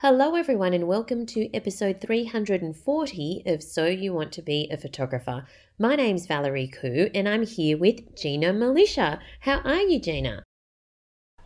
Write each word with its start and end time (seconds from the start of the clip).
Hello, 0.00 0.36
everyone, 0.36 0.74
and 0.74 0.86
welcome 0.86 1.26
to 1.26 1.52
episode 1.52 2.00
340 2.00 3.42
of 3.46 3.60
So 3.64 3.86
You 3.86 4.12
Want 4.12 4.30
to 4.34 4.42
Be 4.42 4.68
a 4.70 4.76
Photographer. 4.76 5.44
My 5.76 5.96
name's 5.96 6.24
Valerie 6.24 6.70
Khoo, 6.72 7.10
and 7.12 7.28
I'm 7.28 7.44
here 7.44 7.76
with 7.76 8.14
Gina 8.14 8.52
Milicia. 8.52 9.18
How 9.40 9.58
are 9.64 9.80
you, 9.80 9.98
Gina? 9.98 10.44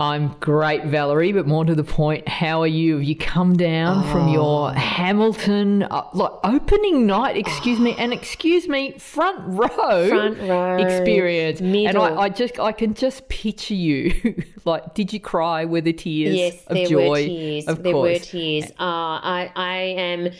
I'm 0.02 0.34
great, 0.40 0.86
Valerie, 0.86 1.30
but 1.30 1.46
more 1.46 1.64
to 1.64 1.76
the 1.76 1.84
point, 1.84 2.26
how 2.26 2.60
are 2.60 2.66
you? 2.66 2.94
Have 2.94 3.04
you 3.04 3.14
come 3.14 3.56
down 3.56 4.02
oh. 4.02 4.10
from 4.10 4.28
your 4.30 4.72
Hamilton 4.72 5.84
uh, 5.84 6.08
like 6.12 6.32
opening 6.42 7.06
night? 7.06 7.36
Excuse 7.36 7.78
oh. 7.78 7.82
me, 7.82 7.94
and 7.96 8.12
excuse 8.12 8.66
me, 8.66 8.98
front 8.98 9.38
row, 9.46 10.08
front 10.08 10.40
row 10.40 10.78
experience. 10.78 11.60
Middle. 11.60 12.04
And 12.04 12.18
I, 12.18 12.22
I, 12.22 12.28
just, 12.30 12.58
I 12.58 12.72
can 12.72 12.94
just 12.94 13.28
picture 13.28 13.74
you. 13.74 14.42
like, 14.64 14.92
did 14.94 15.12
you 15.12 15.20
cry? 15.20 15.66
Were 15.66 15.80
there 15.80 15.92
tears 15.92 16.34
yes, 16.34 16.66
of 16.66 16.74
there 16.74 16.86
joy? 16.86 17.08
Were 17.10 17.16
tears. 17.18 17.68
Of 17.68 17.82
there 17.84 17.92
course. 17.92 18.18
were 18.18 18.24
tears. 18.24 18.70
Uh, 18.70 18.72
I, 18.80 19.52
I 19.54 19.76
am. 19.76 20.30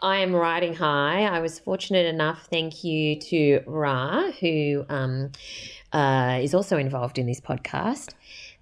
I 0.00 0.18
am 0.18 0.32
riding 0.32 0.74
high. 0.74 1.24
I 1.24 1.40
was 1.40 1.58
fortunate 1.58 2.06
enough, 2.06 2.46
thank 2.48 2.84
you 2.84 3.18
to 3.18 3.62
Ra, 3.66 4.30
who 4.30 4.86
um, 4.88 5.32
uh, 5.92 6.38
is 6.40 6.54
also 6.54 6.78
involved 6.78 7.18
in 7.18 7.26
this 7.26 7.40
podcast. 7.40 8.14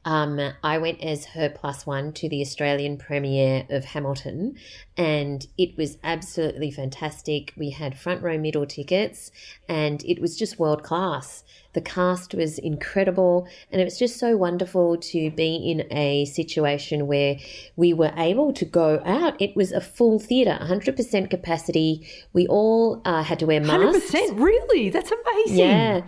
Um, 0.07 0.41
I 0.63 0.79
went 0.79 1.03
as 1.03 1.25
her 1.27 1.51
plus 1.51 1.85
one 1.85 2.13
to 2.13 2.29
the 2.29 2.41
Australian 2.41 2.97
premiere 2.97 3.67
of 3.69 3.87
Hamilton, 3.87 4.55
and 4.97 5.45
it 5.59 5.77
was 5.77 5.99
absolutely 6.05 6.71
fantastic. 6.71 7.53
We 7.57 7.71
had 7.71 7.99
front 7.99 8.23
row 8.23 8.39
middle 8.39 8.67
tickets, 8.67 9.33
and 9.69 10.05
it 10.05 10.21
was 10.21 10.39
just 10.39 10.61
world 10.61 10.85
class. 10.85 11.43
The 11.73 11.81
cast 11.81 12.35
was 12.35 12.61
incredible, 12.61 13.49
and 13.73 13.81
it 13.81 13.85
was 13.85 13.99
just 13.99 14.17
so 14.17 14.37
wonderful 14.37 14.97
to 14.97 15.31
be 15.33 15.57
in 15.57 15.93
a 15.93 16.25
situation 16.27 17.09
where 17.09 17.39
we 17.75 17.93
were 17.93 18.13
able 18.17 18.53
to 18.53 18.65
go 18.65 19.03
out. 19.05 19.35
It 19.43 19.57
was 19.57 19.73
a 19.73 19.81
full 19.81 20.21
theatre, 20.21 20.57
100% 20.63 21.31
capacity. 21.31 22.09
We 22.33 22.47
all 22.47 23.03
uh, 23.05 23.25
had 23.25 23.41
to 23.41 23.47
wear 23.47 23.61
masks. 23.61 24.13
100%? 24.13 24.41
Really? 24.41 24.89
That's 24.89 25.11
amazing. 25.11 25.59
Yeah 25.59 26.03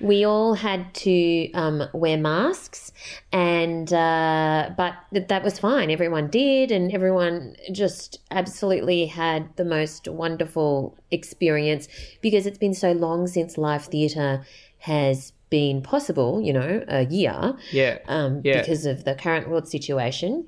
we 0.00 0.24
all 0.24 0.54
had 0.54 0.92
to 0.94 1.50
um, 1.52 1.82
wear 1.92 2.16
masks, 2.16 2.92
and 3.32 3.92
uh, 3.92 4.70
but 4.76 4.94
that 5.12 5.42
was 5.42 5.58
fine. 5.58 5.90
Everyone 5.90 6.28
did, 6.28 6.70
and 6.70 6.92
everyone 6.92 7.56
just 7.72 8.18
absolutely 8.30 9.06
had 9.06 9.54
the 9.56 9.64
most 9.64 10.08
wonderful 10.08 10.96
experience 11.10 11.88
because 12.20 12.46
it's 12.46 12.58
been 12.58 12.74
so 12.74 12.92
long 12.92 13.26
since 13.26 13.58
live 13.58 13.84
theatre 13.84 14.44
has 14.78 15.32
been 15.50 15.82
possible. 15.82 16.40
You 16.40 16.52
know, 16.52 16.84
a 16.88 17.04
year. 17.06 17.54
Yeah. 17.70 17.98
Um, 18.08 18.40
yeah. 18.44 18.60
Because 18.60 18.86
of 18.86 19.04
the 19.04 19.14
current 19.14 19.48
world 19.48 19.68
situation, 19.68 20.46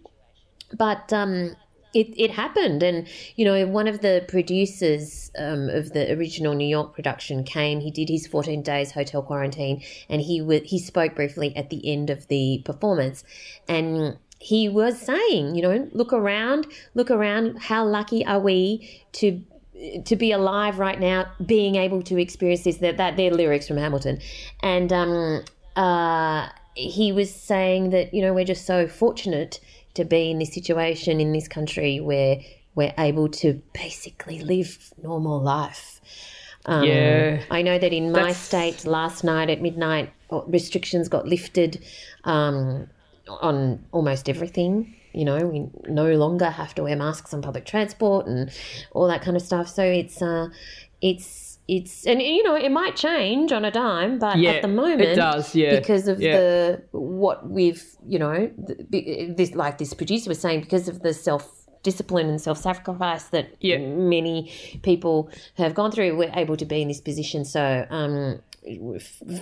but 0.76 1.12
um, 1.12 1.56
it, 1.94 2.14
it 2.16 2.30
happened. 2.30 2.82
And 2.82 3.06
you 3.36 3.44
know 3.44 3.66
one 3.66 3.88
of 3.88 4.00
the 4.00 4.25
producers 4.28 5.30
um, 5.38 5.69
of 5.69 5.92
the 5.92 6.12
original 6.12 6.54
new 6.54 6.66
york 6.66 6.94
production 6.94 7.44
came 7.44 7.80
he 7.80 7.91
did 7.91 8.08
his 8.08 8.26
14 8.26 8.62
days 8.62 8.92
hotel 8.92 9.22
quarantine 9.22 9.82
and 10.08 10.20
he 10.20 10.41
w- 10.41 10.62
he 10.64 10.78
spoke 10.78 11.14
briefly 11.14 11.54
at 11.56 11.70
the 11.70 11.91
end 11.91 12.10
of 12.10 12.28
the 12.28 12.62
performance. 12.64 13.25
And 13.69 14.19
he 14.38 14.69
was 14.69 15.00
saying 15.00 15.54
you 15.54 15.62
know 15.62 15.88
look 15.92 16.12
around 16.12 16.66
look 16.94 17.10
around 17.10 17.58
how 17.58 17.84
lucky 17.84 18.24
are 18.26 18.41
we 18.41 19.03
to 19.12 19.42
to 20.04 20.16
be 20.16 20.32
alive 20.32 20.78
right 20.78 21.00
now 21.00 21.26
being 21.44 21.76
able 21.76 22.03
to 22.03 22.20
experience 22.20 22.64
this 22.64 22.76
that, 22.78 22.97
that 22.97 23.16
their 23.16 23.30
lyrics 23.30 23.69
from 23.69 23.76
hamilton. 23.76 24.19
And 24.62 24.92
um 24.92 25.44
uh 25.76 26.48
he 26.74 27.12
was 27.12 27.32
saying 27.32 27.91
that 27.91 28.14
you 28.14 28.22
know 28.22 28.32
we're 28.32 28.44
just 28.44 28.66
so 28.66 28.88
fortunate 28.88 29.60
to 29.94 30.04
be 30.04 30.30
in 30.30 30.38
this 30.38 30.53
situation 30.53 31.20
in 31.20 31.32
this 31.32 31.48
country 31.48 32.00
where 32.00 32.38
we're 32.75 32.94
able 32.98 33.28
to 33.28 33.60
basically 33.75 34.41
live 34.41 34.92
normal 35.03 35.41
life. 35.41 36.00
Um, 36.64 36.84
yeah. 36.84 37.42
I 37.50 37.62
know 37.62 37.78
that 37.78 37.92
in 37.92 38.12
my 38.12 38.26
That's... 38.26 38.38
state 38.38 38.86
last 38.86 39.25
night 39.25 39.50
at 39.50 39.60
midnight, 39.60 40.12
restrictions 40.47 41.08
got 41.08 41.26
lifted 41.26 41.84
um, 42.25 42.88
on 43.28 43.84
almost 43.92 44.28
everything. 44.28 44.94
You 45.12 45.26
know, 45.26 45.38
we 45.47 45.69
no 45.88 46.14
longer 46.14 46.48
have 46.48 46.74
to 46.76 46.84
wear 46.84 46.97
masks 46.97 47.34
on 47.34 47.42
public 47.42 47.66
transport 47.66 48.26
and 48.26 48.50
all 48.92 49.09
that 49.09 49.22
kind 49.22 49.36
of 49.36 49.42
stuff. 49.42 49.69
So 49.69 49.82
it's 49.82 50.22
uh, 50.22 50.48
it's 51.03 51.26
it's 51.68 52.06
and 52.06 52.20
you 52.20 52.42
know 52.42 52.56
it 52.56 52.70
might 52.70 52.96
change 52.96 53.52
on 53.52 53.64
a 53.64 53.70
dime, 53.70 54.18
but 54.18 54.38
yeah, 54.38 54.52
at 54.52 54.62
the 54.62 54.68
moment 54.68 55.00
it 55.00 55.14
does, 55.14 55.54
yeah, 55.54 55.78
because 55.78 56.08
of 56.08 56.20
yeah. 56.20 56.36
the 56.36 56.82
what 56.90 57.48
we've 57.48 57.84
you 58.06 58.18
know 58.18 58.50
this 58.58 59.54
like 59.54 59.78
this 59.78 59.94
producer 59.94 60.28
was 60.28 60.40
saying 60.40 60.60
because 60.60 60.88
of 60.88 61.02
the 61.02 61.14
self 61.14 61.62
discipline 61.82 62.28
and 62.28 62.40
self 62.40 62.58
sacrifice 62.58 63.24
that 63.24 63.54
yeah. 63.60 63.78
many 63.78 64.52
people 64.82 65.30
have 65.54 65.74
gone 65.74 65.90
through, 65.90 66.16
we're 66.16 66.32
able 66.34 66.56
to 66.56 66.64
be 66.64 66.82
in 66.82 66.88
this 66.88 67.00
position. 67.00 67.44
So 67.44 67.86
um, 67.90 68.40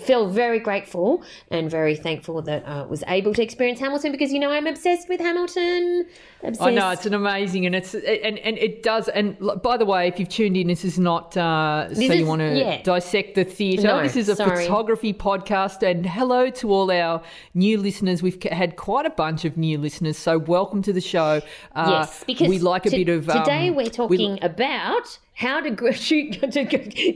feel 0.07 0.29
very 0.29 0.59
grateful 0.59 1.23
and 1.51 1.71
very 1.71 1.95
thankful 1.95 2.41
that 2.41 2.67
I 2.67 2.81
uh, 2.81 2.87
was 2.87 3.05
able 3.07 3.35
to 3.35 3.43
experience 3.43 3.79
Hamilton 3.79 4.13
because 4.13 4.33
you 4.33 4.39
know 4.39 4.51
I'm 4.51 4.67
obsessed 4.67 5.11
with 5.11 5.21
Hamilton. 5.21 6.07
Obsessed. 6.43 6.67
I 6.67 6.71
know 6.71 6.89
it's 6.91 7.05
an 7.05 7.13
amazing 7.13 7.67
and 7.67 7.75
it's 7.75 7.93
and, 7.93 8.39
and 8.39 8.57
it 8.57 8.83
does 8.83 9.09
and 9.09 9.37
by 9.63 9.77
the 9.77 9.85
way 9.85 10.09
if 10.09 10.19
you've 10.19 10.31
tuned 10.31 10.57
in 10.57 10.69
this 10.69 10.87
is 10.87 10.99
not 10.99 11.37
uh, 11.37 11.87
this 11.91 11.99
so 11.99 12.05
is, 12.05 12.21
you 12.21 12.27
want 12.27 12.41
to 12.41 12.59
yeah. 12.59 12.81
dissect 12.83 13.35
the 13.35 13.45
theatre 13.45 13.89
no, 13.89 14.03
this 14.03 14.17
is 14.17 14.31
a 14.31 14.37
sorry. 14.37 14.65
photography 14.65 15.13
podcast 15.13 15.83
and 15.83 16.07
hello 16.07 16.49
to 16.49 16.73
all 16.73 16.91
our 16.91 17.23
new 17.53 17.77
listeners 17.77 18.23
we've 18.23 18.43
had 18.45 18.77
quite 18.77 19.05
a 19.05 19.11
bunch 19.11 19.45
of 19.45 19.59
new 19.59 19.77
listeners 19.77 20.17
so 20.17 20.39
welcome 20.39 20.81
to 20.81 20.95
the 20.95 21.01
show 21.01 21.43
uh, 21.77 21.87
yes 21.91 22.25
because 22.27 22.49
we 22.49 22.59
like 22.59 22.87
a 22.87 22.91
to, 22.91 23.05
bit 23.05 23.11
of 23.11 23.27
today 23.27 23.69
um, 23.69 23.77
we're 23.77 23.87
talking 23.87 24.33
we, 24.33 24.41
about 24.41 25.19
how 25.41 25.59
to 25.59 25.93
shoot. 25.95 26.33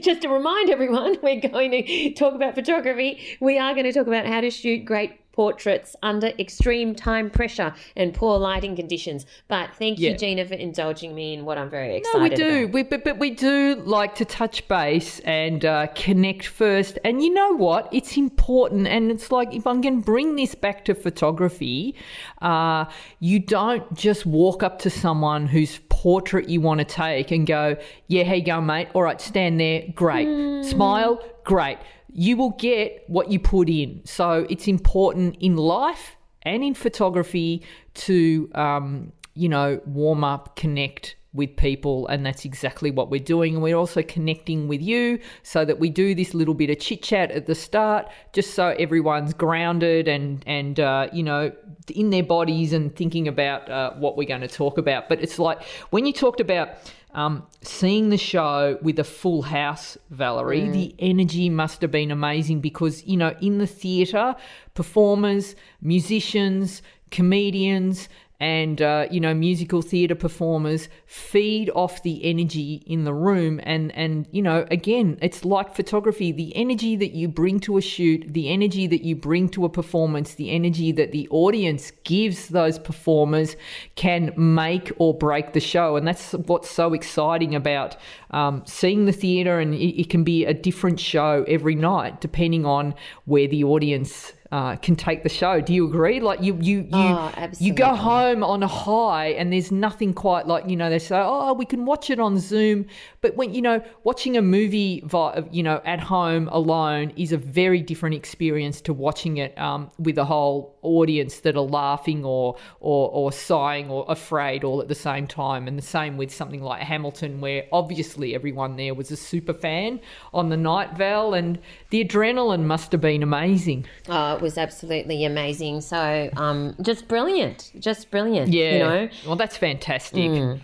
Just 0.01 0.21
to 0.23 0.29
remind 0.29 0.71
everyone, 0.71 1.17
we're 1.23 1.39
going 1.39 1.71
to 1.71 2.13
talk 2.13 2.33
about 2.33 2.55
photography. 2.55 3.37
We 3.39 3.59
are 3.59 3.73
going 3.73 3.85
to 3.85 3.93
talk 3.93 4.07
about 4.07 4.25
how 4.25 4.41
to 4.41 4.49
shoot 4.49 4.83
great 4.83 5.24
portraits 5.35 5.97
under 6.01 6.27
extreme 6.39 6.95
time 6.95 7.29
pressure 7.29 7.73
and 7.97 8.13
poor 8.13 8.39
lighting 8.39 8.75
conditions. 8.75 9.25
But 9.49 9.75
thank 9.75 9.99
you. 9.99 10.15
Gina, 10.15 10.45
for 10.45 10.53
indulging 10.53 11.13
me 11.13 11.33
in 11.33 11.43
what 11.43 11.57
I'm 11.57 11.69
very 11.69 11.97
excited 11.97 12.17
no, 12.17 12.23
we 12.23 12.29
do. 12.29 12.63
About. 12.63 12.73
We, 12.73 12.83
but, 12.83 13.03
but 13.03 13.19
we 13.19 13.31
do 13.31 13.75
like 13.85 14.15
to 14.15 14.25
touch 14.25 14.65
base 14.69 15.19
and 15.19 15.65
uh, 15.65 15.87
connect 15.87 16.47
first. 16.47 16.97
And 17.03 17.21
you 17.21 17.33
know 17.33 17.51
what? 17.51 17.89
It's 17.91 18.15
important. 18.15 18.87
And 18.87 19.11
it's 19.11 19.29
like 19.29 19.53
if 19.53 19.67
I'm 19.67 19.81
going 19.81 19.99
to 19.99 20.05
bring 20.05 20.37
this 20.37 20.55
back 20.55 20.85
to 20.85 20.95
photography, 20.95 21.95
uh, 22.41 22.85
you 23.19 23.39
don't 23.39 23.93
just 23.93 24.25
walk 24.25 24.63
up 24.63 24.79
to 24.79 24.89
someone 24.89 25.47
whose 25.47 25.79
portrait 25.89 26.47
you 26.47 26.61
want 26.61 26.79
to 26.79 26.85
take 26.85 27.31
and 27.31 27.45
go, 27.45 27.75
yeah, 28.07 28.23
hey, 28.23 28.39
go, 28.39 28.61
mate. 28.61 28.87
All 28.93 29.03
right, 29.03 29.19
stand 29.19 29.59
there. 29.59 29.83
Great. 29.93 30.29
Mm. 30.29 30.63
Smile. 30.63 31.21
Great 31.43 31.77
you 32.17 32.37
will 32.37 32.51
get 32.51 33.03
what 33.07 33.29
you 33.29 33.39
put 33.39 33.69
in. 33.69 34.01
So 34.05 34.47
it's 34.49 34.67
important 34.69 35.35
in 35.41 35.57
life 35.57 36.15
and 36.43 36.63
in 36.63 36.73
photography 36.73 37.61
to, 37.95 38.49
um, 38.55 39.11
you 39.33 39.49
know, 39.49 39.81
warm 39.85 40.23
up, 40.23 40.55
connect, 40.55 41.17
with 41.35 41.55
people, 41.57 42.07
and 42.07 42.25
that's 42.25 42.45
exactly 42.45 42.89
what 42.89 43.11
we're 43.11 43.19
doing. 43.19 43.55
And 43.55 43.61
we're 43.61 43.75
also 43.75 44.01
connecting 44.01 44.67
with 44.67 44.81
you 44.81 45.19
so 45.43 45.65
that 45.65 45.79
we 45.79 45.89
do 45.89 46.15
this 46.15 46.33
little 46.33 46.53
bit 46.53 46.69
of 46.69 46.79
chit 46.79 47.03
chat 47.03 47.29
at 47.31 47.45
the 47.45 47.53
start, 47.53 48.07
just 48.33 48.53
so 48.53 48.69
everyone's 48.79 49.33
grounded 49.33 50.07
and 50.07 50.41
and 50.47 50.79
uh, 50.79 51.09
you 51.11 51.23
know 51.23 51.51
in 51.93 52.09
their 52.09 52.23
bodies 52.23 52.73
and 52.73 52.95
thinking 52.95 53.27
about 53.27 53.69
uh, 53.69 53.91
what 53.95 54.17
we're 54.17 54.27
going 54.27 54.41
to 54.41 54.47
talk 54.47 54.77
about. 54.77 55.09
But 55.09 55.21
it's 55.21 55.37
like 55.37 55.61
when 55.89 56.05
you 56.05 56.13
talked 56.13 56.39
about 56.39 56.69
um, 57.15 57.43
seeing 57.61 58.09
the 58.09 58.17
show 58.17 58.77
with 58.81 58.99
a 58.99 59.03
full 59.05 59.41
house, 59.41 59.97
Valerie, 60.09 60.63
mm. 60.63 60.73
the 60.73 60.95
energy 60.99 61.49
must 61.49 61.81
have 61.81 61.89
been 61.89 62.11
amazing 62.11 62.59
because, 62.59 63.05
you 63.05 63.15
know, 63.15 63.33
in 63.41 63.57
the 63.57 63.65
theatre, 63.65 64.35
performers, 64.73 65.55
musicians, 65.81 66.81
comedians, 67.11 68.09
and 68.39 68.81
uh, 68.81 69.07
you 69.09 69.19
know 69.19 69.33
musical 69.33 69.81
theatre 69.81 70.15
performers 70.15 70.89
feed 71.05 71.69
off 71.75 72.03
the 72.03 72.23
energy 72.23 72.83
in 72.85 73.03
the 73.03 73.13
room. 73.13 73.59
And 73.63 73.91
and 73.95 74.27
you 74.31 74.41
know 74.41 74.65
again 74.71 75.17
it's 75.21 75.45
like 75.45 75.75
photography. 75.75 76.31
The 76.31 76.55
energy 76.55 76.95
that 76.97 77.11
you 77.13 77.27
bring 77.27 77.59
to 77.61 77.77
a 77.77 77.81
shoot 77.81 78.25
the 78.27 78.49
energy 78.49 78.87
that 78.87 79.03
you 79.03 79.15
bring 79.15 79.49
to 79.49 79.65
a 79.65 79.69
performance 79.69 80.35
the 80.35 80.51
energy 80.51 80.91
that 80.91 81.11
the 81.11 81.27
audience 81.29 81.91
gives 82.03 82.49
those 82.49 82.77
performers 82.77 83.55
can 83.95 84.33
make 84.35 84.91
or 84.97 85.13
break 85.13 85.53
the 85.53 85.59
show. 85.59 85.95
And 85.95 86.07
that's 86.07 86.33
what's 86.33 86.69
so 86.69 86.93
exciting 86.93 87.55
about 87.55 87.95
um, 88.31 88.63
seeing 88.65 89.05
the 89.05 89.13
theatre. 89.13 89.59
And 89.59 89.73
it, 89.73 90.01
it 90.01 90.09
can 90.09 90.23
be 90.23 90.45
a 90.45 90.53
different 90.53 90.99
show 90.99 91.45
every 91.47 91.75
night 91.75 92.21
depending 92.21 92.65
on 92.65 92.93
where 93.25 93.47
the 93.47 93.63
audience 93.63 94.33
uh, 94.55 94.77
can 94.77 94.95
take 94.95 95.21
the 95.21 95.27
show. 95.27 95.59
Do 95.59 95.73
you 95.73 95.85
agree? 95.85 96.21
Like 96.21 96.41
you, 96.41 96.57
you, 96.61 96.83
you, 96.83 96.87
oh, 96.93 97.49
you 97.59 97.73
go 97.73 97.93
home 97.93 98.41
on 98.41 98.63
a 98.63 98.67
high, 98.67 99.33
and 99.37 99.51
there's 99.51 99.69
nothing 99.69 100.13
quite 100.13 100.47
like 100.47 100.69
you 100.69 100.77
know 100.77 100.89
they 100.89 100.97
say, 100.97 101.21
oh, 101.21 101.51
we 101.51 101.65
can 101.65 101.85
watch 101.85 102.09
it 102.09 102.21
on 102.21 102.39
Zoom, 102.39 102.85
but 103.19 103.35
when 103.35 103.53
you 103.53 103.61
know 103.61 103.83
watching 104.05 104.37
a 104.37 104.41
movie, 104.41 105.03
you 105.51 105.61
know, 105.61 105.81
at 105.83 105.99
home 105.99 106.47
alone 106.53 107.11
is 107.17 107.33
a 107.33 107.37
very 107.37 107.81
different 107.81 108.15
experience 108.15 108.79
to 108.79 108.93
watching 108.93 109.35
it 109.37 109.57
um, 109.59 109.91
with 109.99 110.17
a 110.17 110.23
whole 110.23 110.74
audience 110.85 111.39
that 111.41 111.55
are 111.55 111.61
laughing 111.61 112.23
or 112.23 112.55
or 112.79 113.09
or 113.09 113.31
sighing 113.31 113.89
or 113.89 114.05
afraid 114.07 114.63
all 114.63 114.81
at 114.81 114.87
the 114.87 114.95
same 114.95 115.27
time. 115.27 115.67
And 115.67 115.77
the 115.77 115.83
same 115.83 116.17
with 116.17 116.33
something 116.33 116.61
like 116.61 116.81
Hamilton, 116.81 117.41
where 117.41 117.65
obviously 117.71 118.35
everyone 118.35 118.75
there 118.75 118.93
was 118.93 119.11
a 119.11 119.17
super 119.17 119.53
fan 119.53 119.99
on 120.33 120.49
the 120.49 120.57
night, 120.57 120.95
Val, 120.97 121.33
and 121.33 121.59
the 121.89 122.03
adrenaline 122.05 122.63
must 122.63 122.91
have 122.91 123.01
been 123.01 123.23
amazing. 123.23 123.85
Uh, 124.07 124.35
it 124.37 124.41
was 124.41 124.57
absolutely 124.57 125.25
amazing. 125.25 125.81
So 125.81 126.29
um, 126.37 126.75
just 126.81 127.07
brilliant, 127.07 127.71
just 127.79 128.11
brilliant. 128.11 128.51
Yeah. 128.51 128.71
You 128.71 128.79
know? 128.79 129.09
Well, 129.25 129.35
that's 129.35 129.57
fantastic. 129.57 130.31
Mm, 130.31 130.61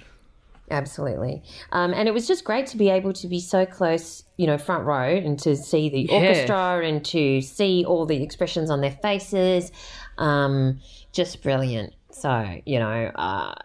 absolutely. 0.70 1.42
Um, 1.72 1.94
and 1.94 2.08
it 2.08 2.14
was 2.14 2.28
just 2.28 2.44
great 2.44 2.68
to 2.68 2.78
be 2.78 2.90
able 2.90 3.14
to 3.14 3.28
be 3.28 3.40
so 3.40 3.66
close, 3.66 4.24
you 4.38 4.48
know, 4.48 4.58
front 4.58 4.86
row 4.86 5.16
and 5.16 5.40
to 5.40 5.56
see 5.56 5.90
the 5.90 6.02
yeah. 6.02 6.16
orchestra 6.16 6.82
and 6.86 7.04
to 7.06 7.42
see 7.42 7.84
all 7.86 8.06
the 8.06 8.22
expressions 8.22 8.70
on 8.70 8.82
their 8.82 8.98
faces. 9.02 9.72
Um, 10.18 10.80
just 11.12 11.42
brilliant. 11.42 11.94
So, 12.12 12.60
you 12.66 12.80
know, 12.80 13.12
uh, 13.16 13.56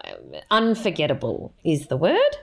unforgettable 0.49 1.53
is 1.63 1.87
the 1.87 1.97
word. 1.97 2.37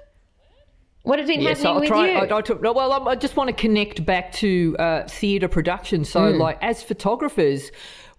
What 1.02 1.18
has 1.18 1.28
been 1.28 1.42
yes, 1.42 1.58
happening 1.58 1.74
I'll 1.74 1.80
with 1.80 1.88
try, 1.88 2.10
you? 2.12 2.18
I, 2.18 2.38
I 2.38 2.40
took, 2.40 2.62
well, 2.62 3.08
I 3.08 3.14
just 3.14 3.36
want 3.36 3.48
to 3.48 3.54
connect 3.54 4.06
back 4.06 4.32
to 4.32 4.74
uh, 4.78 5.06
theatre 5.06 5.48
production. 5.48 6.04
So, 6.04 6.20
mm. 6.20 6.38
like, 6.38 6.58
as 6.62 6.82
photographers, 6.82 7.70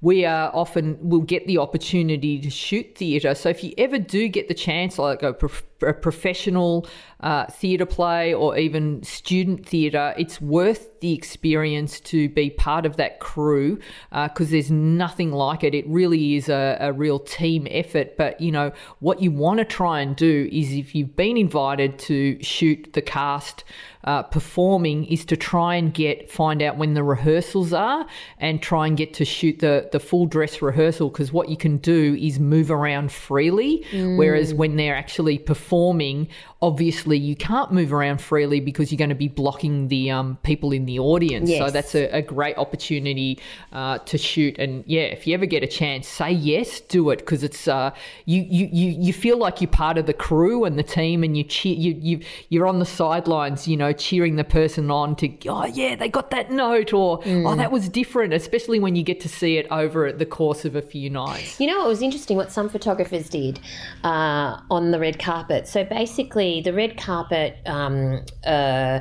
we 0.06 0.24
are 0.24 0.52
often 0.54 1.00
will 1.02 1.22
get 1.22 1.48
the 1.48 1.58
opportunity 1.58 2.40
to 2.40 2.48
shoot 2.48 2.96
theatre. 2.96 3.34
So 3.34 3.50
if 3.50 3.64
you 3.64 3.74
ever 3.80 3.98
do 3.98 4.28
get 4.28 4.48
the 4.48 4.54
chance, 4.54 5.00
like 5.00 5.24
a, 5.24 5.34
prof- 5.34 5.66
a 5.82 5.94
professional 5.94 6.86
uh, 7.22 7.48
theatre 7.48 7.88
play 7.88 8.32
or 8.32 8.56
even 8.56 9.02
student 9.02 9.66
theatre, 9.66 10.14
it's 10.16 10.40
worth 10.40 11.00
the 11.00 11.12
experience 11.14 12.00
to 12.02 12.30
be 12.30 12.52
part 12.52 12.86
of 12.86 12.98
that 12.98 13.20
crew 13.20 13.80
because 14.12 14.50
uh, 14.50 14.52
there's 14.52 14.70
nothing 14.70 15.32
like 15.32 15.64
it. 15.64 15.74
It 15.74 15.88
really 15.88 16.36
is 16.36 16.50
a, 16.50 16.78
a 16.80 16.94
real 16.94 17.18
team 17.18 17.68
effort. 17.72 18.16
But 18.16 18.40
you 18.40 18.52
know 18.52 18.74
what 19.00 19.24
you 19.24 19.32
want 19.32 19.58
to 19.58 19.66
try 19.66 20.02
and 20.02 20.16
do 20.16 20.48
is 20.52 20.72
if 20.72 20.94
you've 20.94 21.16
been 21.16 21.36
invited 21.36 21.98
to 22.00 22.38
shoot 22.44 22.94
the 22.94 23.02
cast 23.02 23.64
uh, 24.06 24.22
performing 24.24 25.06
is 25.06 25.26
to 25.26 25.36
try 25.36 25.76
and 25.76 25.94
get 25.94 26.30
find 26.30 26.62
out 26.62 26.78
when 26.78 26.94
the 26.94 27.04
rehearsals 27.04 27.74
are 27.74 28.06
and 28.40 28.62
try 28.62 28.86
and 28.86 28.98
get 28.98 29.14
to 29.16 29.26
shoot 29.26 29.60
the 29.60 29.90
the 29.92 30.00
full 30.00 30.28
dress 30.28 30.62
rehearsal 30.62 31.10
because 31.10 31.34
what 31.34 31.50
you 31.50 31.58
can 31.58 31.78
do 31.78 32.16
is 32.20 32.40
move 32.40 32.70
around 32.70 33.12
freely 33.12 33.84
mm. 33.92 34.16
whereas 34.18 34.54
when 34.54 34.76
they're 34.76 34.96
actually 34.96 35.40
performing 35.40 36.28
obviously 36.66 37.18
you 37.18 37.36
can't 37.36 37.72
move 37.72 37.94
around 37.94 38.20
freely 38.20 38.60
because 38.60 38.92
you're 38.92 38.98
going 38.98 39.10
to 39.10 39.16
be 39.16 39.28
blocking 39.28 39.88
the 39.88 40.10
um, 40.10 40.38
people 40.44 40.72
in 40.72 40.86
the 40.86 40.98
audience 41.00 41.50
yes. 41.50 41.60
so 41.60 41.70
that's 41.70 41.96
a, 41.96 42.06
a 42.10 42.22
great 42.22 42.58
opportunity 42.58 43.40
uh, 43.74 43.98
to 44.00 44.18
shoot 44.18 44.58
and 44.58 44.84
yeah 44.88 45.04
if 45.04 45.28
you 45.28 45.34
ever 45.34 45.46
get 45.46 45.64
a 45.64 45.68
chance 45.68 46.08
say 46.08 46.32
yes 46.32 46.80
do 46.80 47.10
it 47.10 47.20
because 47.20 47.44
it's 47.44 47.68
uh, 47.68 47.92
you, 48.26 48.42
you 48.42 48.70
you 48.72 48.90
you 49.00 49.14
feel 49.14 49.38
like 49.38 49.62
you're 49.62 49.70
part 49.70 49.98
of 49.98 50.06
the 50.06 50.14
crew 50.14 50.66
and 50.66 50.78
the 50.80 50.84
team 50.84 51.24
and 51.24 51.38
you 51.38 51.44
cheer 51.44 51.76
you, 51.76 51.94
you 52.00 52.20
you're 52.50 52.68
on 52.68 52.80
the 52.80 52.86
sidelines 52.86 53.68
you 53.68 53.78
know 53.78 53.94
cheering 53.94 54.36
the 54.36 54.44
person 54.44 54.90
on 54.92 55.16
to, 55.18 55.30
oh, 55.48 55.66
yeah, 55.66 55.96
they 55.96 56.08
got 56.08 56.32
that 56.32 56.52
note, 56.52 56.94
or, 56.94 57.20
oh, 57.20 57.28
mm. 57.28 57.52
oh, 57.52 57.56
that 57.56 57.72
was 57.72 57.90
different, 57.90 58.34
especially 58.34 58.80
when 58.80 58.96
you 58.96 59.04
get 59.04 59.20
to 59.22 59.30
see 59.30 59.58
it 59.58 59.68
over 59.72 60.12
the 60.12 60.26
course 60.26 60.66
of 60.66 60.76
a 60.76 60.82
few 60.82 61.10
nights. 61.10 61.60
You 61.60 61.68
know, 61.68 61.86
it 61.86 61.88
was 61.88 62.02
interesting 62.02 62.38
what 62.38 62.52
some 62.52 62.70
photographers 62.70 63.30
did 63.30 63.60
uh, 64.04 64.60
on 64.72 64.92
the 64.92 65.00
red 65.00 65.20
carpet. 65.20 65.68
So 65.68 65.84
basically, 65.84 66.55
the 66.62 66.74
red 66.74 66.98
carpet, 66.98 67.58
um, 67.66 68.26
uh, 68.46 69.00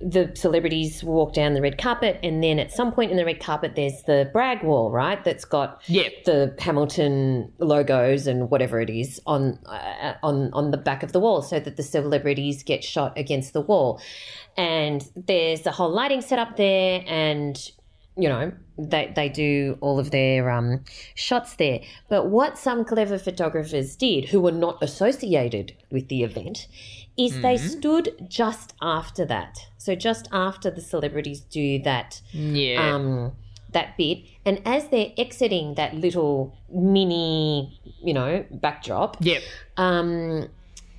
the 0.00 0.32
celebrities 0.34 1.04
walk 1.04 1.32
down 1.32 1.54
the 1.54 1.62
red 1.62 1.78
carpet, 1.78 2.18
and 2.22 2.42
then 2.42 2.58
at 2.58 2.72
some 2.72 2.92
point 2.92 3.10
in 3.10 3.16
the 3.16 3.24
red 3.24 3.40
carpet, 3.40 3.74
there's 3.76 4.02
the 4.02 4.28
brag 4.32 4.62
wall, 4.64 4.90
right? 4.90 5.22
That's 5.24 5.44
got 5.44 5.82
the 6.24 6.54
Hamilton 6.58 7.52
logos 7.58 8.26
and 8.26 8.50
whatever 8.50 8.80
it 8.80 8.90
is 8.90 9.20
on 9.26 9.58
uh, 9.66 10.14
on 10.22 10.52
on 10.52 10.70
the 10.70 10.76
back 10.76 11.02
of 11.02 11.12
the 11.12 11.20
wall, 11.20 11.42
so 11.42 11.60
that 11.60 11.76
the 11.76 11.82
celebrities 11.82 12.62
get 12.62 12.82
shot 12.82 13.16
against 13.16 13.52
the 13.52 13.60
wall. 13.60 14.00
And 14.56 15.08
there's 15.14 15.62
the 15.62 15.70
whole 15.70 15.90
lighting 15.90 16.20
set 16.20 16.38
up 16.38 16.56
there, 16.56 17.04
and 17.06 17.56
you 18.16 18.28
know 18.28 18.52
they 18.78 19.12
they 19.14 19.28
do 19.28 19.78
all 19.80 19.98
of 19.98 20.10
their 20.10 20.50
um, 20.50 20.84
shots 21.14 21.54
there. 21.56 21.80
But 22.08 22.28
what 22.28 22.58
some 22.58 22.84
clever 22.84 23.18
photographers 23.18 23.96
did, 23.96 24.26
who 24.26 24.40
were 24.40 24.52
not 24.52 24.82
associated 24.82 25.74
with 25.90 26.08
the 26.08 26.22
event, 26.22 26.66
is 27.16 27.32
mm-hmm. 27.32 27.42
they 27.42 27.56
stood 27.58 28.26
just 28.28 28.74
after 28.80 29.24
that. 29.26 29.58
So 29.78 29.94
just 29.94 30.28
after 30.32 30.70
the 30.70 30.80
celebrities 30.80 31.40
do 31.40 31.80
that, 31.82 32.20
yeah. 32.32 32.94
um, 32.94 33.32
that 33.72 33.96
bit, 33.96 34.24
and 34.44 34.60
as 34.64 34.88
they're 34.88 35.12
exiting 35.16 35.74
that 35.74 35.94
little 35.94 36.56
mini, 36.72 37.80
you 38.02 38.14
know, 38.14 38.44
backdrop, 38.50 39.16
yep. 39.20 39.42
um, 39.76 40.48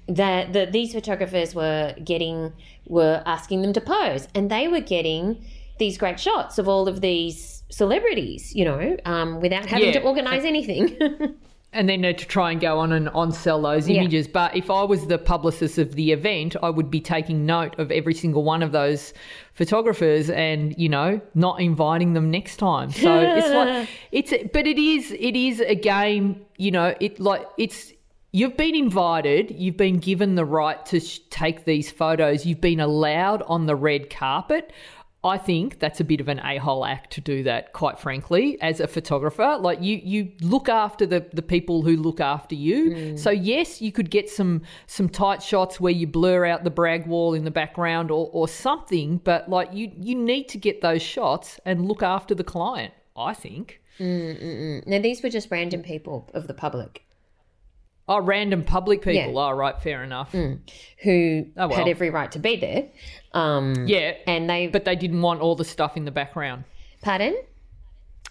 that 0.08 0.54
the, 0.54 0.66
these 0.66 0.94
photographers 0.94 1.56
were 1.56 1.96
getting 2.04 2.54
were 2.86 3.24
asking 3.26 3.62
them 3.62 3.74
to 3.74 3.82
pose, 3.82 4.28
and 4.36 4.50
they 4.52 4.68
were 4.68 4.82
getting 4.82 5.44
these 5.80 5.98
great 5.98 6.20
shots 6.20 6.58
of 6.58 6.68
all 6.68 6.88
of 6.88 7.02
these 7.02 7.64
celebrities, 7.70 8.54
you 8.54 8.66
know, 8.66 8.98
um, 9.06 9.42
without 9.42 9.66
having 9.66 9.88
yeah. 9.88 10.00
to 10.00 10.04
organize 10.04 10.46
anything. 10.46 10.98
and 11.74 11.90
then 11.90 12.02
to 12.02 12.14
try 12.14 12.52
and 12.52 12.62
go 12.62 12.80
on 12.80 12.92
and 12.92 13.10
on 13.10 13.32
sell 13.32 13.62
those 13.62 13.90
images. 13.90 14.28
Yeah. 14.28 14.32
But 14.34 14.56
if 14.56 14.70
I 14.70 14.84
was 14.84 15.08
the 15.08 15.18
publicist 15.18 15.78
of 15.78 15.96
the 15.96 16.12
event, 16.12 16.56
I 16.62 16.70
would 16.70 16.90
be 16.90 17.02
taking 17.02 17.46
note 17.46 17.78
of 17.80 17.92
every 17.92 18.14
single 18.14 18.44
one 18.44 18.62
of 18.64 18.72
those 18.72 19.14
photographers 19.54 20.30
and 20.30 20.76
you 20.78 20.90
know 20.90 21.20
not 21.36 21.60
inviting 21.60 22.14
them 22.14 22.32
next 22.32 22.58
time. 22.58 22.92
So 22.92 23.20
it's 23.20 23.50
like 23.50 23.90
it's 24.12 24.34
but 24.54 24.68
it 24.68 24.78
is 24.78 25.12
it 25.12 25.36
is 25.36 25.60
a 25.62 25.76
game. 25.76 26.46
You 26.58 26.72
know 26.72 26.96
it 27.00 27.20
like 27.20 27.46
it's. 27.58 27.92
You've 28.36 28.58
been 28.58 28.74
invited, 28.74 29.54
you've 29.60 29.78
been 29.78 30.00
given 30.00 30.34
the 30.34 30.44
right 30.44 30.84
to 30.88 31.00
sh- 31.00 31.20
take 31.30 31.66
these 31.66 31.92
photos, 31.92 32.48
you've 32.48 32.62
been 32.62 32.80
allowed 32.80 33.44
on 33.44 33.68
the 33.68 33.76
red 33.76 34.10
carpet. 34.10 34.74
I 35.26 35.38
think 35.38 35.80
that's 35.80 36.02
a 36.02 36.04
bit 36.04 36.20
of 36.20 36.28
an 36.28 36.40
a-hole 36.40 36.86
act 36.86 37.14
to 37.14 37.22
do 37.22 37.44
that, 37.44 37.72
quite 37.72 37.98
frankly, 37.98 38.62
as 38.62 38.82
a 38.82 38.88
photographer. 38.88 39.58
Like 39.60 39.82
you 39.82 40.02
you 40.04 40.32
look 40.42 40.68
after 40.68 41.06
the, 41.06 41.26
the 41.32 41.42
people 41.42 41.82
who 41.82 41.96
look 41.96 42.20
after 42.20 42.56
you. 42.56 42.92
Mm. 42.92 43.20
So 43.20 43.30
yes, 43.30 43.82
you 43.82 43.94
could 43.94 44.10
get 44.10 44.30
some 44.30 44.64
some 44.86 45.08
tight 45.08 45.42
shots 45.42 45.80
where 45.80 45.94
you 45.94 46.08
blur 46.08 46.46
out 46.46 46.66
the 46.66 46.72
brag 46.72 47.08
wall 47.08 47.34
in 47.34 47.46
the 47.46 47.52
background 47.52 48.12
or, 48.12 48.30
or 48.34 48.50
something, 48.50 49.18
but 49.24 49.50
like 49.50 49.70
you 49.74 49.92
you 49.98 50.16
need 50.16 50.50
to 50.50 50.58
get 50.58 50.82
those 50.82 51.02
shots 51.02 51.60
and 51.66 51.88
look 51.88 52.04
after 52.04 52.36
the 52.36 52.44
client, 52.44 52.94
I 53.16 53.34
think. 53.34 53.80
Mm-mm-mm. 54.00 54.86
Now 54.86 55.00
these 55.00 55.24
were 55.24 55.30
just 55.30 55.50
random 55.52 55.84
people 55.84 56.30
of 56.34 56.48
the 56.48 56.54
public. 56.54 57.06
Oh, 58.08 58.20
random 58.20 58.64
public 58.64 59.02
people. 59.02 59.14
Yeah. 59.14 59.28
Oh, 59.28 59.52
right, 59.52 59.82
fair 59.82 60.04
enough. 60.04 60.34
Mm. 60.34 60.60
Who 61.04 61.46
oh, 61.56 61.68
well. 61.68 61.78
had 61.78 61.88
every 61.88 62.10
right 62.10 62.32
to 62.34 62.40
be 62.40 62.58
there. 62.58 62.90
Um, 63.32 63.88
yeah, 63.88 64.16
and 64.28 64.50
they 64.50 64.68
but 64.68 64.86
they 64.86 64.96
didn't 64.96 65.22
want 65.22 65.42
all 65.42 65.56
the 65.56 65.66
stuff 65.66 65.96
in 65.96 66.06
the 66.06 66.12
background. 66.12 66.66
Pardon? 67.02 67.36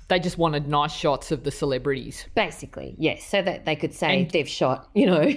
They 0.08 0.18
just 0.18 0.36
wanted 0.36 0.68
nice 0.68 0.92
shots 0.92 1.32
of 1.32 1.42
the 1.42 1.50
celebrities. 1.50 2.26
Basically, 2.34 2.94
yes, 2.98 3.24
so 3.24 3.40
that 3.40 3.64
they 3.64 3.76
could 3.76 3.94
say 3.94 4.22
and, 4.22 4.30
they've 4.30 4.48
shot, 4.48 4.90
you 4.94 5.06
know, 5.06 5.22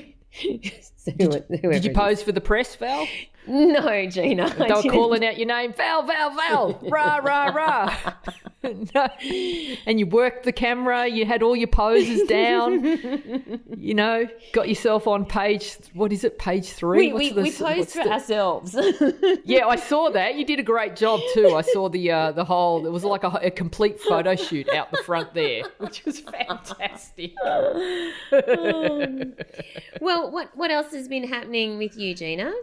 so 0.97 1.11
did, 1.11 1.45
you, 1.49 1.71
did 1.71 1.85
you 1.85 1.93
pose 1.93 2.21
for 2.21 2.33
the 2.33 2.41
press, 2.41 2.75
Val? 2.75 3.07
No, 3.47 4.05
Gina. 4.07 4.49
They 4.49 4.67
were 4.67 4.81
calling 4.83 5.25
out 5.25 5.37
your 5.37 5.47
name, 5.47 5.73
Val, 5.73 6.03
Val, 6.03 6.35
Val, 6.35 6.79
rah, 6.89 7.17
rah, 7.17 7.45
rah. 7.47 8.13
no. 8.95 9.07
And 9.85 9.99
you 9.99 10.05
worked 10.07 10.43
the 10.43 10.51
camera, 10.51 11.07
you 11.07 11.25
had 11.25 11.43
all 11.43 11.55
your 11.55 11.67
poses 11.67 12.27
down, 12.27 13.61
you 13.77 13.93
know, 13.93 14.27
got 14.53 14.67
yourself 14.69 15.07
on 15.07 15.25
page, 15.25 15.77
what 15.93 16.11
is 16.11 16.23
it, 16.23 16.37
page 16.39 16.69
three? 16.69 17.13
We, 17.13 17.31
we, 17.31 17.43
we 17.43 17.51
posed 17.51 17.91
for 17.91 18.03
the... 18.03 18.11
ourselves. 18.11 18.75
yeah, 19.45 19.67
I 19.67 19.75
saw 19.75 20.09
that. 20.11 20.35
You 20.35 20.45
did 20.45 20.59
a 20.59 20.63
great 20.63 20.95
job 20.95 21.19
too. 21.33 21.55
I 21.55 21.61
saw 21.61 21.89
the 21.89 22.11
uh, 22.11 22.31
the 22.31 22.45
whole, 22.45 22.85
it 22.85 22.91
was 22.91 23.03
like 23.03 23.23
a, 23.23 23.39
a 23.43 23.51
complete 23.51 23.99
photo 23.99 24.35
shoot 24.35 24.69
out 24.69 24.91
the 24.91 25.03
front 25.03 25.33
there, 25.33 25.63
which 25.77 26.03
was 26.05 26.19
fantastic. 26.19 27.33
um, 27.45 29.33
well, 30.01 30.31
what, 30.31 30.55
what 30.55 30.71
else 30.71 30.91
has 30.93 31.07
been 31.07 31.27
happening 31.27 31.77
with 31.77 31.97
you, 31.97 32.13
Gina? 32.15 32.53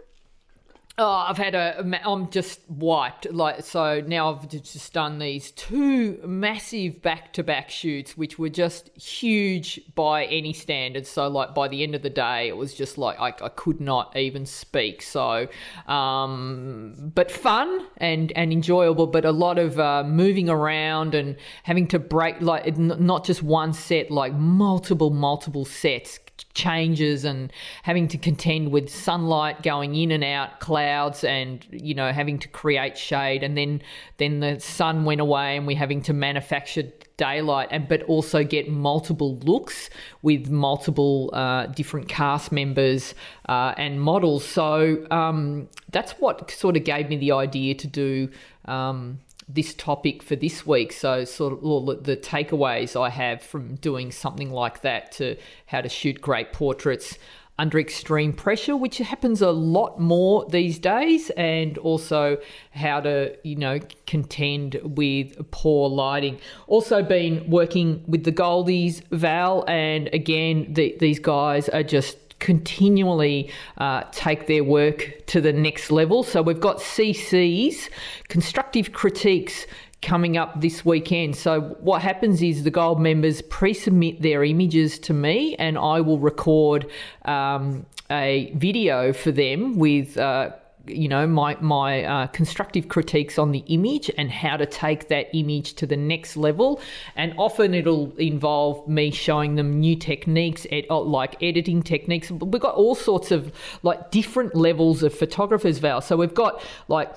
Oh, 0.95 1.25
I've 1.27 1.39
had 1.39 1.55
a. 1.55 1.79
I'm 2.05 2.29
just 2.29 2.59
wiped. 2.69 3.31
Like 3.31 3.63
so 3.63 4.01
now, 4.01 4.31
I've 4.31 4.47
just 4.47 4.93
done 4.93 5.17
these 5.17 5.49
two 5.49 6.19
massive 6.23 7.01
back-to-back 7.01 7.71
shoots, 7.71 8.15
which 8.15 8.37
were 8.37 8.49
just 8.49 8.95
huge 8.95 9.81
by 9.95 10.25
any 10.25 10.53
standards. 10.53 11.09
So, 11.09 11.27
like 11.29 11.55
by 11.55 11.67
the 11.67 11.81
end 11.81 11.95
of 11.95 12.03
the 12.03 12.11
day, 12.11 12.47
it 12.47 12.55
was 12.55 12.75
just 12.75 12.99
like 12.99 13.19
I, 13.19 13.29
I 13.43 13.49
could 13.49 13.81
not 13.81 14.15
even 14.15 14.45
speak. 14.45 15.01
So, 15.01 15.47
um, 15.87 17.11
but 17.15 17.31
fun 17.31 17.87
and 17.97 18.31
and 18.33 18.53
enjoyable, 18.53 19.07
but 19.07 19.25
a 19.25 19.31
lot 19.31 19.57
of 19.57 19.79
uh, 19.79 20.03
moving 20.03 20.47
around 20.47 21.15
and 21.15 21.37
having 21.63 21.87
to 21.87 21.97
break 21.97 22.39
like 22.39 22.77
not 22.77 23.25
just 23.25 23.41
one 23.41 23.73
set, 23.73 24.11
like 24.11 24.35
multiple 24.35 25.09
multiple 25.09 25.65
sets 25.65 26.19
changes 26.53 27.25
and 27.25 27.51
having 27.81 28.07
to 28.07 28.17
contend 28.17 28.71
with 28.71 28.89
sunlight 28.89 29.63
going 29.63 29.95
in 29.95 30.11
and 30.11 30.23
out 30.23 30.59
clouds 30.59 31.23
and 31.23 31.65
you 31.71 31.95
know 31.95 32.11
having 32.11 32.37
to 32.37 32.47
create 32.47 32.97
shade 32.97 33.41
and 33.41 33.57
then 33.57 33.81
then 34.17 34.39
the 34.39 34.59
sun 34.59 35.03
went 35.03 35.19
away 35.19 35.57
and 35.57 35.65
we're 35.65 35.77
having 35.77 36.01
to 36.01 36.13
manufacture 36.13 36.83
daylight 37.17 37.67
and 37.71 37.87
but 37.87 38.03
also 38.03 38.43
get 38.43 38.69
multiple 38.69 39.37
looks 39.39 39.89
with 40.21 40.49
multiple 40.49 41.29
uh, 41.33 41.67
different 41.67 42.07
cast 42.07 42.51
members 42.51 43.13
uh, 43.49 43.73
and 43.77 44.01
models. 44.01 44.45
So 44.45 45.05
um, 45.11 45.67
that's 45.91 46.13
what 46.13 46.49
sort 46.51 46.77
of 46.77 46.83
gave 46.83 47.09
me 47.09 47.17
the 47.17 47.31
idea 47.31 47.75
to 47.75 47.87
do 47.87 48.29
um, 48.65 49.19
this 49.53 49.73
topic 49.73 50.23
for 50.23 50.35
this 50.35 50.65
week. 50.65 50.91
So, 50.91 51.23
sort 51.25 51.53
of 51.53 51.63
all 51.63 51.85
the 51.85 52.17
takeaways 52.17 52.99
I 52.99 53.09
have 53.09 53.41
from 53.41 53.75
doing 53.75 54.11
something 54.11 54.51
like 54.51 54.81
that 54.81 55.11
to 55.13 55.37
how 55.67 55.81
to 55.81 55.89
shoot 55.89 56.21
great 56.21 56.53
portraits 56.53 57.17
under 57.59 57.77
extreme 57.77 58.33
pressure, 58.33 58.75
which 58.75 58.97
happens 58.97 59.41
a 59.41 59.51
lot 59.51 59.99
more 59.99 60.45
these 60.49 60.79
days, 60.79 61.29
and 61.31 61.77
also 61.77 62.37
how 62.71 62.99
to, 62.99 63.37
you 63.43 63.55
know, 63.55 63.79
contend 64.07 64.79
with 64.83 65.51
poor 65.51 65.87
lighting. 65.87 66.39
Also, 66.65 67.03
been 67.03 67.47
working 67.49 68.03
with 68.07 68.23
the 68.23 68.31
Goldies, 68.31 69.03
Val, 69.11 69.63
and 69.67 70.09
again, 70.13 70.73
the, 70.73 70.95
these 70.99 71.19
guys 71.19 71.69
are 71.69 71.83
just 71.83 72.17
continually 72.43 73.49
uh, 73.77 74.03
take 74.11 74.47
their 74.47 74.65
work 74.65 75.25
to 75.27 75.39
the 75.39 75.53
next 75.53 75.89
level. 75.89 76.23
So 76.23 76.41
we've 76.41 76.59
got 76.59 76.77
CCs, 76.77 77.89
constructive 78.27 78.91
critiques 78.91 79.65
coming 80.01 80.35
up 80.35 80.59
this 80.59 80.83
weekend. 80.83 81.37
So 81.37 81.61
what 81.79 82.01
happens 82.01 82.43
is 82.43 82.63
the 82.63 82.71
gold 82.71 82.99
members 82.99 83.41
pre-submit 83.43 84.21
their 84.21 84.43
images 84.43 84.99
to 84.99 85.13
me, 85.13 85.55
and 85.55 85.77
I 85.77 86.01
will 86.01 86.19
record 86.19 86.91
um, 87.23 87.85
a 88.11 88.51
video 88.57 89.13
for 89.13 89.31
them 89.31 89.77
with. 89.77 90.17
Uh, 90.17 90.51
you 90.85 91.07
know 91.07 91.25
my 91.25 91.55
my 91.61 92.03
uh, 92.03 92.27
constructive 92.27 92.89
critiques 92.89 93.39
on 93.39 93.51
the 93.51 93.63
image 93.67 94.11
and 94.17 94.29
how 94.29 94.57
to 94.57 94.65
take 94.65 95.07
that 95.07 95.27
image 95.33 95.73
to 95.75 95.85
the 95.85 95.95
next 95.95 96.35
level. 96.35 96.81
And 97.15 97.33
often 97.37 97.73
it'll 97.73 98.13
involve 98.17 98.87
me 98.87 99.11
showing 99.11 99.55
them 99.55 99.79
new 99.79 99.95
techniques 99.95 100.67
ed- 100.71 100.85
uh, 100.89 100.99
like 100.99 101.41
editing 101.41 101.83
techniques. 101.83 102.31
We've 102.31 102.61
got 102.61 102.75
all 102.75 102.95
sorts 102.95 103.31
of 103.31 103.51
like 103.83 104.11
different 104.11 104.55
levels 104.55 105.03
of 105.03 105.13
photographers 105.13 105.79
val. 105.79 106.01
So 106.01 106.17
we've 106.17 106.33
got 106.33 106.61
like 106.87 107.13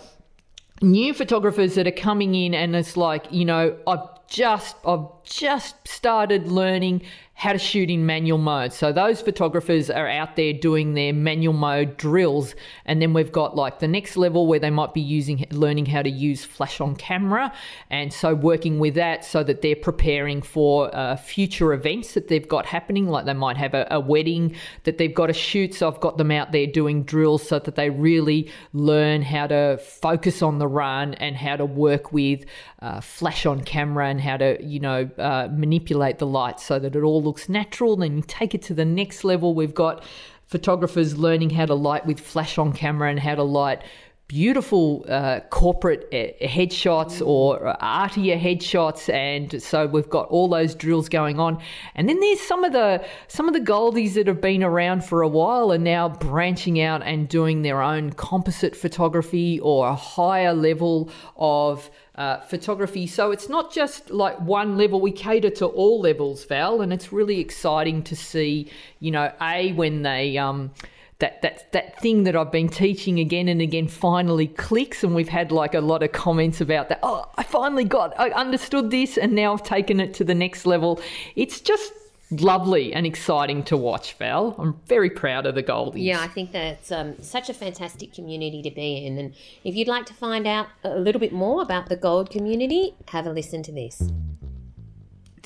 new 0.83 1.15
photographers 1.15 1.75
that 1.75 1.87
are 1.87 1.93
coming 1.93 2.35
in 2.35 2.55
and 2.55 2.77
it's 2.77 2.99
like 2.99 3.25
you 3.33 3.47
know 3.47 3.75
i've 3.87 4.27
just 4.29 4.77
i've 4.87 5.07
just 5.27 5.87
started 5.87 6.49
learning 6.49 7.03
how 7.39 7.53
to 7.53 7.59
shoot 7.59 7.91
in 7.91 8.07
manual 8.07 8.39
mode. 8.39 8.73
So 8.73 8.93
those 8.93 9.21
photographers 9.21 9.91
are 9.91 10.09
out 10.09 10.37
there 10.37 10.55
doing 10.55 10.95
their 10.95 11.13
manual 11.13 11.53
mode 11.53 11.99
drills, 11.99 12.55
and 12.87 13.03
then 13.03 13.13
we've 13.13 13.31
got 13.31 13.55
like 13.55 13.79
the 13.79 13.87
next 13.87 14.17
level 14.17 14.47
where 14.47 14.59
they 14.59 14.71
might 14.71 14.95
be 14.95 15.03
using 15.03 15.45
learning 15.51 15.85
how 15.85 16.01
to 16.01 16.09
use 16.09 16.47
flash 16.47 16.81
on 16.81 16.97
camera, 16.97 17.53
and 17.91 18.11
so 18.11 18.35
working 18.35 18.79
with 18.79 18.95
that 18.95 19.23
so 19.23 19.45
that 19.45 19.61
they're 19.61 19.77
preparing 19.77 20.41
for 20.41 20.95
uh, 20.97 21.15
future 21.17 21.75
events 21.75 22.15
that 22.15 22.29
they've 22.29 22.49
got 22.49 22.65
happening. 22.65 23.07
Like 23.07 23.27
they 23.27 23.35
might 23.35 23.59
have 23.59 23.75
a, 23.75 23.87
a 23.91 24.01
wedding 24.01 24.57
that 24.85 24.97
they've 24.97 25.15
got 25.15 25.27
to 25.27 25.35
shoot, 25.35 25.75
so 25.75 25.89
I've 25.89 26.01
got 26.01 26.17
them 26.17 26.31
out 26.31 26.53
there 26.53 26.67
doing 26.67 27.05
drills 27.05 27.47
so 27.47 27.59
that 27.59 27.75
they 27.75 27.91
really 27.91 28.51
learn 28.73 29.21
how 29.21 29.47
to 29.47 29.77
focus 29.77 30.41
on 30.41 30.59
the 30.59 30.69
run 30.69 31.13
and 31.13 31.37
how 31.37 31.57
to 31.57 31.67
work 31.67 32.15
with 32.15 32.47
uh, 32.81 33.03
flash 33.03 33.45
on 33.45 33.63
camera 33.63 34.09
and 34.09 34.23
how 34.23 34.39
to 34.39 34.57
you 34.65 34.81
know 34.81 35.11
uh, 35.19 35.49
manipulate 35.51 36.19
the 36.19 36.27
light 36.27 36.61
so 36.61 36.79
that 36.79 36.97
it 36.97 37.03
all 37.03 37.23
looks 37.23 37.49
natural. 37.49 37.97
Then 37.97 38.17
you 38.17 38.25
take 38.27 38.55
it 38.55 38.63
to 38.63 38.75
the 38.75 38.85
next 38.85 39.25
level. 39.25 39.55
We've 39.55 39.75
got 39.75 40.05
photographers 40.47 41.17
learning 41.17 41.51
how 41.51 41.67
to 41.67 41.75
light 41.75 42.07
with 42.07 42.21
flash 42.21 42.59
on 42.59 42.73
camera 42.73 43.11
and 43.11 43.19
how 43.19 43.35
to 43.35 43.43
light 43.43 43.83
beautiful 44.29 45.05
uh, 45.09 45.39
corporate 45.51 46.09
uh, 46.13 46.45
headshots 46.45 47.25
or 47.25 47.65
artier 47.81 48.37
headshots 48.37 49.13
and 49.13 49.63
so 49.63 49.87
we've 49.87 50.11
got 50.11 50.27
all 50.29 50.49
those 50.49 50.75
drills 50.75 51.09
going 51.09 51.39
on 51.39 51.63
and 51.95 52.09
then 52.09 52.19
there's 52.19 52.41
some 52.41 52.65
of 52.65 52.73
the 52.73 53.05
some 53.29 53.47
of 53.47 53.55
the 53.55 53.61
goldies 53.61 54.15
that 54.15 54.27
have 54.27 54.41
been 54.41 54.65
around 54.65 55.05
for 55.05 55.23
a 55.23 55.29
while 55.29 55.71
and 55.71 55.85
now 55.85 56.09
branching 56.09 56.81
out 56.81 57.03
and 57.05 57.29
doing 57.29 57.63
their 57.63 57.81
own 57.81 58.13
composite 58.15 58.75
photography 58.75 59.61
or 59.61 59.87
a 59.87 59.95
higher 59.95 60.53
level 60.53 61.09
of 61.37 61.89
uh, 62.17 62.41
photography. 62.41 63.07
So 63.07 63.31
it's 63.31 63.49
not 63.49 63.73
just 63.73 64.11
like 64.11 64.41
one 64.41 64.77
level. 64.77 65.01
We 65.01 65.13
cater 65.13 65.51
to 65.51 65.67
all 65.67 66.01
levels, 66.01 66.45
Val, 66.45 66.81
and 66.81 66.93
it's 66.93 67.13
really 67.13 67.41
exciting 67.41 68.03
to 68.05 68.17
see. 68.17 68.71
You 69.01 69.11
know, 69.11 69.33
a 69.41 69.73
when 69.73 70.03
they 70.03 70.39
um, 70.39 70.73
that 71.19 71.43
that 71.43 71.73
that 71.73 72.01
thing 72.01 72.25
that 72.25 72.35
I've 72.35 72.53
been 72.53 72.69
teaching 72.69 73.21
again 73.21 73.49
and 73.49 73.61
again 73.61 73.89
finally 73.89 74.49
clicks, 74.49 75.05
and 75.05 75.15
we've 75.15 75.29
had 75.29 75.53
like 75.53 75.75
a 75.75 75.81
lot 75.81 76.03
of 76.03 76.13
comments 76.13 76.61
about 76.61 76.89
that. 76.89 77.01
Oh, 77.03 77.31
I 77.37 77.43
finally 77.43 77.85
got, 77.85 78.19
I 78.19 78.31
understood 78.31 78.91
this, 78.91 79.19
and 79.19 79.33
now 79.33 79.53
I've 79.53 79.63
taken 79.63 80.01
it 80.01 80.15
to 80.15 80.25
the 80.25 80.35
next 80.35 80.67
level. 80.67 81.01
It's 81.35 81.61
just 81.61 81.93
lovely 82.31 82.93
and 82.93 83.07
exciting 83.07 83.63
to 83.65 83.77
watch, 83.77 84.15
Val. 84.15 84.55
I'm 84.59 84.81
very 84.87 85.11
proud 85.11 85.47
of 85.47 85.55
the 85.55 85.63
Goldies. 85.63 86.05
Yeah, 86.05 86.21
I 86.21 86.29
think 86.29 86.53
that's 86.53 86.91
um, 86.91 87.21
such 87.23 87.49
a 87.49 87.55
fantastic 87.55 88.13
community 88.13 88.63
to 88.63 88.71
be 88.71 89.07
in. 89.07 89.19
And 89.19 89.35
if 89.65 89.75
you'd 89.75 89.89
like 89.89 90.07
to 90.07 90.15
find 90.15 90.47
out 90.47 90.67
a 90.85 90.99
little 90.99 91.21
bit 91.21 91.33
more 91.33 91.63
about 91.63 91.89
the 91.89 91.97
Gold 91.97 92.31
community, 92.31 92.95
have 93.09 93.27
a 93.27 93.31
listen 93.31 93.63
to 93.65 93.73
this. 93.73 94.11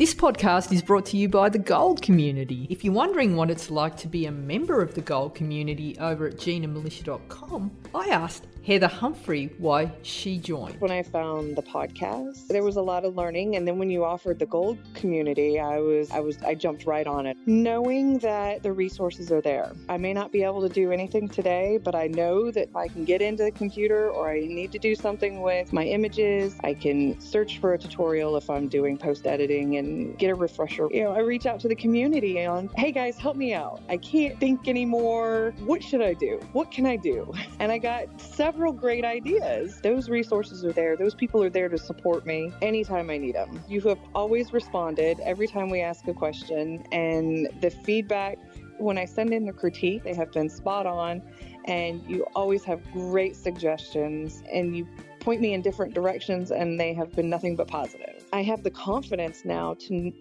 This 0.00 0.14
podcast 0.14 0.72
is 0.72 0.80
brought 0.80 1.04
to 1.12 1.18
you 1.18 1.28
by 1.28 1.50
the 1.50 1.58
Gold 1.58 2.00
Community. 2.00 2.66
If 2.70 2.82
you're 2.82 2.94
wondering 2.94 3.36
what 3.36 3.50
it's 3.50 3.70
like 3.70 3.98
to 3.98 4.08
be 4.08 4.24
a 4.24 4.32
member 4.32 4.80
of 4.80 4.94
the 4.94 5.02
Gold 5.02 5.34
Community 5.34 5.94
over 6.00 6.26
at 6.28 6.36
GinaMilicia.com, 6.36 7.70
I 7.94 8.08
asked 8.08 8.46
Heather 8.66 8.88
Humphrey 8.88 9.50
why 9.58 9.92
she 10.02 10.38
joined. 10.38 10.80
When 10.80 10.90
I 10.90 11.02
found 11.02 11.54
the 11.54 11.62
podcast, 11.62 12.46
there 12.48 12.62
was 12.62 12.76
a 12.76 12.82
lot 12.82 13.04
of 13.04 13.14
learning 13.14 13.56
and 13.56 13.68
then 13.68 13.78
when 13.78 13.90
you 13.90 14.04
offered 14.04 14.38
the 14.38 14.46
gold 14.46 14.78
community, 14.94 15.60
I 15.60 15.78
was 15.80 16.10
I 16.10 16.20
was 16.20 16.38
I 16.42 16.54
jumped 16.54 16.86
right 16.86 17.06
on 17.06 17.26
it. 17.26 17.36
Knowing 17.46 18.18
that 18.20 18.62
the 18.62 18.72
resources 18.72 19.30
are 19.30 19.42
there. 19.42 19.72
I 19.90 19.98
may 19.98 20.14
not 20.14 20.32
be 20.32 20.42
able 20.44 20.62
to 20.62 20.68
do 20.68 20.92
anything 20.92 21.28
today, 21.28 21.78
but 21.82 21.94
I 21.94 22.06
know 22.06 22.50
that 22.50 22.68
if 22.68 22.76
I 22.76 22.88
can 22.88 23.04
get 23.04 23.20
into 23.20 23.44
the 23.44 23.50
computer 23.50 24.10
or 24.10 24.30
I 24.30 24.40
need 24.40 24.72
to 24.72 24.78
do 24.78 24.94
something 24.94 25.42
with 25.42 25.74
my 25.74 25.84
images, 25.84 26.56
I 26.64 26.72
can 26.72 27.20
search 27.20 27.58
for 27.58 27.74
a 27.74 27.78
tutorial 27.78 28.36
if 28.36 28.48
I'm 28.48 28.68
doing 28.68 28.96
post 28.96 29.26
editing 29.26 29.76
and 29.76 29.89
get 30.18 30.30
a 30.30 30.34
refresher. 30.34 30.88
You 30.90 31.04
know, 31.04 31.12
I 31.12 31.20
reach 31.20 31.46
out 31.46 31.60
to 31.60 31.68
the 31.68 31.74
community 31.74 32.44
on, 32.44 32.70
"Hey 32.76 32.92
guys, 32.92 33.16
help 33.16 33.36
me 33.36 33.54
out. 33.54 33.80
I 33.88 33.96
can't 33.96 34.38
think 34.38 34.68
anymore. 34.68 35.54
What 35.64 35.82
should 35.82 36.02
I 36.02 36.14
do? 36.14 36.40
What 36.52 36.70
can 36.70 36.86
I 36.86 36.96
do?" 36.96 37.32
And 37.60 37.70
I 37.70 37.78
got 37.78 38.06
several 38.18 38.72
great 38.72 39.04
ideas. 39.04 39.80
Those 39.82 40.08
resources 40.08 40.64
are 40.64 40.72
there. 40.72 40.96
Those 40.96 41.14
people 41.14 41.42
are 41.42 41.50
there 41.50 41.68
to 41.68 41.76
support 41.76 42.24
me 42.24 42.52
anytime 42.62 43.10
I 43.10 43.18
need 43.18 43.34
them. 43.34 43.62
You 43.68 43.82
have 43.82 43.98
always 44.14 44.52
responded 44.54 45.20
every 45.20 45.46
time 45.46 45.68
we 45.68 45.82
ask 45.82 46.08
a 46.08 46.14
question, 46.14 46.82
and 46.90 47.48
the 47.60 47.70
feedback 47.70 48.38
when 48.80 48.98
I 48.98 49.04
send 49.04 49.32
in 49.32 49.44
the 49.44 49.52
critique, 49.52 50.04
they 50.04 50.14
have 50.14 50.32
been 50.32 50.48
spot 50.48 50.86
on, 50.86 51.22
and 51.66 52.02
you 52.08 52.26
always 52.34 52.64
have 52.64 52.80
great 52.92 53.36
suggestions, 53.36 54.42
and 54.52 54.76
you 54.76 54.88
point 55.20 55.40
me 55.40 55.54
in 55.54 55.62
different 55.62 55.94
directions, 55.94 56.50
and 56.50 56.80
they 56.80 56.92
have 56.94 57.12
been 57.14 57.28
nothing 57.28 57.56
but 57.56 57.68
positive. 57.68 58.24
I 58.32 58.42
have 58.42 58.62
the 58.62 58.70
confidence 58.70 59.44
now 59.44 59.74
to 59.74 60.12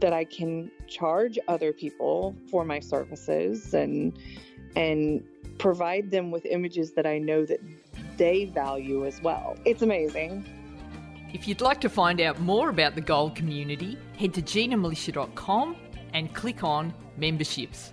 that 0.00 0.12
I 0.12 0.24
can 0.24 0.70
charge 0.86 1.38
other 1.48 1.72
people 1.72 2.36
for 2.50 2.64
my 2.64 2.80
services 2.80 3.72
and 3.72 4.18
and 4.76 5.24
provide 5.58 6.10
them 6.10 6.30
with 6.30 6.44
images 6.46 6.92
that 6.92 7.06
I 7.06 7.18
know 7.18 7.44
that 7.46 7.60
they 8.16 8.44
value 8.44 9.06
as 9.06 9.22
well. 9.22 9.56
It's 9.64 9.82
amazing. 9.82 10.44
If 11.32 11.48
you'd 11.48 11.60
like 11.60 11.80
to 11.82 11.88
find 11.88 12.20
out 12.20 12.40
more 12.40 12.70
about 12.70 12.94
the 12.94 13.00
Gold 13.00 13.34
community, 13.34 13.98
head 14.16 14.34
to 14.34 14.42
ginamilicia.com 14.42 15.76
and 16.14 16.34
click 16.34 16.64
on 16.64 16.94
memberships. 17.16 17.92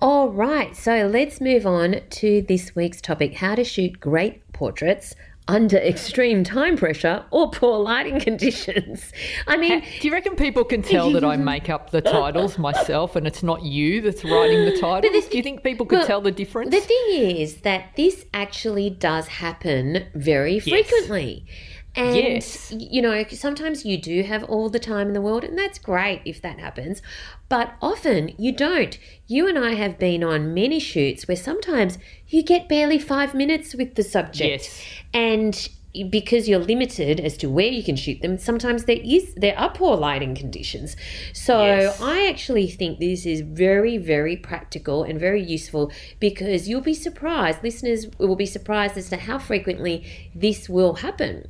All 0.00 0.28
right, 0.28 0.74
so 0.76 1.06
let's 1.06 1.40
move 1.40 1.66
on 1.66 2.00
to 2.10 2.42
this 2.42 2.74
week's 2.74 3.00
topic 3.00 3.34
how 3.34 3.54
to 3.54 3.62
shoot 3.62 4.00
great 4.00 4.52
portraits 4.52 5.14
under 5.46 5.76
extreme 5.78 6.42
time 6.42 6.76
pressure 6.76 7.24
or 7.30 7.50
poor 7.50 7.78
lighting 7.78 8.18
conditions. 8.18 9.12
I 9.46 9.56
mean, 9.56 9.80
do 10.00 10.08
you 10.08 10.12
reckon 10.12 10.34
people 10.34 10.64
can 10.64 10.82
tell 10.82 11.12
that 11.12 11.24
I 11.24 11.36
make 11.36 11.70
up 11.70 11.90
the 11.90 12.00
titles 12.00 12.58
myself 12.58 13.14
and 13.14 13.26
it's 13.26 13.42
not 13.42 13.62
you 13.62 14.00
that's 14.00 14.24
writing 14.24 14.64
the 14.64 14.76
titles? 14.80 15.26
do 15.26 15.36
you 15.36 15.42
think 15.42 15.62
people 15.62 15.86
could 15.86 15.98
well, 15.98 16.06
tell 16.06 16.20
the 16.20 16.32
difference? 16.32 16.74
The 16.74 16.80
thing 16.80 17.36
is 17.36 17.58
that 17.58 17.94
this 17.96 18.24
actually 18.34 18.90
does 18.90 19.28
happen 19.28 20.06
very 20.14 20.58
frequently. 20.58 21.44
Yes. 21.46 21.73
And, 21.96 22.16
yes. 22.16 22.72
you 22.76 23.00
know, 23.00 23.24
sometimes 23.30 23.84
you 23.84 23.96
do 23.96 24.24
have 24.24 24.42
all 24.44 24.68
the 24.68 24.80
time 24.80 25.08
in 25.08 25.12
the 25.12 25.20
world, 25.20 25.44
and 25.44 25.56
that's 25.56 25.78
great 25.78 26.22
if 26.24 26.42
that 26.42 26.58
happens. 26.58 27.00
But 27.48 27.74
often 27.80 28.32
you 28.36 28.52
don't. 28.52 28.98
You 29.28 29.46
and 29.48 29.58
I 29.58 29.74
have 29.74 29.98
been 29.98 30.24
on 30.24 30.52
many 30.54 30.80
shoots 30.80 31.28
where 31.28 31.36
sometimes 31.36 31.98
you 32.28 32.42
get 32.42 32.68
barely 32.68 32.98
five 32.98 33.32
minutes 33.32 33.74
with 33.74 33.94
the 33.94 34.02
subject. 34.02 34.64
Yes. 34.64 34.84
And 35.12 35.68
because 36.10 36.48
you're 36.48 36.58
limited 36.58 37.20
as 37.20 37.36
to 37.36 37.48
where 37.48 37.68
you 37.68 37.84
can 37.84 37.94
shoot 37.94 38.20
them, 38.20 38.38
sometimes 38.38 38.84
there 38.84 38.98
is 39.00 39.32
there 39.36 39.56
are 39.56 39.70
poor 39.70 39.96
lighting 39.96 40.34
conditions. 40.34 40.96
So 41.32 41.64
yes. 41.64 42.00
I 42.00 42.26
actually 42.28 42.68
think 42.68 42.98
this 42.98 43.24
is 43.24 43.42
very, 43.42 43.96
very 43.98 44.36
practical 44.36 45.04
and 45.04 45.20
very 45.20 45.42
useful 45.42 45.92
because 46.18 46.68
you'll 46.68 46.80
be 46.80 46.94
surprised. 46.94 47.62
Listeners 47.62 48.08
will 48.18 48.34
be 48.34 48.46
surprised 48.46 48.96
as 48.96 49.08
to 49.10 49.16
how 49.16 49.38
frequently 49.38 50.04
this 50.34 50.68
will 50.68 50.94
happen. 50.94 51.48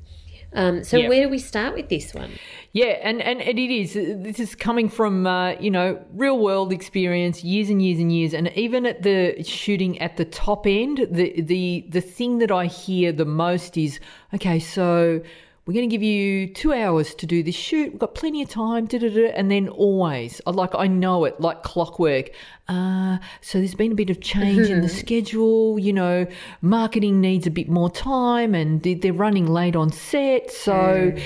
Um, 0.55 0.85
so 0.85 0.99
yep. 0.99 1.09
where 1.09 1.23
do 1.25 1.29
we 1.29 1.39
start 1.39 1.75
with 1.75 1.89
this 1.89 2.15
one? 2.15 2.31
Yeah, 2.73 2.97
and, 3.03 3.21
and, 3.21 3.41
and 3.41 3.59
it 3.59 3.71
is. 3.71 3.95
This 3.95 4.41
is 4.41 4.55
coming 4.55 4.89
from, 4.89 5.27
uh, 5.27 5.53
you 5.61 5.71
know, 5.71 6.03
real 6.13 6.39
world 6.39 6.73
experience, 6.73 7.45
years 7.45 7.71
and 7.71 7.83
years 7.83 8.01
and 8.01 8.13
years. 8.13 8.35
And 8.35 8.49
even 8.57 8.87
at 8.87 9.03
the 9.03 9.43
shooting 9.43 10.01
at 10.01 10.17
the 10.17 10.25
top 10.25 10.67
end, 10.67 11.07
the, 11.11 11.41
the, 11.41 11.85
the 11.89 12.01
thing 12.01 12.39
that 12.39 12.51
I 12.51 12.67
hear 12.67 13.13
the 13.13 13.25
most 13.25 13.77
is, 13.77 14.01
okay, 14.33 14.59
so 14.59 15.21
we're 15.67 15.73
going 15.73 15.89
to 15.89 15.95
give 15.95 16.03
you 16.03 16.47
two 16.49 16.75
hours 16.75 17.15
to 17.15 17.27
do 17.27 17.43
this 17.43 17.55
shoot. 17.55 17.93
We've 17.93 17.99
got 17.99 18.15
plenty 18.15 18.43
of 18.43 18.51
time. 18.51 18.87
and 18.93 19.51
then 19.51 19.69
always, 19.69 20.43
like 20.47 20.75
I 20.75 20.87
know 20.87 21.25
it, 21.25 21.41
like 21.41 21.63
clockwork. 21.63 22.31
Uh, 22.69 23.19
so 23.41 23.59
there's 23.59 23.75
been 23.75 23.93
a 23.93 23.95
bit 23.95 24.11
of 24.11 24.21
change 24.21 24.69
in 24.69 24.83
the 24.83 24.89
schedule. 25.01 25.79
You 25.79 25.95
know, 25.95 26.27
marketing 26.61 27.23
needs 27.23 27.47
a 27.47 27.51
bit 27.51 27.71
more 27.71 27.91
time, 27.91 28.55
and 28.55 28.83
they're 28.83 29.15
running 29.15 29.47
late 29.47 29.75
on 29.75 29.91
set. 29.91 30.51
So, 30.51 30.73
mm. 30.73 31.23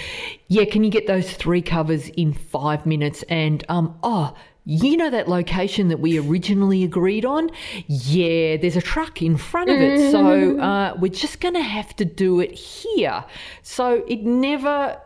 yeah, 0.46 0.66
can 0.66 0.84
you 0.84 0.90
get 0.90 1.08
those 1.08 1.32
three 1.32 1.62
covers 1.62 2.08
in 2.10 2.32
five 2.32 2.86
minutes? 2.86 3.24
And 3.28 3.64
um, 3.68 3.98
oh 4.04 4.36
you 4.70 4.98
know 4.98 5.08
that 5.08 5.28
location 5.28 5.88
that 5.88 5.98
we 5.98 6.18
originally 6.18 6.84
agreed 6.84 7.24
on? 7.24 7.48
Yeah, 7.86 8.58
there's 8.58 8.76
a 8.76 8.82
truck 8.82 9.22
in 9.22 9.38
front 9.38 9.70
of 9.70 9.80
it. 9.80 10.10
So 10.10 10.18
mm-hmm. 10.18 10.60
uh, 10.60 10.94
we're 10.96 11.08
just 11.08 11.40
going 11.40 11.54
to 11.54 11.62
have 11.62 11.96
to 11.96 12.04
do 12.04 12.40
it 12.40 12.52
here. 12.52 13.24
So 13.62 14.04
it 14.06 14.24
never, 14.24 15.00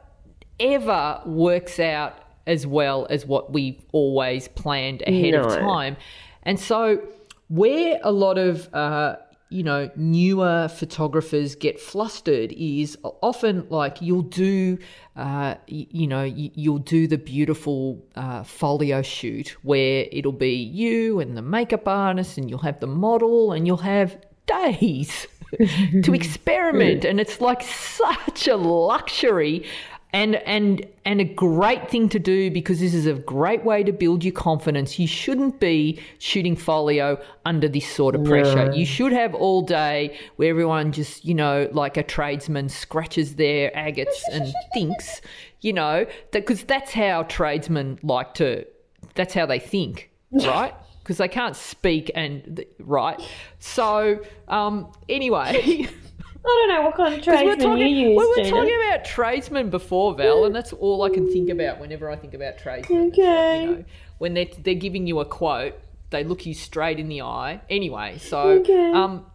ever 0.58 1.20
works 1.24 1.78
out 1.78 2.18
as 2.44 2.66
well 2.66 3.06
as 3.08 3.24
what 3.24 3.52
we've 3.52 3.80
always 3.92 4.48
planned 4.48 5.04
ahead 5.06 5.34
no. 5.34 5.42
of 5.42 5.58
time. 5.60 5.96
And 6.42 6.58
so, 6.58 7.00
where 7.46 8.00
a 8.02 8.10
lot 8.10 8.38
of 8.38 8.68
uh, 8.74 9.14
you 9.52 9.62
know, 9.62 9.90
newer 9.96 10.68
photographers 10.68 11.54
get 11.54 11.78
flustered 11.78 12.52
is 12.52 12.96
often 13.02 13.66
like 13.68 14.00
you'll 14.00 14.22
do, 14.22 14.78
uh, 15.16 15.54
you, 15.66 15.86
you, 15.90 16.06
know, 16.06 16.22
you'll 16.24 16.78
do 16.78 17.06
the 17.06 17.18
beautiful 17.18 18.02
uh, 18.16 18.42
folio 18.42 19.02
shoot 19.02 19.56
where 19.62 20.06
it'll 20.10 20.32
be 20.32 20.54
you 20.54 21.20
and 21.20 21.36
the 21.36 21.42
makeup 21.42 21.86
artist 21.86 22.38
and 22.38 22.48
you'll 22.48 22.58
have 22.60 22.80
the 22.80 22.86
model 22.86 23.52
and 23.52 23.66
you'll 23.66 23.76
have 23.76 24.16
days 24.46 25.26
to 26.02 26.14
experiment. 26.14 27.04
and 27.04 27.20
it's 27.20 27.40
like 27.40 27.62
such 27.62 28.48
a 28.48 28.56
luxury 28.56 29.64
and 30.12 30.36
and 30.36 30.86
and 31.04 31.20
a 31.20 31.24
great 31.24 31.88
thing 31.90 32.08
to 32.10 32.18
do 32.18 32.50
because 32.50 32.80
this 32.80 32.92
is 32.92 33.06
a 33.06 33.14
great 33.14 33.64
way 33.64 33.82
to 33.82 33.92
build 33.92 34.22
your 34.22 34.34
confidence. 34.34 34.98
You 34.98 35.06
shouldn't 35.06 35.58
be 35.58 36.00
shooting 36.18 36.54
folio 36.54 37.20
under 37.46 37.68
this 37.68 37.88
sort 37.88 38.14
of 38.14 38.24
pressure. 38.24 38.72
You 38.72 38.84
should 38.84 39.12
have 39.12 39.34
all 39.34 39.62
day 39.62 40.18
where 40.36 40.50
everyone 40.50 40.92
just, 40.92 41.24
you 41.24 41.34
know, 41.34 41.68
like 41.72 41.96
a 41.96 42.02
tradesman 42.02 42.68
scratches 42.68 43.36
their 43.36 43.72
agates 43.74 44.22
and 44.30 44.52
thinks, 44.74 45.22
you 45.62 45.72
know, 45.72 46.06
because 46.30 46.60
that, 46.60 46.68
that's 46.68 46.92
how 46.92 47.22
tradesmen 47.24 47.98
like 48.02 48.34
to 48.34 48.66
that's 49.14 49.34
how 49.34 49.46
they 49.46 49.58
think, 49.58 50.10
right? 50.32 50.74
Because 50.98 51.16
they 51.16 51.28
can't 51.28 51.56
speak 51.56 52.10
and 52.14 52.64
right. 52.80 53.20
So 53.60 54.20
um 54.48 54.92
anyway, 55.08 55.88
I 56.44 56.48
don't 56.48 56.68
know 56.68 56.82
what 56.82 56.96
kind 56.96 57.14
of 57.14 57.22
tradesman 57.22 57.58
talking, 57.58 57.86
you 57.86 58.10
use. 58.10 58.18
We 58.18 58.42
were 58.42 58.50
talking 58.50 58.78
about 58.88 59.04
tradesmen 59.04 59.70
before, 59.70 60.14
Val, 60.14 60.44
and 60.44 60.54
that's 60.54 60.72
all 60.72 61.02
I 61.02 61.10
can 61.10 61.30
think 61.30 61.50
about 61.50 61.78
whenever 61.78 62.10
I 62.10 62.16
think 62.16 62.34
about 62.34 62.58
tradesmen. 62.58 63.08
Okay. 63.08 63.62
You 63.62 63.70
know, 63.70 63.84
when 64.18 64.34
they're, 64.34 64.48
they're 64.58 64.74
giving 64.74 65.06
you 65.06 65.20
a 65.20 65.24
quote, 65.24 65.74
they 66.10 66.24
look 66.24 66.44
you 66.44 66.54
straight 66.54 66.98
in 66.98 67.08
the 67.08 67.22
eye. 67.22 67.60
Anyway, 67.70 68.18
so 68.18 68.40
okay. 68.60 68.92
um, 68.92 69.26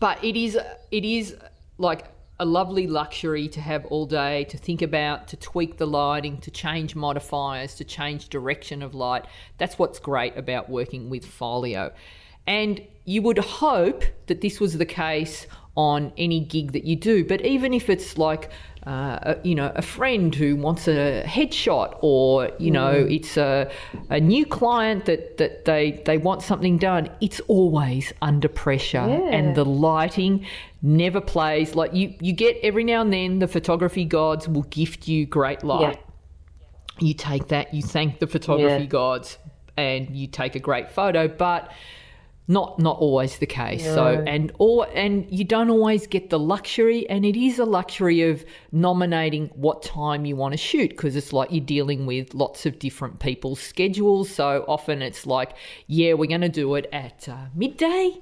but 0.00 0.22
it 0.22 0.36
is 0.36 0.58
it 0.90 1.04
is 1.04 1.36
like 1.78 2.06
a 2.40 2.44
lovely 2.44 2.86
luxury 2.86 3.48
to 3.48 3.60
have 3.60 3.84
all 3.86 4.06
day 4.06 4.44
to 4.44 4.56
think 4.56 4.80
about, 4.82 5.28
to 5.28 5.36
tweak 5.36 5.76
the 5.76 5.86
lighting, 5.86 6.38
to 6.38 6.50
change 6.50 6.94
modifiers, 6.94 7.74
to 7.74 7.84
change 7.84 8.28
direction 8.28 8.82
of 8.82 8.94
light. 8.94 9.24
That's 9.58 9.78
what's 9.78 9.98
great 9.98 10.36
about 10.36 10.70
working 10.70 11.10
with 11.10 11.24
Folio. 11.26 11.92
And 12.48 12.80
you 13.04 13.22
would 13.22 13.38
hope 13.38 14.02
that 14.26 14.40
this 14.40 14.58
was 14.58 14.78
the 14.78 14.86
case 14.86 15.46
on 15.76 16.12
any 16.18 16.40
gig 16.40 16.72
that 16.72 16.84
you 16.84 16.96
do. 16.96 17.24
But 17.24 17.42
even 17.42 17.72
if 17.72 17.88
it's 17.88 18.18
like, 18.18 18.50
uh, 18.86 19.18
a, 19.22 19.36
you 19.44 19.54
know, 19.54 19.70
a 19.76 19.82
friend 19.82 20.34
who 20.34 20.56
wants 20.56 20.88
a 20.88 21.22
headshot, 21.26 21.98
or 22.00 22.50
you 22.58 22.70
know, 22.70 22.94
mm. 22.94 23.14
it's 23.14 23.36
a, 23.36 23.70
a 24.08 24.18
new 24.18 24.46
client 24.46 25.04
that, 25.04 25.36
that 25.36 25.66
they 25.66 26.02
they 26.06 26.16
want 26.16 26.42
something 26.42 26.78
done, 26.78 27.10
it's 27.20 27.40
always 27.48 28.12
under 28.22 28.48
pressure, 28.48 29.06
yeah. 29.06 29.36
and 29.36 29.54
the 29.54 29.64
lighting 29.64 30.46
never 30.80 31.20
plays. 31.20 31.74
Like 31.74 31.92
you, 31.92 32.14
you 32.20 32.32
get 32.32 32.56
every 32.62 32.84
now 32.84 33.02
and 33.02 33.12
then, 33.12 33.40
the 33.40 33.48
photography 33.48 34.06
gods 34.06 34.48
will 34.48 34.62
gift 34.62 35.06
you 35.06 35.26
great 35.26 35.62
light. 35.62 35.98
Yeah. 35.98 37.06
You 37.06 37.14
take 37.14 37.48
that, 37.48 37.74
you 37.74 37.82
thank 37.82 38.20
the 38.20 38.26
photography 38.26 38.84
yeah. 38.84 38.88
gods, 38.88 39.38
and 39.76 40.16
you 40.16 40.26
take 40.26 40.56
a 40.56 40.60
great 40.60 40.90
photo, 40.90 41.28
but 41.28 41.70
not 42.48 42.78
not 42.78 42.96
always 42.98 43.38
the 43.38 43.46
case. 43.46 43.84
No. 43.84 43.94
So 43.94 44.24
and 44.26 44.50
or 44.58 44.88
and 44.94 45.26
you 45.30 45.44
don't 45.44 45.68
always 45.68 46.06
get 46.06 46.30
the 46.30 46.38
luxury, 46.38 47.08
and 47.10 47.24
it 47.24 47.36
is 47.36 47.58
a 47.58 47.66
luxury 47.66 48.22
of 48.22 48.44
nominating 48.72 49.48
what 49.48 49.82
time 49.82 50.24
you 50.24 50.34
want 50.34 50.52
to 50.52 50.58
shoot 50.58 50.88
because 50.88 51.14
it's 51.14 51.34
like 51.34 51.52
you're 51.52 51.64
dealing 51.64 52.06
with 52.06 52.32
lots 52.32 52.64
of 52.64 52.78
different 52.78 53.20
people's 53.20 53.60
schedules. 53.60 54.30
So 54.30 54.64
often 54.66 55.02
it's 55.02 55.26
like, 55.26 55.56
yeah, 55.86 56.14
we're 56.14 56.26
going 56.26 56.40
to 56.40 56.48
do 56.48 56.74
it 56.74 56.88
at 56.92 57.28
uh, 57.28 57.36
midday. 57.54 58.18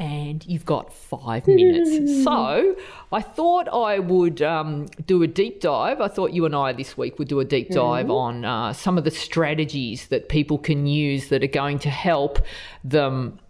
And 0.00 0.46
you've 0.46 0.64
got 0.64 0.92
five 0.92 1.48
minutes. 1.48 2.22
so 2.22 2.76
I 3.10 3.20
thought 3.20 3.68
I 3.68 3.98
would 3.98 4.42
um, 4.42 4.86
do 5.06 5.24
a 5.24 5.26
deep 5.26 5.60
dive. 5.60 6.00
I 6.00 6.06
thought 6.06 6.32
you 6.32 6.46
and 6.46 6.54
I 6.54 6.72
this 6.72 6.96
week 6.96 7.18
would 7.18 7.26
do 7.26 7.40
a 7.40 7.44
deep 7.44 7.70
dive 7.70 8.06
mm-hmm. 8.06 8.12
on 8.12 8.44
uh, 8.44 8.72
some 8.72 8.96
of 8.96 9.02
the 9.02 9.10
strategies 9.10 10.06
that 10.08 10.28
people 10.28 10.56
can 10.56 10.86
use 10.86 11.28
that 11.30 11.42
are 11.42 11.48
going 11.48 11.80
to 11.80 11.90
help 11.90 12.38
them 12.84 13.40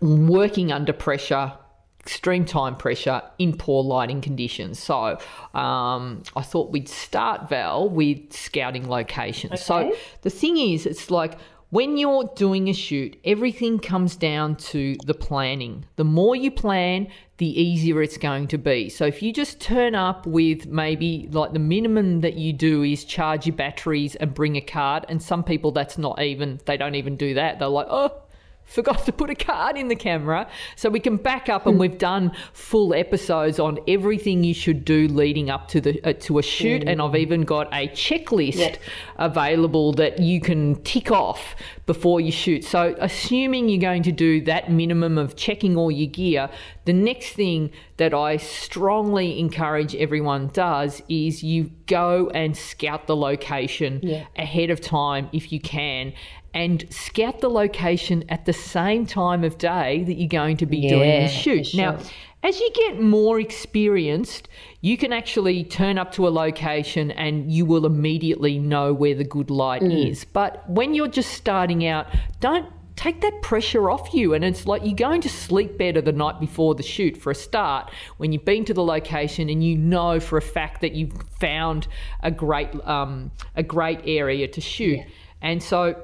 working 0.00 0.72
under 0.72 0.92
pressure, 0.92 1.52
extreme 2.00 2.44
time 2.44 2.76
pressure 2.76 3.22
in 3.38 3.56
poor 3.56 3.82
lighting 3.82 4.20
conditions. 4.20 4.78
So 4.78 5.18
um, 5.54 6.22
I 6.34 6.42
thought 6.42 6.70
we'd 6.72 6.88
start, 6.88 7.48
Val, 7.48 7.88
with 7.88 8.32
scouting 8.32 8.88
locations. 8.88 9.52
Okay. 9.52 9.62
So 9.62 9.92
the 10.22 10.30
thing 10.30 10.56
is, 10.56 10.86
it's 10.86 11.10
like 11.10 11.38
when 11.70 11.98
you're 11.98 12.30
doing 12.34 12.68
a 12.68 12.72
shoot, 12.72 13.18
everything 13.26 13.78
comes 13.78 14.16
down 14.16 14.56
to 14.56 14.96
the 15.04 15.12
planning. 15.12 15.84
The 15.96 16.04
more 16.04 16.34
you 16.34 16.50
plan, 16.50 17.08
the 17.36 17.60
easier 17.60 18.00
it's 18.00 18.16
going 18.16 18.48
to 18.48 18.58
be. 18.58 18.88
So 18.88 19.04
if 19.04 19.22
you 19.22 19.34
just 19.34 19.60
turn 19.60 19.94
up 19.94 20.26
with 20.26 20.66
maybe 20.66 21.28
like 21.30 21.52
the 21.52 21.58
minimum 21.58 22.22
that 22.22 22.34
you 22.34 22.54
do 22.54 22.82
is 22.82 23.04
charge 23.04 23.46
your 23.46 23.54
batteries 23.54 24.16
and 24.16 24.32
bring 24.32 24.56
a 24.56 24.62
card, 24.62 25.04
and 25.10 25.22
some 25.22 25.44
people 25.44 25.70
that's 25.72 25.98
not 25.98 26.22
even, 26.22 26.58
they 26.64 26.78
don't 26.78 26.94
even 26.94 27.16
do 27.16 27.34
that. 27.34 27.58
They're 27.58 27.68
like, 27.68 27.88
oh, 27.90 28.22
forgot 28.68 29.04
to 29.06 29.12
put 29.12 29.30
a 29.30 29.34
card 29.34 29.76
in 29.76 29.88
the 29.88 29.96
camera. 29.96 30.48
So 30.76 30.88
we 30.90 31.00
can 31.00 31.16
back 31.16 31.48
up, 31.48 31.66
and 31.66 31.78
we've 31.78 31.98
done 31.98 32.32
full 32.52 32.94
episodes 32.94 33.58
on 33.58 33.78
everything 33.88 34.44
you 34.44 34.54
should 34.54 34.84
do 34.84 35.08
leading 35.08 35.50
up 35.50 35.68
to 35.68 35.80
the 35.80 36.00
uh, 36.04 36.12
to 36.20 36.38
a 36.38 36.42
shoot. 36.42 36.84
And 36.86 37.00
I've 37.02 37.16
even 37.16 37.42
got 37.42 37.66
a 37.72 37.88
checklist 37.88 38.56
Yep. 38.58 38.76
available 39.18 39.92
that 39.94 40.18
you 40.20 40.40
can 40.40 40.82
tick 40.82 41.10
off 41.10 41.56
before 41.86 42.20
you 42.20 42.30
shoot. 42.30 42.64
So 42.64 42.94
assuming 42.98 43.68
you're 43.68 43.80
going 43.80 44.02
to 44.04 44.12
do 44.12 44.40
that 44.42 44.70
minimum 44.70 45.18
of 45.18 45.36
checking 45.36 45.76
all 45.76 45.90
your 45.90 46.08
gear, 46.10 46.50
the 46.84 46.92
next 46.92 47.30
thing 47.30 47.70
that 47.96 48.14
I 48.14 48.36
strongly 48.36 49.38
encourage 49.40 49.94
everyone 49.96 50.48
does 50.52 51.02
is 51.08 51.42
you 51.42 51.70
go 51.86 52.30
and 52.34 52.56
scout 52.56 53.06
the 53.06 53.16
location 53.16 54.00
Yeah. 54.02 54.24
ahead 54.36 54.70
of 54.70 54.80
time 54.80 55.28
if 55.32 55.50
you 55.52 55.60
can 55.60 56.12
and 56.54 56.84
scout 56.90 57.40
the 57.40 57.48
location 57.50 58.24
at 58.28 58.46
the 58.46 58.52
same 58.52 59.06
time 59.06 59.44
of 59.44 59.58
day 59.58 60.02
that 60.04 60.14
you're 60.14 60.28
going 60.28 60.56
to 60.58 60.66
be 60.66 60.88
doing 60.88 61.08
Yeah, 61.08 61.22
the 61.22 61.28
shoot. 61.28 61.68
for 61.68 61.76
Now, 61.76 61.98
as 62.42 62.58
you 62.60 62.70
get 62.74 63.00
more 63.00 63.38
experienced, 63.40 64.48
you 64.80 64.96
can 64.96 65.12
actually 65.12 65.64
turn 65.64 65.98
up 65.98 66.12
to 66.12 66.26
a 66.26 66.30
location 66.30 67.10
and 67.10 67.50
you 67.52 67.64
will 67.64 67.84
immediately 67.84 68.58
know 68.58 68.92
where 68.94 69.14
the 69.14 69.24
good 69.24 69.50
light 69.50 69.82
Mm. 69.82 70.10
is. 70.10 70.24
But 70.24 70.68
when 70.70 70.94
you're 70.94 71.08
just 71.08 71.32
starting 71.32 71.86
out, 71.86 72.06
don't 72.40 72.66
take 72.96 73.20
that 73.20 73.42
pressure 73.42 73.90
off 73.90 74.12
you. 74.14 74.34
And 74.34 74.44
it's 74.44 74.66
like 74.66 74.82
you're 74.84 74.94
going 74.94 75.20
to 75.20 75.28
sleep 75.28 75.78
better 75.78 76.00
the 76.00 76.12
night 76.12 76.40
before 76.40 76.74
the 76.74 76.82
shoot 76.82 77.16
for 77.16 77.30
a 77.30 77.34
start 77.34 77.90
when 78.16 78.32
you've 78.32 78.44
been 78.44 78.64
to 78.64 78.74
the 78.74 78.82
location 78.82 79.48
and 79.48 79.62
you 79.62 79.76
know 79.76 80.18
for 80.18 80.36
a 80.36 80.42
fact 80.42 80.80
that 80.80 80.92
you've 80.92 81.12
found 81.40 81.86
a 82.22 82.30
great 82.30 82.68
um, 82.86 83.30
a 83.54 83.62
great 83.62 84.00
area 84.04 84.48
to 84.48 84.60
shoot. 84.60 85.00
And 85.42 85.62
so 85.62 86.02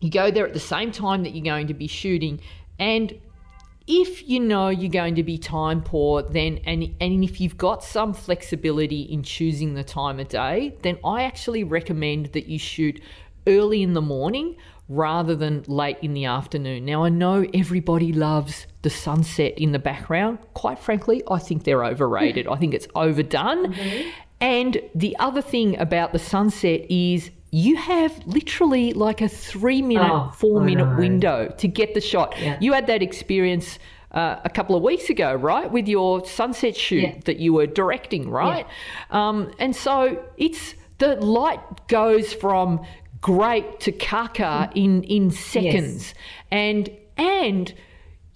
you 0.00 0.10
go 0.10 0.30
there 0.30 0.46
at 0.46 0.54
the 0.54 0.60
same 0.60 0.92
time 0.92 1.22
that 1.22 1.34
you're 1.34 1.44
going 1.44 1.66
to 1.66 1.74
be 1.74 1.86
shooting 1.86 2.40
and 2.78 3.18
if 3.86 4.28
you 4.28 4.40
know 4.40 4.68
you're 4.68 4.90
going 4.90 5.14
to 5.14 5.22
be 5.22 5.38
time 5.38 5.80
poor 5.80 6.22
then 6.22 6.58
and 6.64 6.94
and 7.00 7.24
if 7.24 7.40
you've 7.40 7.56
got 7.56 7.84
some 7.84 8.12
flexibility 8.12 9.02
in 9.02 9.22
choosing 9.22 9.74
the 9.74 9.84
time 9.84 10.18
of 10.18 10.28
day 10.28 10.76
then 10.82 10.98
I 11.04 11.22
actually 11.22 11.64
recommend 11.64 12.26
that 12.32 12.46
you 12.46 12.58
shoot 12.58 13.00
early 13.46 13.82
in 13.82 13.92
the 13.92 14.02
morning 14.02 14.56
rather 14.88 15.34
than 15.34 15.64
late 15.66 15.98
in 16.00 16.14
the 16.14 16.24
afternoon. 16.24 16.84
Now 16.84 17.04
I 17.04 17.08
know 17.08 17.44
everybody 17.52 18.12
loves 18.12 18.66
the 18.82 18.90
sunset 18.90 19.54
in 19.58 19.72
the 19.72 19.78
background. 19.78 20.38
Quite 20.54 20.78
frankly, 20.78 21.22
I 21.28 21.38
think 21.38 21.64
they're 21.64 21.84
overrated. 21.84 22.46
I 22.50 22.56
think 22.56 22.74
it's 22.74 22.86
overdone. 22.94 23.72
Mm-hmm. 23.72 24.08
And 24.40 24.80
the 24.94 25.16
other 25.18 25.42
thing 25.42 25.78
about 25.78 26.12
the 26.12 26.18
sunset 26.18 26.86
is 26.90 27.30
you 27.50 27.76
have 27.76 28.12
literally 28.26 28.92
like 28.92 29.20
a 29.20 29.28
three 29.28 29.82
minute, 29.82 30.10
Oh, 30.10 30.32
four 30.36 30.60
minute 30.60 30.96
window 30.98 31.52
to 31.58 31.68
get 31.68 31.94
the 31.94 32.00
shot. 32.00 32.34
Yeah. 32.40 32.58
You 32.60 32.72
had 32.72 32.86
that 32.88 33.02
experience 33.02 33.78
uh, 34.12 34.36
a 34.44 34.50
couple 34.50 34.74
of 34.76 34.82
weeks 34.82 35.10
ago, 35.10 35.34
right, 35.34 35.70
with 35.70 35.86
your 35.88 36.24
sunset 36.26 36.76
shoot 36.76 37.02
Yeah. 37.02 37.18
that 37.24 37.38
you 37.38 37.52
were 37.52 37.66
directing, 37.66 38.30
right? 38.30 38.66
Um, 39.10 39.52
and 39.58 39.74
so 39.76 40.22
it's 40.36 40.74
the 40.98 41.16
light 41.16 41.60
goes 41.88 42.32
from 42.32 42.84
great 43.20 43.80
to 43.80 43.92
caca 43.92 44.70
in 44.74 45.02
in 45.04 45.30
seconds, 45.30 46.14
and 46.50 46.88
and. 47.16 47.72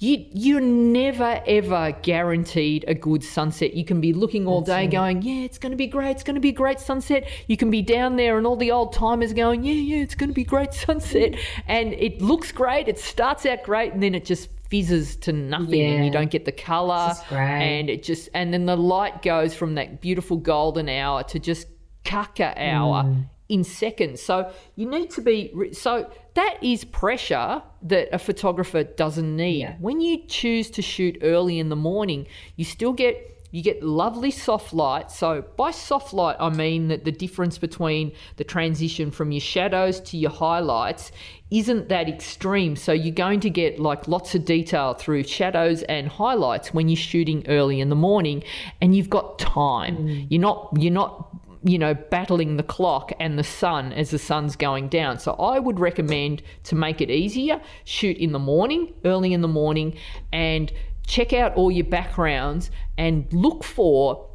You, 0.00 0.24
you're 0.32 0.62
never 0.62 1.42
ever 1.46 1.92
guaranteed 2.02 2.86
a 2.88 2.94
good 2.94 3.22
sunset. 3.22 3.74
You 3.74 3.84
can 3.84 4.00
be 4.00 4.14
looking 4.14 4.46
all 4.46 4.62
day 4.62 4.86
going, 4.86 5.20
yeah, 5.20 5.44
it's 5.44 5.58
going 5.58 5.72
to 5.72 5.76
be 5.76 5.86
great. 5.86 6.12
It's 6.12 6.22
going 6.22 6.36
to 6.36 6.40
be 6.40 6.48
a 6.48 6.52
great 6.52 6.80
sunset. 6.80 7.28
You 7.48 7.58
can 7.58 7.70
be 7.70 7.82
down 7.82 8.16
there 8.16 8.38
and 8.38 8.46
all 8.46 8.56
the 8.56 8.70
old 8.70 8.94
timers 8.94 9.34
going, 9.34 9.62
yeah, 9.62 9.74
yeah, 9.74 10.02
it's 10.02 10.14
going 10.14 10.30
to 10.30 10.34
be 10.34 10.44
great 10.44 10.72
sunset. 10.72 11.34
And 11.66 11.92
it 11.92 12.22
looks 12.22 12.50
great. 12.50 12.88
It 12.88 12.98
starts 12.98 13.44
out 13.44 13.62
great 13.62 13.92
and 13.92 14.02
then 14.02 14.14
it 14.14 14.24
just 14.24 14.48
fizzes 14.70 15.16
to 15.16 15.32
nothing 15.32 15.82
and 15.82 16.04
you 16.04 16.10
don't 16.10 16.30
get 16.30 16.46
the 16.46 16.52
color. 16.52 17.08
This 17.08 17.18
is 17.18 17.24
great. 17.28 17.38
And 17.40 17.90
it 17.90 18.02
just, 18.02 18.30
and 18.32 18.54
then 18.54 18.64
the 18.66 18.76
light 18.76 19.20
goes 19.22 19.54
from 19.54 19.74
that 19.74 20.00
beautiful 20.00 20.38
golden 20.38 20.88
hour 20.88 21.22
to 21.24 21.38
just 21.38 21.68
caca 22.04 22.54
hour 22.56 23.04
Mm. 23.04 23.28
In 23.50 23.64
seconds. 23.64 24.22
So 24.22 24.50
you 24.76 24.88
need 24.88 25.10
to 25.10 25.20
be 25.20 25.72
so 25.72 26.10
that 26.34 26.58
is 26.62 26.84
pressure 26.84 27.60
that 27.82 28.08
a 28.14 28.18
photographer 28.18 28.84
doesn't 28.84 29.36
need. 29.36 29.60
Yeah. 29.60 29.76
When 29.80 30.00
you 30.00 30.24
choose 30.26 30.70
to 30.70 30.82
shoot 30.82 31.18
early 31.22 31.58
in 31.58 31.68
the 31.68 31.76
morning, 31.76 32.26
you 32.56 32.64
still 32.64 32.92
get 32.92 33.26
you 33.52 33.64
get 33.64 33.82
lovely 33.82 34.30
soft 34.30 34.72
light. 34.72 35.10
So 35.10 35.44
by 35.56 35.72
soft 35.72 36.12
light, 36.12 36.36
I 36.38 36.50
mean 36.50 36.86
that 36.88 37.04
the 37.04 37.10
difference 37.10 37.58
between 37.58 38.12
the 38.36 38.44
transition 38.44 39.10
from 39.10 39.32
your 39.32 39.40
shadows 39.40 39.98
to 40.02 40.16
your 40.16 40.30
highlights 40.30 41.10
isn't 41.50 41.88
that 41.88 42.08
extreme. 42.08 42.76
So 42.76 42.92
you're 42.92 43.12
going 43.12 43.40
to 43.40 43.50
get 43.50 43.80
like 43.80 44.06
lots 44.06 44.36
of 44.36 44.44
detail 44.44 44.94
through 44.94 45.24
shadows 45.24 45.82
and 45.82 46.06
highlights 46.06 46.72
when 46.72 46.88
you're 46.88 46.96
shooting 46.96 47.44
early 47.48 47.80
in 47.80 47.88
the 47.88 47.96
morning 47.96 48.44
and 48.80 48.94
you've 48.94 49.10
got 49.10 49.40
time. 49.40 49.96
Mm. 49.96 50.26
You're 50.30 50.40
not 50.40 50.68
you're 50.78 50.92
not 50.92 51.28
you 51.62 51.78
know, 51.78 51.94
battling 51.94 52.56
the 52.56 52.62
clock 52.62 53.12
and 53.20 53.38
the 53.38 53.44
sun 53.44 53.92
as 53.92 54.10
the 54.10 54.18
sun's 54.18 54.56
going 54.56 54.88
down. 54.88 55.18
So 55.18 55.32
I 55.32 55.58
would 55.58 55.78
recommend 55.78 56.42
to 56.64 56.74
make 56.74 57.00
it 57.00 57.10
easier, 57.10 57.60
shoot 57.84 58.16
in 58.16 58.32
the 58.32 58.38
morning, 58.38 58.94
early 59.04 59.32
in 59.32 59.42
the 59.42 59.48
morning, 59.48 59.96
and 60.32 60.72
check 61.06 61.32
out 61.32 61.54
all 61.54 61.70
your 61.70 61.84
backgrounds 61.84 62.70
and 62.96 63.30
look 63.32 63.64
for 63.64 64.30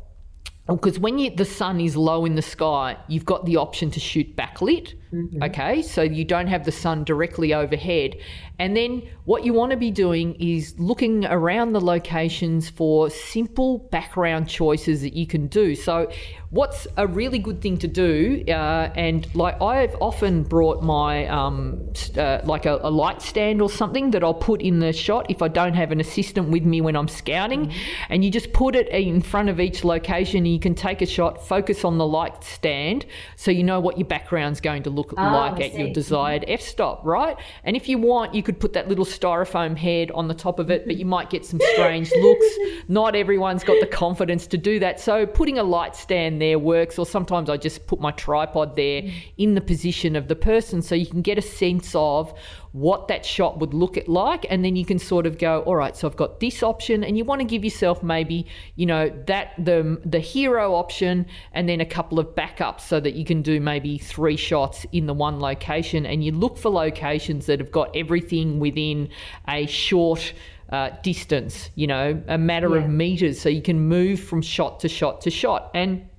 because 0.68 0.98
when 0.98 1.20
you, 1.20 1.30
the 1.30 1.46
sun 1.46 1.80
is 1.80 1.96
low 1.96 2.26
in 2.26 2.34
the 2.34 2.42
sky, 2.42 2.98
you've 3.08 3.26
got 3.26 3.46
the 3.46 3.58
option 3.58 3.92
to 3.92 4.00
shoot 4.00 4.36
backlit. 4.36 4.96
Okay, 5.42 5.82
so 5.82 6.02
you 6.02 6.26
don't 6.26 6.48
have 6.48 6.66
the 6.66 6.72
sun 6.72 7.04
directly 7.04 7.54
overhead. 7.54 8.18
And 8.58 8.76
then 8.76 9.04
what 9.26 9.44
you 9.44 9.54
want 9.54 9.72
to 9.72 9.78
be 9.78 9.92
doing 9.92 10.36
is 10.36 10.76
looking 10.78 11.26
around 11.26 11.74
the 11.74 11.82
locations 11.82 12.70
for 12.70 13.10
simple 13.10 13.80
background 13.92 14.48
choices 14.48 15.02
that 15.02 15.14
you 15.14 15.28
can 15.28 15.48
do. 15.48 15.76
So, 15.76 16.10
what's 16.52 16.88
a 16.96 17.06
really 17.06 17.40
good 17.40 17.62
thing 17.62 17.78
to 17.80 17.88
do? 17.88 18.44
Uh, 18.48 18.90
and 18.96 19.28
like 19.36 19.62
I've 19.62 19.96
often 20.00 20.44
brought 20.44 20.84
my 20.84 21.28
um, 21.28 21.92
uh, 22.18 22.40
like 22.46 22.66
a, 22.66 22.80
a 22.82 22.90
light 22.90 23.22
stand 23.22 23.62
or 23.62 23.70
something 23.70 24.12
that 24.12 24.24
I'll 24.24 24.34
put 24.34 24.62
in 24.62 24.80
the 24.80 24.94
shot 24.94 25.30
if 25.30 25.42
I 25.42 25.50
don't 25.50 25.74
have 25.74 25.92
an 25.92 26.00
assistant 26.00 26.50
with 26.50 26.64
me 26.64 26.80
when 26.80 26.96
I'm 26.96 27.10
scouting. 27.10 27.74
And 28.10 28.24
you 28.24 28.32
just 28.32 28.54
put 28.54 28.76
it 28.76 28.88
in 28.88 29.22
front 29.22 29.50
of 29.50 29.60
each 29.60 29.84
location. 29.84 30.38
And 30.38 30.48
you 30.48 30.60
can 30.60 30.76
take 30.76 31.02
a 31.02 31.06
shot, 31.06 31.46
focus 31.46 31.84
on 31.84 31.98
the 31.98 32.08
light 32.08 32.44
stand, 32.44 33.06
so 33.36 33.52
you 33.52 33.64
know 33.64 33.80
what 33.80 33.98
your 33.98 34.08
background's 34.08 34.62
going 34.62 34.84
to 34.84 34.90
look 34.96 35.14
Ah, 35.18 35.52
like 35.52 35.62
at 35.62 35.78
your 35.78 35.90
desired 35.92 36.46
f 36.48 36.62
stop, 36.62 37.02
right? 37.04 37.38
And 37.64 37.76
if 37.76 37.88
you 37.90 37.98
want, 37.98 38.34
you 38.34 38.42
could 38.42 38.60
put 38.60 38.74
that 38.74 38.88
little 38.88 39.06
styrofoam 39.06 39.78
head 39.78 40.12
on 40.12 40.28
the 40.28 40.34
top 40.34 40.60
of 40.60 40.72
it, 40.72 40.86
but 40.86 40.98
you 40.98 41.06
might 41.06 41.30
get 41.30 41.46
some 41.46 41.60
strange 41.74 42.12
looks. 42.22 42.46
Not 42.88 43.16
everyone's 43.16 43.64
got 43.64 43.80
the 43.80 43.88
confidence 43.88 44.48
to 44.48 44.58
do 44.58 44.80
that, 44.80 45.00
so 45.00 45.26
putting 45.26 45.58
a 45.60 45.64
light 45.64 45.96
stand 45.96 46.42
there 46.42 46.58
works. 46.58 46.98
Or 46.98 47.06
sometimes 47.06 47.50
I 47.50 47.58
just 47.58 47.88
put 47.88 48.00
my 48.00 48.12
tripod 48.12 48.76
there 48.76 49.04
in 49.38 49.56
the 49.56 49.62
position 49.62 50.16
of 50.16 50.28
the 50.28 50.36
person, 50.36 50.82
so 50.82 50.96
you 50.96 51.06
can 51.06 51.22
get 51.22 51.38
a 51.38 51.42
sense 51.42 51.94
of 51.96 52.34
what 52.76 53.08
that 53.08 53.26
shot 53.26 53.58
would 53.60 53.74
look 53.74 53.96
at 53.96 54.10
like 54.10 54.46
and 54.50 54.66
then 54.66 54.76
you 54.76 54.84
can 54.84 55.00
sort 55.00 55.26
of 55.26 55.38
go 55.38 55.62
all 55.62 55.78
right 55.78 55.96
so 55.96 56.06
i've 56.06 56.18
got 56.18 56.42
this 56.42 56.62
option 56.62 57.06
and 57.06 57.18
you 57.18 57.24
want 57.24 57.40
to 57.40 57.48
give 57.48 57.64
yourself 57.64 58.04
maybe 58.04 58.46
you 58.76 58.86
know 58.86 59.10
that 59.28 59.54
the 59.58 59.98
the 60.04 60.20
hero 60.20 60.76
option 60.76 61.26
and 61.54 61.70
then 61.70 61.80
a 61.80 61.86
couple 61.86 62.20
of 62.20 62.28
backups 62.36 62.82
so 62.82 63.00
that 63.00 63.14
you 63.14 63.24
can 63.24 63.42
do 63.42 63.62
maybe 63.62 63.98
three 63.98 64.36
shots 64.36 64.86
in 64.92 65.06
the 65.06 65.14
one 65.14 65.40
location 65.40 66.06
and 66.06 66.22
you 66.22 66.34
look 66.34 66.58
for 66.58 66.70
locations 66.70 67.46
that 67.46 67.62
have 67.62 67.72
got 67.72 67.96
everything 67.96 68.60
within 68.60 69.08
a 69.48 69.66
short 69.68 70.34
uh, 70.70 70.90
distance 71.02 71.70
you 71.76 71.88
know 71.88 72.22
a 72.28 72.38
matter 72.38 72.76
of 72.76 72.90
meters 72.90 73.40
so 73.40 73.48
you 73.48 73.62
can 73.62 73.80
move 73.80 74.20
from 74.20 74.42
shot 74.42 74.82
to 74.82 74.90
shot 74.90 75.22
to 75.22 75.30
shot. 75.30 75.72
And 75.74 76.10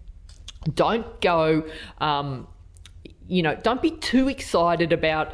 don't 0.74 1.20
go 1.20 1.64
um, 1.98 2.48
you 3.28 3.42
know 3.42 3.56
don't 3.56 3.82
be 3.82 3.90
too 3.90 4.28
excited 4.28 4.92
about 4.92 5.32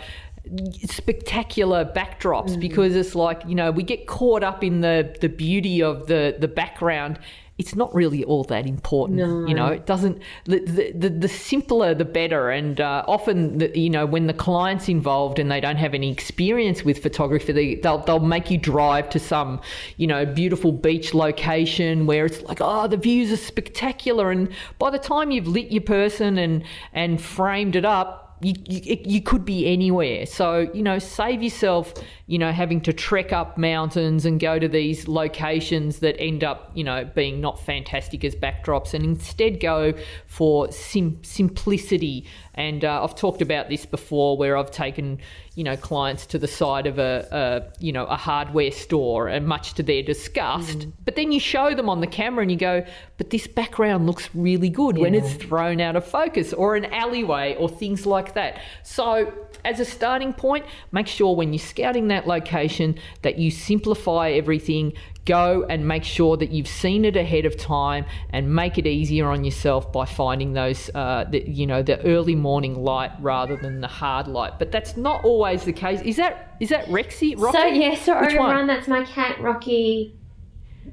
spectacular 0.85 1.85
backdrops 1.85 2.59
because 2.59 2.97
it's 2.97 3.15
like 3.15 3.43
you 3.47 3.55
know 3.55 3.71
we 3.71 3.83
get 3.83 4.07
caught 4.07 4.43
up 4.43 4.65
in 4.65 4.81
the 4.81 5.15
the 5.21 5.29
beauty 5.29 5.83
of 5.83 6.07
the 6.07 6.37
the 6.39 6.49
background. 6.49 7.19
It's 7.59 7.77
not 7.77 7.95
really 7.95 8.25
all 8.25 8.43
that 8.45 8.67
important 8.67 9.49
you 9.49 9.55
know. 9.55 9.69
It 9.69 9.87
doesn't 9.87 10.21
the 10.47 10.59
the, 10.61 10.93
the, 10.93 11.09
the 11.11 11.29
simpler 11.29 11.95
the 11.95 12.05
better. 12.05 12.51
And 12.51 12.81
uh, 12.81 13.05
often 13.07 13.59
the, 13.59 13.79
you 13.79 13.91
know 13.91 14.05
when 14.05 14.27
the 14.27 14.35
client's 14.35 14.89
involved 14.89 15.39
and 15.39 15.49
they 15.49 15.61
don't 15.61 15.77
have 15.77 15.95
any 15.95 16.11
experience 16.11 16.83
with 16.83 17.01
photography 17.01 17.53
they, 17.53 17.75
they'll, 17.77 17.99
they'll 17.99 18.19
make 18.19 18.51
you 18.51 18.59
drive 18.59 19.11
to 19.11 19.21
some 19.21 19.61
you 19.97 20.09
know 20.09 20.27
beautiful 20.27 20.73
beach 20.73 21.15
location 21.15 22.07
where 22.07 22.27
it's 22.27 22.43
like 22.43 22.59
oh 22.61 22.89
the 22.89 22.97
views 22.97 23.31
are 23.31 23.37
spectacular. 23.37 24.33
And 24.33 24.49
by 24.81 24.91
the 24.91 24.99
time 24.99 25.31
you've 25.31 25.47
lit 25.47 25.71
your 25.71 25.85
person 25.85 26.39
and 26.39 26.65
and 26.93 27.21
framed 27.23 27.77
it 27.77 27.85
up 27.85 28.22
you, 28.43 28.55
you, 28.67 28.99
you 29.05 29.23
could 29.23 29.45
be 29.45 29.67
anywhere. 29.67 30.27
So, 30.27 30.71
you 30.75 30.83
know, 30.83 30.99
save 30.99 31.43
yourself, 31.43 31.95
you 32.27 32.39
know, 32.39 32.51
having 32.51 32.81
to 32.83 32.93
trek 32.93 33.33
up 33.33 33.57
mountains 33.57 34.27
and 34.27 34.41
go 34.41 34.59
to 34.59 34.69
these 34.69 35.07
locations 35.07 36.01
that 36.01 36.21
end 36.21 36.43
up, 36.43 36.73
you 36.75 36.83
know, 36.83 37.05
being 37.05 37.41
not 37.41 37.61
fantastic 37.61 38.25
as 38.25 38.35
backdrops 38.35 38.95
and 38.95 39.05
instead 39.05 39.61
go 39.61 39.95
for 40.27 40.71
sim- 40.73 41.23
simplicity. 41.23 42.27
And 42.55 42.85
uh, 42.85 43.03
I've 43.03 43.15
talked 43.15 43.41
about 43.41 43.69
this 43.69 43.87
before 43.87 44.37
where 44.37 44.57
I've 44.57 44.71
taken, 44.71 45.19
you 45.55 45.65
know, 45.65 45.77
clients 45.77 46.27
to 46.27 46.39
the 46.39 46.49
side 46.49 46.87
of 46.87 46.99
a, 46.99 47.27
a 47.31 47.83
you 47.83 47.93
know, 47.93 48.05
a 48.07 48.17
hardware 48.17 48.71
store 48.71 49.29
and 49.29 49.47
much 49.47 49.75
to 49.75 49.83
their 49.83 50.03
disgust. 50.03 50.81
Mm. 50.81 50.93
But 51.05 51.17
then 51.17 51.33
you 51.33 51.41
show 51.41 51.75
them 51.75 51.89
on 51.89 52.01
the 52.01 52.07
camera 52.07 52.43
and 52.43 52.51
you 52.51 52.59
go, 52.59 52.85
but 53.17 53.31
this 53.31 53.47
background 53.47 54.07
looks 54.07 54.29
really 54.35 54.69
good 54.69 54.97
yeah. 54.97 55.03
when 55.03 55.15
it's 55.15 55.33
thrown 55.35 55.81
out 55.81 55.97
of 55.97 56.07
focus 56.07 56.53
or 56.53 56.77
an 56.77 56.85
alleyway 56.87 57.57
or 57.57 57.69
things 57.69 58.05
like 58.05 58.35
that. 58.35 58.61
So, 58.83 59.33
as 59.65 59.81
a 59.81 59.85
starting 59.85 60.33
point, 60.33 60.67
make 60.91 61.07
sure 61.07 61.35
when 61.35 61.53
you're 61.53 61.59
scouting 61.59 62.09
that 62.09 62.27
location 62.27 62.99
that 63.23 63.39
you 63.39 63.51
simplify 63.51 64.31
everything, 64.31 64.93
go 65.25 65.65
and 65.69 65.87
make 65.87 66.05
sure 66.05 66.37
that 66.37 66.51
you've 66.51 66.69
seen 66.69 67.05
it 67.05 67.17
ahead 67.17 67.45
of 67.47 67.57
time 67.57 68.05
and 68.31 68.53
make 68.53 68.79
it 68.79 68.87
easier 68.87 69.29
on 69.29 69.45
yourself 69.45 69.93
by 69.93 70.05
finding 70.05 70.53
those 70.53 70.91
uh, 70.95 71.25
the, 71.31 71.49
you 71.49 71.67
know 71.67 71.83
the 71.83 72.01
early 72.05 72.35
morning 72.35 72.83
light 72.83 73.13
rather 73.21 73.57
than 73.57 73.81
the 73.81 73.89
hard 73.89 74.27
light. 74.27 74.59
But 74.59 74.73
that's 74.73 74.97
not 74.97 75.25
always 75.25 75.65
the 75.65 75.73
case. 75.73 76.01
Is 76.03 76.17
that 76.17 76.57
is 76.61 76.71
that 76.71 76.87
rexy? 76.87 77.39
Rocky? 77.39 77.59
so 77.59 77.67
yeah 77.67 77.95
sorry 77.97 78.37
run 78.37 78.67
that's 78.67 78.89
my 78.89 79.05
cat 79.05 79.41
rocky. 79.41 80.17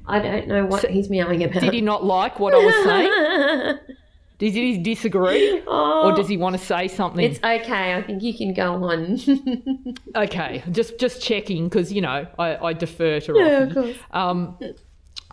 I 0.06 0.18
don't 0.18 0.48
know 0.48 0.66
what 0.66 0.82
so, 0.82 0.88
he's 0.88 1.10
meowing 1.10 1.42
about. 1.42 1.60
did 1.60 1.72
he 1.72 1.80
not 1.80 2.04
like 2.04 2.38
what 2.38 2.54
i 2.54 2.58
was 2.58 2.84
saying 2.84 3.96
Does 4.40 4.54
he 4.54 4.78
disagree? 4.78 5.62
Oh, 5.66 6.08
or 6.08 6.16
does 6.16 6.26
he 6.26 6.38
want 6.38 6.58
to 6.58 6.64
say 6.64 6.88
something? 6.88 7.22
It's 7.22 7.38
okay. 7.38 7.94
I 7.94 8.02
think 8.02 8.22
you 8.22 8.34
can 8.34 8.54
go 8.54 8.72
on. 8.84 9.20
okay. 10.16 10.64
Just 10.72 10.98
just 10.98 11.22
checking 11.22 11.68
because, 11.68 11.92
you 11.92 12.00
know, 12.00 12.26
I, 12.38 12.56
I 12.56 12.72
defer 12.72 13.20
to 13.20 13.32
Rocky. 13.34 13.44
Yeah, 13.44 13.58
of 13.64 13.74
course. 13.74 13.96
Um, 14.12 14.58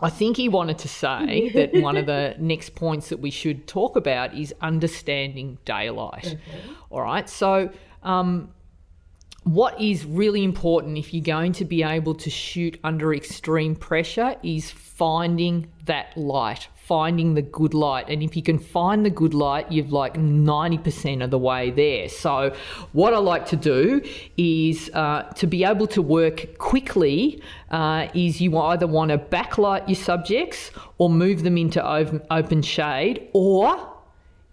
I 0.02 0.10
think 0.10 0.36
he 0.36 0.50
wanted 0.50 0.78
to 0.80 0.90
say 0.90 1.50
that 1.56 1.82
one 1.82 1.96
of 1.96 2.06
the 2.06 2.36
next 2.40 2.76
points 2.76 3.08
that 3.08 3.22
we 3.22 3.32
should 3.32 3.66
talk 3.66 3.96
about 3.96 4.36
is 4.36 4.54
understanding 4.60 5.58
daylight. 5.64 6.28
Okay. 6.28 6.62
All 6.90 7.02
right. 7.02 7.30
So, 7.30 7.70
um, 8.04 8.52
what 9.48 9.80
is 9.80 10.06
really 10.06 10.44
important 10.44 10.98
if 10.98 11.14
you're 11.14 11.24
going 11.24 11.54
to 11.54 11.64
be 11.64 11.82
able 11.82 12.14
to 12.14 12.30
shoot 12.30 12.78
under 12.84 13.14
extreme 13.14 13.78
pressure 13.78 14.36
is 14.44 14.70
finding 14.70 15.72
that 15.86 16.18
light, 16.18 16.68
finding 16.76 17.34
the 17.34 17.42
good 17.42 17.74
light. 17.74 18.10
And 18.10 18.22
if 18.22 18.36
you 18.36 18.44
can 18.44 18.60
find 18.60 19.06
the 19.06 19.10
good 19.10 19.34
light, 19.34 19.72
you've 19.72 19.94
like 19.94 20.16
90% 20.16 21.24
of 21.24 21.32
the 21.32 21.38
way 21.38 21.72
there. 21.72 22.10
So, 22.10 22.54
what 22.92 23.14
I 23.14 23.20
like 23.20 23.46
to 23.46 23.56
do 23.56 24.02
is 24.36 24.92
uh, 24.94 25.24
to 25.36 25.48
be 25.48 25.64
able 25.64 25.88
to 25.88 26.02
work 26.02 26.58
quickly, 26.58 27.42
uh, 27.72 28.10
is 28.14 28.42
you 28.42 28.58
either 28.58 28.86
want 28.86 29.12
to 29.12 29.18
backlight 29.18 29.88
your 29.88 29.96
subjects 29.96 30.72
or 30.98 31.10
move 31.10 31.44
them 31.44 31.58
into 31.58 31.82
open 32.30 32.62
shade 32.62 33.30
or 33.32 33.97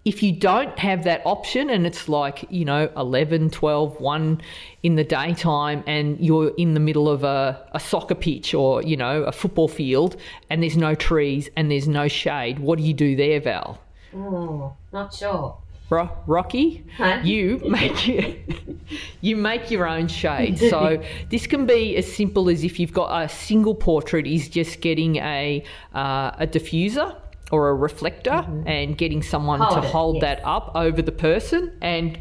if 0.05 0.23
you 0.23 0.33
don't 0.33 0.79
have 0.79 1.05
that 1.05 1.23
option 1.25 1.71
and 1.71 1.87
it's 1.87 2.09
like, 2.09 2.45
you 2.51 2.65
know, 2.65 2.91
11, 2.97 3.51
12, 3.51 4.01
1 4.01 4.43
in 4.83 4.97
the 4.97 5.05
daytime 5.05 5.83
and 5.87 6.21
you're 6.21 6.53
in 6.57 6.75
the 6.75 6.81
middle 6.81 7.09
of 7.09 7.25
a, 7.25 7.67
a 7.73 7.81
soccer 7.81 8.15
pitch 8.15 8.53
or, 8.55 8.83
you 8.83 8.97
know, 8.97 9.23
a 9.23 9.33
football 9.33 9.69
field 9.69 10.17
and 10.51 10.63
there's 10.63 10.77
no 10.77 10.95
trees 10.95 11.49
and 11.57 11.71
there's 11.71 11.89
no 11.89 12.07
shade, 12.07 12.59
what 12.59 12.79
do 12.79 12.85
you 12.85 12.93
do 12.93 13.17
there, 13.17 13.41
Val? 13.41 13.81
Oh, 14.15 14.75
not 14.93 15.15
sure. 15.15 15.57
Ro- 15.91 16.11
Rocky, 16.27 16.85
huh? 16.97 17.21
you 17.23 17.61
make 17.69 18.07
you 19.21 19.37
make 19.37 19.71
your 19.71 19.87
own 19.87 20.09
shade. 20.09 20.59
So 20.59 21.03
this 21.31 21.47
can 21.47 21.67
be 21.67 21.97
as 21.97 22.11
simple 22.11 22.49
as 22.49 22.65
if 22.65 22.81
you've 22.81 22.93
got 22.93 23.23
a 23.23 23.29
single 23.29 23.75
portrait 23.75 24.27
is 24.27 24.49
just 24.49 24.81
getting 24.81 25.17
a 25.17 25.63
uh, 25.95 26.33
a 26.39 26.47
diffuser 26.47 27.15
or 27.55 27.69
a 27.69 27.75
reflector 27.75 28.31
mm-hmm. 28.31 28.67
and 28.67 28.99
getting 28.99 29.23
someone 29.23 29.61
hold 29.61 29.83
to 29.83 29.87
it, 29.87 29.91
hold 29.91 30.15
yes. 30.17 30.23
that 30.23 30.41
up 30.45 30.73
over 30.75 31.01
the 31.01 31.13
person. 31.13 31.73
And 31.81 32.19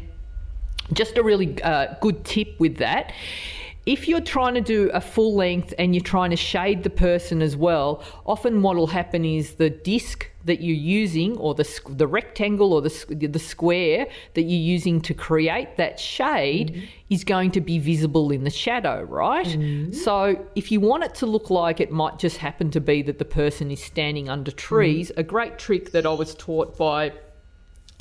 just 0.92 1.18
a 1.18 1.22
really 1.22 1.60
uh, 1.62 1.94
good 2.00 2.24
tip 2.24 2.48
with 2.60 2.76
that 2.76 3.12
if 3.86 4.08
you're 4.08 4.20
trying 4.20 4.54
to 4.54 4.60
do 4.60 4.90
a 4.94 5.00
full 5.00 5.34
length 5.34 5.74
and 5.78 5.94
you're 5.94 6.02
trying 6.02 6.30
to 6.30 6.36
shade 6.36 6.82
the 6.82 6.90
person 6.90 7.42
as 7.42 7.56
well, 7.56 8.02
often 8.24 8.62
what 8.62 8.76
will 8.76 8.86
happen 8.86 9.24
is 9.24 9.54
the 9.56 9.68
disc 9.68 10.30
that 10.44 10.62
you're 10.62 10.76
using, 10.76 11.36
or 11.38 11.54
the 11.54 11.80
the 11.88 12.06
rectangle 12.06 12.72
or 12.72 12.82
the 12.82 13.28
the 13.28 13.38
square 13.38 14.06
that 14.34 14.42
you're 14.42 14.60
using 14.76 15.00
to 15.02 15.14
create 15.14 15.76
that 15.76 15.98
shade, 15.98 16.74
mm-hmm. 16.74 16.84
is 17.10 17.24
going 17.24 17.50
to 17.52 17.60
be 17.60 17.78
visible 17.78 18.30
in 18.30 18.44
the 18.44 18.50
shadow, 18.50 19.02
right? 19.02 19.46
Mm-hmm. 19.46 19.92
So 19.92 20.46
if 20.54 20.70
you 20.70 20.80
want 20.80 21.04
it 21.04 21.14
to 21.16 21.26
look 21.26 21.50
like 21.50 21.80
it 21.80 21.90
might 21.90 22.18
just 22.18 22.36
happen 22.36 22.70
to 22.70 22.80
be 22.80 23.02
that 23.02 23.18
the 23.18 23.24
person 23.24 23.70
is 23.70 23.82
standing 23.82 24.28
under 24.28 24.50
trees, 24.50 25.10
mm-hmm. 25.10 25.20
a 25.20 25.22
great 25.22 25.58
trick 25.58 25.92
that 25.92 26.06
I 26.06 26.12
was 26.12 26.34
taught 26.34 26.76
by 26.76 27.12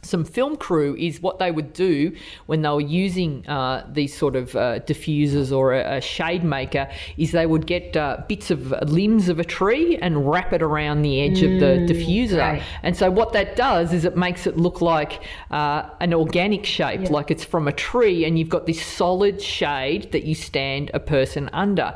some 0.03 0.23
film 0.25 0.55
crew 0.55 0.95
is 0.97 1.21
what 1.21 1.39
they 1.39 1.51
would 1.51 1.73
do 1.73 2.15
when 2.45 2.61
they 2.61 2.69
were 2.69 2.81
using 2.81 3.47
uh, 3.47 3.87
these 3.91 4.15
sort 4.15 4.35
of 4.35 4.55
uh, 4.55 4.79
diffusers 4.81 5.55
or 5.55 5.73
a, 5.73 5.97
a, 5.97 6.01
shade 6.01 6.43
maker 6.43 6.89
is 7.17 7.31
they 7.31 7.45
would 7.45 7.65
get 7.65 7.95
uh, 7.95 8.17
bits 8.27 8.51
of 8.51 8.71
limbs 8.89 9.29
of 9.29 9.39
a 9.39 9.43
tree 9.43 9.97
and 9.97 10.29
wrap 10.29 10.53
it 10.53 10.61
around 10.61 11.01
the 11.01 11.21
edge 11.21 11.39
mm, 11.39 11.53
of 11.53 11.59
the 11.59 11.65
mm, 11.65 11.87
diffuser 11.87 12.39
right. 12.39 12.63
and 12.83 12.95
so 12.95 13.09
what 13.09 13.33
that 13.33 13.55
does 13.55 13.93
is 13.93 14.05
it 14.05 14.17
makes 14.17 14.45
it 14.45 14.57
look 14.57 14.81
like 14.81 15.23
uh, 15.51 15.89
an 16.01 16.13
organic 16.13 16.65
shape 16.65 17.01
yeah. 17.03 17.09
like 17.09 17.31
it's 17.31 17.43
from 17.43 17.67
a 17.67 17.71
tree 17.73 18.25
and 18.25 18.37
you've 18.37 18.49
got 18.49 18.65
this 18.65 18.83
solid 18.85 19.41
shade 19.41 20.11
that 20.11 20.23
you 20.23 20.35
stand 20.35 20.91
a 20.93 20.99
person 20.99 21.49
under 21.53 21.95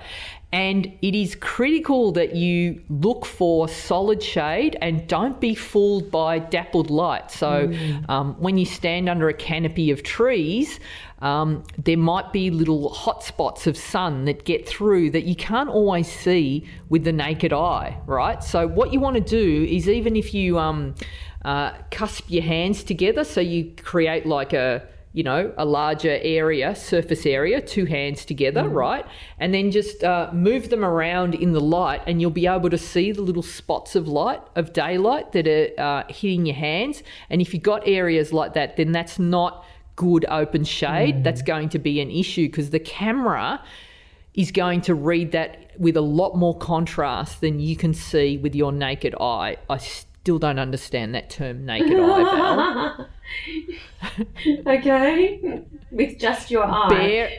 and 0.53 0.85
it 1.01 1.13
is 1.13 1.35
critical 1.35 2.13
that 2.13 2.33
you 2.33 2.81
look 2.89 3.25
for 3.25 3.67
solid 3.67 4.23
shade 4.23 4.77
and 4.81 5.05
don't 5.05 5.41
be 5.41 5.53
fooled 5.53 6.09
by 6.09 6.39
dappled 6.39 6.89
light. 6.89 7.31
So, 7.31 7.67
mm. 7.67 8.09
um, 8.09 8.35
when 8.39 8.57
you 8.57 8.65
stand 8.65 9.09
under 9.09 9.27
a 9.27 9.33
canopy 9.33 9.91
of 9.91 10.03
trees, 10.03 10.79
um, 11.19 11.63
there 11.77 11.97
might 11.97 12.31
be 12.31 12.49
little 12.49 12.87
hot 12.89 13.23
spots 13.23 13.67
of 13.67 13.75
sun 13.75 14.23
that 14.25 14.45
get 14.45 14.65
through 14.65 15.09
that 15.11 15.25
you 15.25 15.35
can't 15.35 15.69
always 15.69 16.09
see 16.09 16.65
with 16.87 17.03
the 17.03 17.11
naked 17.11 17.51
eye, 17.51 17.97
right? 18.05 18.41
So, 18.41 18.67
what 18.67 18.93
you 18.93 19.01
want 19.01 19.15
to 19.15 19.21
do 19.21 19.67
is 19.69 19.89
even 19.89 20.15
if 20.15 20.33
you 20.33 20.59
um, 20.59 20.95
uh, 21.43 21.73
cusp 21.91 22.23
your 22.29 22.43
hands 22.43 22.83
together, 22.83 23.25
so 23.25 23.41
you 23.41 23.73
create 23.83 24.25
like 24.25 24.53
a 24.53 24.87
you 25.17 25.23
know, 25.23 25.51
a 25.57 25.65
larger 25.65 26.19
area, 26.21 26.75
surface 26.75 27.25
area, 27.25 27.59
two 27.59 27.85
hands 27.85 28.23
together, 28.23 28.61
mm. 28.61 28.71
right? 28.71 29.05
And 29.39 29.51
then 29.51 29.71
just 29.71 30.03
uh, 30.03 30.29
move 30.31 30.69
them 30.69 30.85
around 30.85 31.33
in 31.33 31.53
the 31.53 31.59
light, 31.59 32.03
and 32.05 32.21
you'll 32.21 32.29
be 32.29 32.45
able 32.45 32.69
to 32.69 32.77
see 32.77 33.11
the 33.11 33.23
little 33.23 33.41
spots 33.41 33.95
of 33.95 34.07
light, 34.07 34.41
of 34.55 34.73
daylight 34.73 35.31
that 35.31 35.47
are 35.47 35.69
uh, 35.83 36.03
hitting 36.07 36.45
your 36.45 36.55
hands. 36.55 37.01
And 37.31 37.41
if 37.41 37.51
you've 37.51 37.63
got 37.63 37.87
areas 37.87 38.31
like 38.31 38.53
that, 38.53 38.77
then 38.77 38.91
that's 38.91 39.17
not 39.17 39.65
good 39.95 40.23
open 40.29 40.63
shade. 40.63 41.15
Mm. 41.15 41.23
That's 41.23 41.41
going 41.41 41.69
to 41.69 41.79
be 41.79 41.99
an 41.99 42.11
issue 42.11 42.45
because 42.45 42.69
the 42.69 42.79
camera 42.79 43.59
is 44.35 44.51
going 44.51 44.81
to 44.81 44.93
read 44.93 45.31
that 45.31 45.71
with 45.79 45.97
a 45.97 46.01
lot 46.01 46.35
more 46.35 46.55
contrast 46.59 47.41
than 47.41 47.59
you 47.59 47.75
can 47.75 47.95
see 47.95 48.37
with 48.37 48.53
your 48.53 48.71
naked 48.71 49.15
eye. 49.19 49.57
I 49.67 49.79
still 50.27 50.39
don't 50.39 50.59
understand 50.59 51.15
that 51.15 51.29
term, 51.29 51.65
naked 51.65 51.97
eye, 51.97 52.97
Val. 52.97 53.07
okay, 54.67 55.63
with 55.89 56.19
just 56.19 56.51
your 56.51 56.65
eye. 56.65 56.89
Bare, 56.89 57.31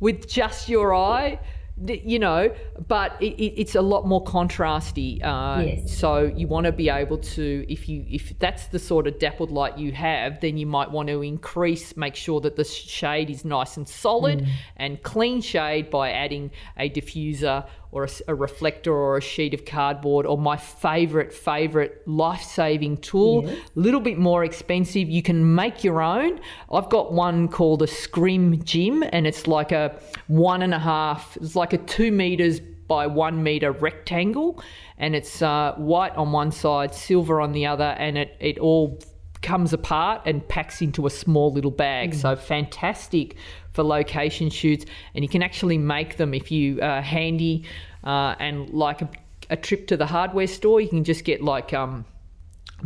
with 0.00 0.28
just 0.28 0.68
your 0.68 0.92
eye, 0.92 1.38
you 1.86 2.18
know, 2.18 2.52
but 2.88 3.16
it, 3.22 3.34
it, 3.34 3.60
it's 3.60 3.76
a 3.76 3.80
lot 3.80 4.04
more 4.08 4.24
contrasty. 4.24 5.22
Uh, 5.22 5.60
yes. 5.60 5.96
So 5.96 6.24
you 6.24 6.48
want 6.48 6.66
to 6.66 6.72
be 6.72 6.88
able 6.88 7.18
to, 7.18 7.64
if 7.68 7.88
you 7.88 8.04
if 8.08 8.36
that's 8.40 8.66
the 8.66 8.80
sort 8.80 9.06
of 9.06 9.20
dappled 9.20 9.52
light 9.52 9.78
you 9.78 9.92
have, 9.92 10.40
then 10.40 10.56
you 10.56 10.66
might 10.66 10.90
want 10.90 11.08
to 11.10 11.22
increase, 11.22 11.96
make 11.96 12.16
sure 12.16 12.40
that 12.40 12.56
the 12.56 12.64
shade 12.64 13.30
is 13.30 13.44
nice 13.44 13.76
and 13.76 13.88
solid 13.88 14.40
mm. 14.40 14.48
and 14.76 15.00
clean 15.04 15.40
shade 15.40 15.88
by 15.88 16.10
adding 16.10 16.50
a 16.78 16.90
diffuser 16.90 17.64
or 17.94 18.04
a, 18.04 18.08
a, 18.28 18.34
reflector 18.34 18.92
or 18.92 19.16
a 19.16 19.20
sheet 19.20 19.54
of 19.54 19.64
cardboard 19.64 20.26
or 20.26 20.36
my 20.36 20.56
favorite 20.56 21.32
favorite 21.32 22.02
life-saving 22.06 22.96
tool. 22.98 23.48
A 23.48 23.56
little 23.76 24.00
bit 24.00 24.18
more 24.18 24.44
expensive. 24.44 25.08
You 25.08 25.22
can 25.22 25.54
make 25.54 25.84
your 25.84 26.02
own. 26.02 26.40
I've 26.72 26.90
got 26.90 27.12
one 27.12 27.46
called 27.46 27.82
a 27.82 27.86
Scrim 27.86 28.62
Jim 28.64 29.04
and 29.12 29.28
it's 29.28 29.46
like 29.46 29.70
a 29.70 29.96
one 30.26 30.62
and 30.62 30.74
a 30.74 30.78
half 30.78 31.38
it's 31.40 31.54
like 31.54 31.72
a 31.72 31.78
two 31.78 32.10
meters 32.10 32.58
by 32.58 33.06
one 33.06 33.42
meter 33.42 33.70
rectangle. 33.70 34.62
And 34.98 35.14
it's 35.14 35.40
uh, 35.40 35.74
white 35.76 36.16
on 36.16 36.32
one 36.32 36.50
side 36.50 36.94
silver 36.94 37.40
on 37.40 37.52
the 37.52 37.64
other 37.64 37.94
and 37.98 38.18
it, 38.18 38.36
it 38.40 38.58
all 38.58 38.98
comes 39.40 39.72
apart 39.72 40.22
and 40.24 40.46
packs 40.48 40.82
into 40.82 41.06
a 41.06 41.10
small 41.10 41.52
little 41.52 41.70
bag. 41.70 42.10
Mm. 42.10 42.14
so 42.14 42.34
fantastic 42.34 43.36
for 43.74 43.82
location 43.82 44.48
shoots, 44.48 44.86
and 45.14 45.22
you 45.22 45.28
can 45.28 45.42
actually 45.42 45.76
make 45.76 46.16
them 46.16 46.32
if 46.32 46.50
you 46.50 46.80
are 46.80 47.02
handy 47.02 47.64
uh, 48.04 48.34
and 48.38 48.70
like 48.70 49.02
a, 49.02 49.10
a, 49.50 49.56
trip 49.56 49.86
to 49.88 49.96
the 49.96 50.06
hardware 50.06 50.46
store. 50.46 50.80
You 50.80 50.88
can 50.88 51.04
just 51.04 51.24
get 51.24 51.42
like 51.42 51.74
um, 51.74 52.06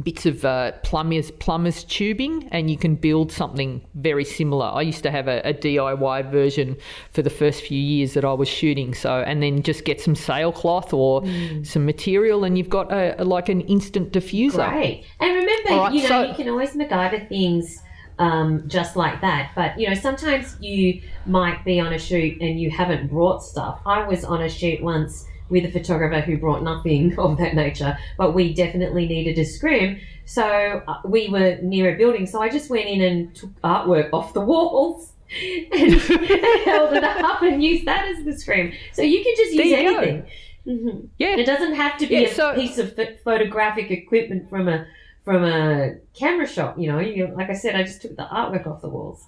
bits 0.03 0.27
of 0.27 0.45
uh, 0.45 0.73
plumbers 0.83 1.31
plumbers 1.33 1.85
tubing 1.85 2.49
and 2.53 2.71
you 2.71 2.77
can 2.77 2.95
build 2.95 3.33
something 3.33 3.85
very 3.95 4.25
similar 4.25 4.67
i 4.67 4.81
used 4.81 5.03
to 5.03 5.11
have 5.11 5.27
a, 5.27 5.41
a, 5.41 5.53
diy 5.53 6.31
version 6.31 6.77
for 7.11 7.23
the 7.23 7.31
first 7.31 7.63
few 7.63 7.79
years 7.79 8.15
that 8.15 8.25
i 8.25 8.33
was 8.33 8.49
shooting 8.49 8.95
so 8.95 9.23
and 9.27 9.43
then 9.43 9.63
just 9.63 9.85
get 9.85 10.01
some 10.01 10.15
sailcloth 10.15 10.93
or 10.93 11.23
mm. 11.23 11.67
some 11.67 11.85
material 11.85 12.45
and 12.45 12.57
you've 12.57 12.69
got 12.69 12.93
a, 12.93 13.21
a, 13.21 13.25
like 13.25 13.49
an 13.49 13.61
instant 13.63 14.13
diffuser 14.13 14.71
Great. 14.71 15.05
and 15.21 15.35
remember 15.35 15.71
right, 15.71 15.93
you 15.93 16.03
know 16.03 16.09
so, 16.09 16.23
you 16.23 16.35
can 16.35 16.49
always 16.49 16.71
MacGyver 16.73 17.29
things 17.29 17.83
um, 18.19 18.69
just 18.69 18.97
like 18.97 19.21
that. 19.21 19.53
But 19.55 19.79
you 19.79 19.89
know, 19.89 19.95
sometimes 19.95 20.57
you 20.61 21.03
might 21.27 21.65
be 21.65 21.81
on 21.81 21.93
a 21.93 21.99
shoot 21.99 22.41
and 22.41 22.61
you 22.61 22.71
haven't 22.71 23.09
brought 23.09 23.43
stuff. 23.43 23.81
I 23.87 24.07
was 24.07 24.25
on 24.25 24.43
a 24.43 24.49
shoot 24.49 24.83
once 24.83 25.27
with 25.49 25.65
a 25.65 25.71
photographer 25.71 26.21
who 26.21 26.37
brought 26.37 26.63
nothing 26.63 27.19
of 27.19 27.39
that 27.39 27.55
nature, 27.55 27.97
but 28.17 28.35
we 28.35 28.55
definitely 28.55 29.07
needed 29.07 29.39
a 29.39 29.45
scrim. 29.45 29.99
So 30.25 30.83
uh, 30.87 31.01
we 31.05 31.29
were 31.29 31.59
near 31.63 31.95
a 31.95 31.97
building, 31.97 32.27
so 32.27 32.43
I 32.43 32.49
just 32.49 32.69
went 32.69 32.87
in 32.87 33.01
and 33.01 33.35
took 33.35 33.51
artwork 33.63 34.11
off 34.13 34.35
the 34.35 34.41
walls. 34.53 35.13
and 35.73 35.93
held 35.93 36.95
it 36.95 37.05
up 37.05 37.43
and 37.43 37.63
used 37.63 37.85
that 37.85 38.09
as 38.09 38.25
the 38.25 38.33
scrim. 38.33 38.73
So 38.95 39.03
you 39.03 39.23
can 39.23 39.35
just 39.37 39.53
use 39.53 39.73
anything. 39.75 40.27
Mm-hmm. 40.67 41.07
Yeah, 41.19 41.37
it 41.37 41.45
doesn't 41.45 41.75
have 41.75 41.99
to 41.99 42.07
be 42.07 42.15
yeah, 42.15 42.29
a 42.29 42.35
so, 42.35 42.55
piece 42.55 42.79
of 42.79 42.99
photographic 43.25 43.91
equipment 43.91 44.49
from 44.49 44.69
a 44.69 44.87
from 45.25 45.45
a 45.45 45.97
camera 46.15 46.47
shop. 46.47 46.79
You 46.79 46.93
know, 46.93 47.01
you, 47.01 47.33
like 47.37 47.51
I 47.51 47.55
said, 47.55 47.75
I 47.75 47.83
just 47.83 48.03
took 48.03 48.17
the 48.17 48.25
artwork 48.25 48.67
off 48.67 48.81
the 48.81 48.89
walls. 48.89 49.27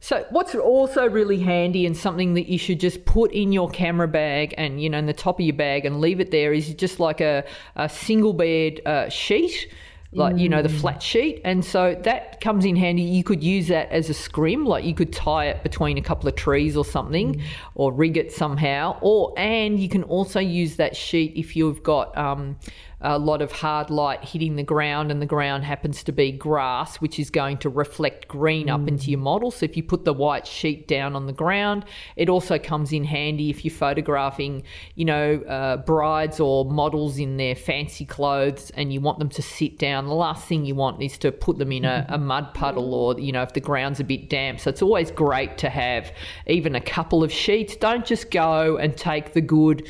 So, 0.00 0.26
what's 0.30 0.54
also 0.54 1.08
really 1.08 1.38
handy 1.38 1.86
and 1.86 1.96
something 1.96 2.34
that 2.34 2.48
you 2.48 2.58
should 2.58 2.80
just 2.80 3.06
put 3.06 3.32
in 3.32 3.50
your 3.50 3.68
camera 3.70 4.06
bag 4.06 4.54
and, 4.58 4.80
you 4.80 4.90
know, 4.90 4.98
in 4.98 5.06
the 5.06 5.14
top 5.14 5.40
of 5.40 5.46
your 5.46 5.56
bag 5.56 5.84
and 5.84 6.00
leave 6.00 6.20
it 6.20 6.30
there 6.30 6.52
is 6.52 6.74
just 6.74 7.00
like 7.00 7.20
a, 7.20 7.44
a 7.76 7.88
single 7.88 8.32
bed 8.32 8.80
uh, 8.86 9.08
sheet 9.08 9.68
like 10.12 10.38
you 10.38 10.48
know 10.48 10.62
the 10.62 10.68
mm. 10.68 10.80
flat 10.80 11.02
sheet 11.02 11.40
and 11.44 11.64
so 11.64 11.94
that 12.02 12.40
comes 12.40 12.64
in 12.64 12.76
handy 12.76 13.02
you 13.02 13.22
could 13.22 13.42
use 13.42 13.68
that 13.68 13.90
as 13.90 14.08
a 14.08 14.14
scrim 14.14 14.64
like 14.64 14.84
you 14.84 14.94
could 14.94 15.12
tie 15.12 15.46
it 15.46 15.62
between 15.62 15.98
a 15.98 16.02
couple 16.02 16.28
of 16.28 16.34
trees 16.36 16.76
or 16.76 16.84
something 16.84 17.34
mm. 17.34 17.42
or 17.74 17.92
rig 17.92 18.16
it 18.16 18.32
somehow 18.32 18.96
or 19.02 19.34
and 19.36 19.78
you 19.78 19.88
can 19.88 20.02
also 20.04 20.40
use 20.40 20.76
that 20.76 20.96
sheet 20.96 21.32
if 21.36 21.54
you've 21.56 21.82
got 21.82 22.16
um, 22.16 22.56
a 23.00 23.18
lot 23.18 23.42
of 23.42 23.52
hard 23.52 23.90
light 23.90 24.24
hitting 24.24 24.56
the 24.56 24.62
ground 24.62 25.10
and 25.10 25.20
the 25.20 25.26
ground 25.26 25.64
happens 25.64 26.02
to 26.02 26.12
be 26.12 26.32
grass 26.32 26.96
which 26.96 27.18
is 27.18 27.28
going 27.28 27.58
to 27.58 27.68
reflect 27.68 28.26
green 28.26 28.68
mm. 28.68 28.74
up 28.74 28.88
into 28.88 29.10
your 29.10 29.20
model. 29.20 29.50
So 29.50 29.64
if 29.64 29.76
you 29.76 29.82
put 29.82 30.04
the 30.04 30.14
white 30.14 30.46
sheet 30.46 30.88
down 30.88 31.14
on 31.14 31.26
the 31.26 31.32
ground 31.32 31.84
it 32.16 32.28
also 32.28 32.58
comes 32.58 32.92
in 32.92 33.04
handy 33.04 33.50
if 33.50 33.64
you're 33.64 33.74
photographing 33.74 34.62
you 34.94 35.04
know 35.04 35.36
uh, 35.42 35.76
brides 35.78 36.40
or 36.40 36.64
models 36.64 37.18
in 37.18 37.36
their 37.36 37.54
fancy 37.54 38.06
clothes 38.06 38.70
and 38.70 38.92
you 38.92 39.00
want 39.00 39.18
them 39.18 39.28
to 39.30 39.42
sit 39.42 39.78
down. 39.78 40.06
The 40.06 40.14
last 40.14 40.48
thing 40.48 40.64
you 40.64 40.74
want 40.74 41.02
is 41.02 41.18
to 41.18 41.32
put 41.32 41.58
them 41.58 41.72
in 41.72 41.84
a, 41.84 42.06
a 42.08 42.18
mud 42.18 42.54
puddle 42.54 42.94
or 42.94 43.20
you 43.20 43.32
know 43.32 43.42
if 43.42 43.52
the 43.52 43.60
ground's 43.60 44.00
a 44.00 44.04
bit 44.04 44.30
damp. 44.30 44.58
So 44.60 44.70
it's 44.70 44.82
always 44.82 45.10
great 45.10 45.58
to 45.58 45.68
have 45.68 46.12
even 46.46 46.74
a 46.74 46.80
couple 46.80 47.22
of 47.22 47.30
sheets. 47.30 47.76
Don't 47.76 48.06
just 48.06 48.30
go 48.30 48.78
and 48.78 48.96
take 48.96 49.34
the 49.34 49.40
good 49.40 49.88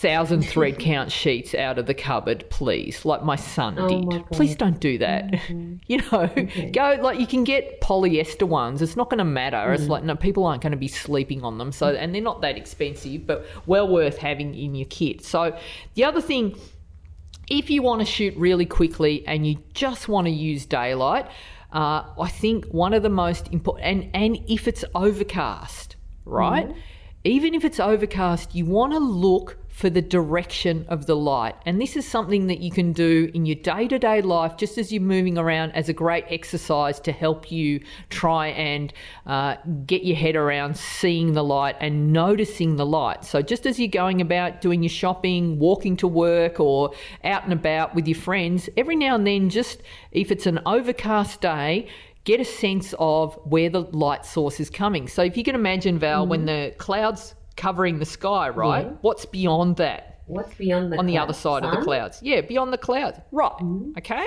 thousand 0.00 0.42
thread 0.48 0.78
count 0.78 1.10
sheets 1.10 1.54
out 1.54 1.78
of 1.78 1.86
the 1.86 1.94
cupboard, 1.94 2.48
please, 2.50 3.04
like 3.04 3.24
my 3.24 3.34
son 3.34 3.76
oh 3.78 3.88
did. 3.88 4.04
My 4.04 4.18
please 4.30 4.54
don't 4.54 4.78
do 4.80 4.98
that. 4.98 5.30
Mm-hmm. 5.30 5.76
You 5.88 5.98
know, 5.98 6.30
okay. 6.36 6.70
go 6.70 6.98
like 7.00 7.18
you 7.18 7.26
can 7.26 7.44
get 7.44 7.80
polyester 7.80 8.46
ones. 8.46 8.82
It's 8.82 8.94
not 8.94 9.08
going 9.08 9.18
to 9.18 9.24
matter. 9.24 9.56
Mm. 9.56 9.74
It's 9.74 9.88
like 9.88 10.04
no, 10.04 10.14
people 10.16 10.44
aren't 10.44 10.60
going 10.60 10.72
to 10.72 10.78
be 10.78 10.88
sleeping 10.88 11.42
on 11.42 11.56
them. 11.56 11.72
So 11.72 11.88
and 11.88 12.14
they're 12.14 12.20
not 12.20 12.42
that 12.42 12.58
expensive, 12.58 13.26
but 13.26 13.46
well 13.64 13.88
worth 13.88 14.18
having 14.18 14.54
in 14.54 14.74
your 14.74 14.86
kit. 14.86 15.24
So 15.24 15.56
the 15.94 16.04
other 16.04 16.20
thing, 16.20 16.58
if 17.48 17.70
you 17.70 17.82
want 17.82 18.00
to 18.00 18.04
shoot 18.04 18.36
really 18.36 18.66
quickly 18.66 19.26
and 19.26 19.46
you 19.46 19.62
just 19.72 20.08
want 20.08 20.26
to 20.26 20.32
use 20.32 20.66
daylight. 20.66 21.26
Uh, 21.70 22.02
I 22.18 22.28
think 22.28 22.64
one 22.68 22.94
of 22.94 23.02
the 23.02 23.10
most 23.10 23.48
important, 23.52 23.84
and, 23.86 24.10
and 24.14 24.50
if 24.50 24.66
it's 24.66 24.86
overcast, 24.94 25.96
right? 26.24 26.66
Mm. 26.66 26.76
Even 27.24 27.52
if 27.52 27.64
it's 27.64 27.80
overcast, 27.80 28.54
you 28.54 28.64
want 28.64 28.92
to 28.92 28.98
look 28.98 29.56
for 29.78 29.90
the 29.90 30.02
direction 30.02 30.84
of 30.88 31.06
the 31.06 31.14
light. 31.14 31.54
And 31.64 31.80
this 31.80 31.96
is 31.96 32.06
something 32.06 32.48
that 32.48 32.58
you 32.58 32.70
can 32.70 32.92
do 32.92 33.30
in 33.32 33.46
your 33.46 33.54
day 33.54 33.86
to 33.86 33.98
day 33.98 34.22
life, 34.22 34.56
just 34.56 34.76
as 34.76 34.92
you're 34.92 35.02
moving 35.02 35.38
around, 35.38 35.70
as 35.72 35.88
a 35.88 35.92
great 35.92 36.24
exercise 36.30 36.98
to 37.00 37.12
help 37.12 37.52
you 37.52 37.80
try 38.10 38.48
and 38.48 38.92
uh, 39.26 39.54
get 39.86 40.02
your 40.02 40.16
head 40.16 40.34
around 40.34 40.76
seeing 40.76 41.32
the 41.34 41.44
light 41.44 41.76
and 41.80 42.12
noticing 42.12 42.74
the 42.74 42.86
light. 42.86 43.24
So, 43.24 43.40
just 43.40 43.66
as 43.66 43.78
you're 43.78 43.88
going 43.88 44.20
about 44.20 44.60
doing 44.60 44.82
your 44.82 44.90
shopping, 44.90 45.60
walking 45.60 45.96
to 45.98 46.08
work, 46.08 46.58
or 46.58 46.92
out 47.22 47.44
and 47.44 47.52
about 47.52 47.94
with 47.94 48.08
your 48.08 48.18
friends, 48.18 48.68
every 48.76 48.96
now 48.96 49.14
and 49.14 49.26
then, 49.26 49.48
just 49.48 49.82
if 50.10 50.32
it's 50.32 50.46
an 50.46 50.58
overcast 50.66 51.40
day, 51.40 51.88
get 52.28 52.40
a 52.40 52.44
sense 52.44 52.94
of 52.98 53.34
where 53.44 53.70
the 53.70 53.80
light 53.80 54.26
source 54.26 54.60
is 54.60 54.68
coming. 54.68 55.08
So 55.08 55.22
if 55.22 55.34
you 55.34 55.42
can 55.42 55.54
imagine, 55.54 55.98
Val, 55.98 56.26
mm. 56.26 56.28
when 56.28 56.44
the 56.44 56.74
clouds 56.76 57.34
covering 57.56 57.98
the 57.98 58.04
sky, 58.04 58.50
right? 58.50 58.84
Yeah. 58.84 58.92
What's 59.00 59.24
beyond 59.24 59.76
that? 59.78 60.20
What's 60.26 60.52
beyond 60.52 60.92
the 60.92 60.98
on 60.98 61.06
the 61.06 61.16
other 61.16 61.32
side 61.32 61.62
sun? 61.62 61.64
of 61.64 61.76
the 61.76 61.82
clouds? 61.82 62.20
Yeah, 62.22 62.42
beyond 62.42 62.70
the 62.70 62.76
clouds. 62.76 63.18
Right. 63.32 63.50
Mm-hmm. 63.52 63.92
Okay. 63.96 64.26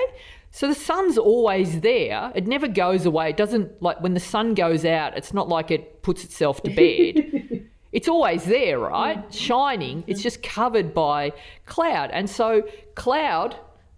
So 0.50 0.66
the 0.66 0.74
sun's 0.74 1.16
always 1.16 1.80
there. 1.80 2.32
It 2.34 2.48
never 2.48 2.66
goes 2.66 3.06
away. 3.06 3.30
It 3.30 3.36
doesn't 3.36 3.80
like 3.80 4.00
when 4.00 4.14
the 4.14 4.20
sun 4.34 4.54
goes 4.54 4.84
out. 4.84 5.16
It's 5.16 5.32
not 5.32 5.48
like 5.48 5.70
it 5.70 6.02
puts 6.02 6.24
itself 6.24 6.60
to 6.64 6.70
bed. 6.70 7.68
it's 7.92 8.08
always 8.08 8.42
there, 8.42 8.80
right? 8.80 9.18
Mm-hmm. 9.18 9.30
Shining. 9.30 10.04
It's 10.08 10.22
just 10.22 10.42
covered 10.42 10.92
by 10.92 11.32
cloud, 11.66 12.10
and 12.12 12.28
so 12.28 12.64
cloud 12.96 13.54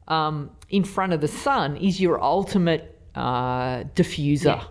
um, 0.09 0.51
in 0.69 0.85
front 0.85 1.15
of 1.15 1.23
the 1.23 1.29
sun 1.29 1.79
is 1.79 2.03
your 2.03 2.23
ultimate 2.23 2.94
uh, 3.15 3.85
diffuser, 3.95 4.45
yeah. 4.45 4.65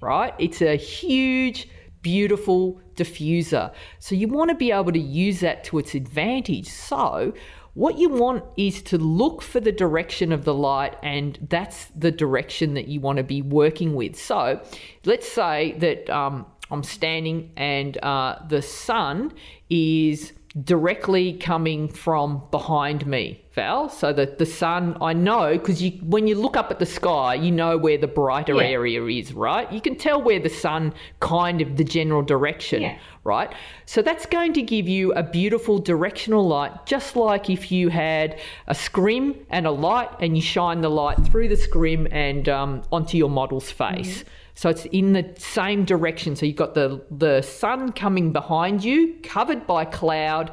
right? 0.00 0.34
It's 0.38 0.62
a 0.62 0.76
huge 0.76 1.68
beautiful 2.02 2.80
diffuser. 2.96 3.72
So 3.98 4.14
you 4.14 4.28
want 4.28 4.50
to 4.50 4.54
be 4.54 4.72
able 4.72 4.92
to 4.92 4.98
use 4.98 5.40
that 5.40 5.64
to 5.64 5.78
its 5.78 5.94
advantage. 5.94 6.68
So 6.68 7.34
what 7.74 7.98
you 7.98 8.08
want 8.08 8.44
is 8.56 8.82
to 8.82 8.98
look 8.98 9.42
for 9.42 9.60
the 9.60 9.72
direction 9.72 10.32
of 10.32 10.44
the 10.44 10.54
light, 10.54 10.96
and 11.02 11.38
that's 11.48 11.86
the 11.96 12.10
direction 12.10 12.74
that 12.74 12.88
you 12.88 13.00
want 13.00 13.18
to 13.18 13.22
be 13.24 13.42
working 13.42 13.94
with. 13.94 14.18
So 14.18 14.60
let's 15.04 15.28
say 15.28 15.76
that 15.78 16.10
um, 16.10 16.46
I'm 16.70 16.82
standing 16.82 17.52
and 17.56 17.96
uh, 17.98 18.40
the 18.48 18.62
sun 18.62 19.32
is 19.68 20.32
directly 20.64 21.34
coming 21.34 21.88
from 21.88 22.42
behind 22.50 23.06
me, 23.06 23.44
Val. 23.60 23.88
So 23.88 24.12
that 24.12 24.38
the 24.38 24.46
sun, 24.46 24.96
I 25.00 25.12
know, 25.12 25.46
because 25.58 25.82
you 25.82 25.90
when 26.14 26.26
you 26.26 26.34
look 26.34 26.56
up 26.56 26.70
at 26.70 26.78
the 26.78 26.86
sky, 26.86 27.34
you 27.34 27.50
know 27.50 27.76
where 27.76 27.98
the 27.98 28.12
brighter 28.20 28.56
yeah. 28.56 28.76
area 28.76 29.04
is, 29.20 29.32
right? 29.32 29.70
You 29.70 29.80
can 29.80 29.96
tell 29.96 30.18
where 30.22 30.40
the 30.40 30.54
sun 30.64 30.94
kind 31.20 31.60
of 31.60 31.76
the 31.76 31.84
general 31.84 32.22
direction, 32.22 32.82
yeah. 32.82 32.98
right? 33.24 33.50
So 33.86 34.02
that's 34.02 34.26
going 34.26 34.52
to 34.54 34.62
give 34.62 34.88
you 34.88 35.12
a 35.12 35.22
beautiful 35.22 35.78
directional 35.78 36.46
light, 36.46 36.72
just 36.86 37.16
like 37.16 37.50
if 37.50 37.70
you 37.70 37.90
had 37.90 38.40
a 38.66 38.74
scrim 38.74 39.34
and 39.50 39.66
a 39.66 39.74
light, 39.88 40.10
and 40.20 40.36
you 40.36 40.42
shine 40.42 40.80
the 40.80 40.90
light 41.02 41.18
through 41.26 41.48
the 41.48 41.56
scrim 41.56 42.08
and 42.10 42.48
um, 42.48 42.82
onto 42.90 43.16
your 43.16 43.30
model's 43.30 43.70
face. 43.70 44.18
Mm-hmm. 44.18 44.28
So 44.54 44.68
it's 44.68 44.86
in 44.86 45.12
the 45.12 45.24
same 45.38 45.84
direction. 45.84 46.36
So 46.36 46.44
you've 46.46 46.56
got 46.56 46.74
the, 46.74 47.02
the 47.10 47.42
sun 47.42 47.92
coming 47.92 48.32
behind 48.32 48.84
you, 48.84 49.16
covered 49.22 49.66
by 49.66 49.84
cloud, 49.86 50.52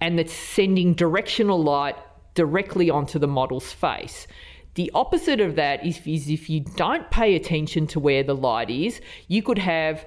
and 0.00 0.18
it's 0.18 0.32
sending 0.32 0.94
directional 0.94 1.62
light 1.62 1.96
directly 2.34 2.90
onto 2.90 3.18
the 3.18 3.26
model's 3.26 3.72
face. 3.72 4.26
The 4.74 4.90
opposite 4.94 5.40
of 5.40 5.56
that 5.56 5.86
is, 5.86 6.00
is 6.04 6.28
if 6.28 6.50
you 6.50 6.60
don't 6.60 7.08
pay 7.10 7.36
attention 7.36 7.86
to 7.88 8.00
where 8.00 8.22
the 8.22 8.34
light 8.34 8.70
is, 8.70 9.00
you 9.28 9.42
could 9.42 9.58
have 9.58 10.04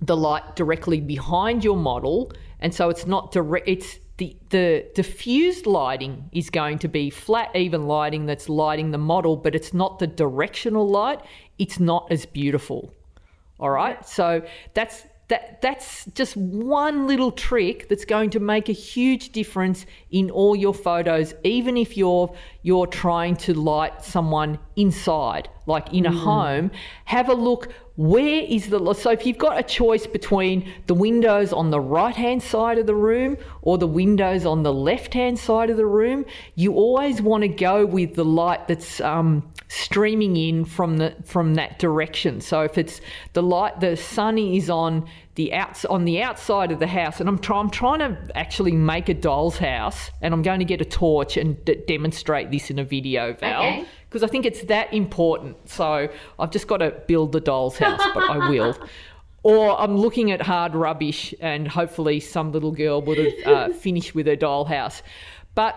the 0.00 0.16
light 0.16 0.54
directly 0.54 1.00
behind 1.00 1.64
your 1.64 1.76
model, 1.76 2.32
and 2.60 2.72
so 2.72 2.88
it's 2.88 3.06
not 3.06 3.32
direct. 3.32 3.68
It's 3.68 3.98
the 4.16 4.36
the 4.50 4.86
diffused 4.94 5.66
lighting 5.66 6.30
is 6.30 6.50
going 6.50 6.78
to 6.80 6.88
be 6.88 7.10
flat, 7.10 7.54
even 7.56 7.88
lighting 7.88 8.26
that's 8.26 8.48
lighting 8.48 8.92
the 8.92 8.98
model, 8.98 9.36
but 9.36 9.56
it's 9.56 9.74
not 9.74 9.98
the 9.98 10.06
directional 10.06 10.88
light 10.88 11.20
it's 11.58 11.78
not 11.78 12.10
as 12.10 12.26
beautiful. 12.26 12.92
All 13.60 13.70
right. 13.70 14.06
So 14.06 14.42
that's 14.74 15.06
that 15.28 15.62
that's 15.62 16.04
just 16.14 16.36
one 16.36 17.06
little 17.06 17.30
trick 17.32 17.88
that's 17.88 18.04
going 18.04 18.30
to 18.30 18.40
make 18.40 18.68
a 18.68 18.72
huge 18.72 19.30
difference 19.32 19.86
in 20.10 20.30
all 20.30 20.54
your 20.54 20.74
photos 20.74 21.32
even 21.44 21.76
if 21.76 21.96
you're 21.96 22.34
you're 22.62 22.86
trying 22.86 23.36
to 23.36 23.54
light 23.54 24.02
someone 24.04 24.58
inside, 24.76 25.48
like 25.66 25.92
in 25.92 26.06
a 26.06 26.10
Mm. 26.10 26.18
home, 26.18 26.70
have 27.06 27.28
a 27.28 27.34
look. 27.34 27.72
Where 27.96 28.42
is 28.42 28.70
the 28.70 28.94
so 28.94 29.10
if 29.10 29.24
you've 29.24 29.38
got 29.38 29.56
a 29.56 29.62
choice 29.62 30.04
between 30.04 30.68
the 30.86 30.94
windows 30.94 31.52
on 31.52 31.70
the 31.70 31.78
right 31.78 32.14
hand 32.14 32.42
side 32.42 32.78
of 32.78 32.86
the 32.86 32.94
room 32.94 33.36
or 33.62 33.78
the 33.78 33.86
windows 33.86 34.44
on 34.44 34.64
the 34.64 34.72
left 34.72 35.14
hand 35.14 35.38
side 35.38 35.70
of 35.70 35.76
the 35.76 35.86
room, 35.86 36.24
you 36.56 36.74
always 36.74 37.22
want 37.22 37.42
to 37.42 37.48
go 37.48 37.86
with 37.86 38.16
the 38.16 38.24
light 38.24 38.66
that's 38.66 39.00
um, 39.00 39.48
streaming 39.68 40.36
in 40.36 40.64
from 40.64 40.96
the 40.96 41.14
from 41.24 41.54
that 41.54 41.78
direction. 41.78 42.40
So 42.40 42.62
if 42.62 42.78
it's 42.78 43.00
the 43.32 43.44
light, 43.44 43.78
the 43.78 43.96
sun 43.96 44.38
is 44.38 44.68
on 44.68 45.08
the 45.36 45.52
outs 45.52 45.84
on 45.84 46.04
the 46.04 46.20
outside 46.20 46.72
of 46.72 46.80
the 46.80 46.88
house, 46.88 47.20
and 47.20 47.28
I'm 47.28 47.38
trying 47.38 47.64
I'm 47.64 47.70
trying 47.70 47.98
to 48.00 48.36
actually 48.36 48.72
make 48.72 49.08
a 49.08 49.14
doll's 49.14 49.56
house, 49.56 50.10
and 50.20 50.34
I'm 50.34 50.42
going 50.42 50.58
to 50.58 50.64
get 50.64 50.80
a 50.80 50.84
torch 50.84 51.36
and 51.36 51.64
d- 51.64 51.80
demonstrate 51.86 52.50
this 52.50 52.70
in 52.70 52.80
a 52.80 52.84
video, 52.84 53.34
Val 53.34 53.62
Okay. 53.62 53.86
Because 54.14 54.22
I 54.22 54.30
think 54.30 54.46
it's 54.46 54.62
that 54.66 54.94
important. 54.94 55.68
So 55.68 56.08
I've 56.38 56.52
just 56.52 56.68
got 56.68 56.76
to 56.76 56.92
build 57.08 57.32
the 57.32 57.40
doll's 57.40 57.76
house, 57.76 58.00
but 58.14 58.30
I 58.30 58.48
will. 58.48 58.78
Or 59.46 59.78
I'm 59.78 59.98
looking 59.98 60.30
at 60.30 60.40
hard 60.40 60.74
rubbish, 60.74 61.34
and 61.38 61.68
hopefully 61.68 62.18
some 62.18 62.50
little 62.50 62.70
girl 62.72 63.02
would 63.02 63.18
have 63.18 63.46
uh, 63.46 63.68
finished 63.74 64.14
with 64.14 64.26
her 64.26 64.36
dollhouse. 64.36 65.02
But 65.54 65.76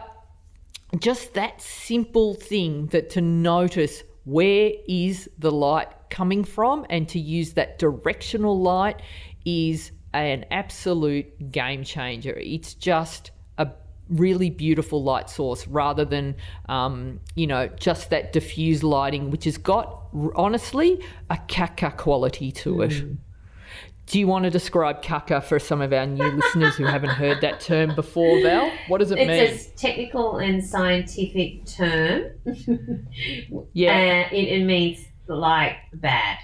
just 0.99 1.34
that 1.34 1.62
simple 1.62 2.34
thing 2.34 2.86
that 2.88 3.09
to 3.09 3.20
notice 3.20 4.03
where 4.24 4.72
is 4.88 5.30
the 5.38 5.51
light 5.51 5.89
coming 6.09 6.45
from 6.45 6.86
and 6.89 7.09
to 7.09 7.20
use 7.20 7.55
that 7.55 7.78
directional 7.78 8.57
light 8.57 9.01
is 9.43 9.91
an 10.14 10.45
absolute 10.49 11.51
game 11.51 11.84
changer. 11.84 12.38
It's 12.38 12.74
just 12.74 13.32
really 14.10 14.49
beautiful 14.49 15.03
light 15.03 15.30
source 15.30 15.68
rather 15.68 16.05
than 16.05 16.36
um, 16.70 17.20
you 17.36 17.45
know 17.47 17.68
just 17.80 18.10
that 18.10 18.32
diffuse 18.34 18.84
lighting 18.84 19.30
which 19.32 19.43
has 19.45 19.58
got 19.58 20.03
honestly 20.36 21.03
a 21.30 21.36
caca 21.47 21.95
quality 21.97 22.51
to 22.51 22.82
it 22.82 23.03
do 24.05 24.18
you 24.20 24.26
want 24.28 24.45
to 24.45 24.49
describe 24.49 25.01
caca 25.03 25.43
for 25.43 25.60
some 25.60 25.82
of 25.82 25.91
our 25.91 26.05
new 26.05 26.24
listeners 26.24 26.76
who 26.76 26.86
haven't 26.86 27.10
heard 27.10 27.41
that 27.41 27.60
term 27.60 27.93
before 27.95 28.41
val 28.41 28.72
what 28.88 28.99
does 28.99 29.12
it 29.12 29.18
mean 29.18 29.30
It's 29.30 29.68
a 29.68 29.76
technical 29.76 30.38
and 30.38 30.64
scientific 30.64 31.66
term. 31.66 32.32
yeah 33.74 33.91
And 33.91 34.34
it, 34.34 34.47
it 34.62 34.66
means 34.66 35.05
like 35.28 35.76
bad. 35.93 36.38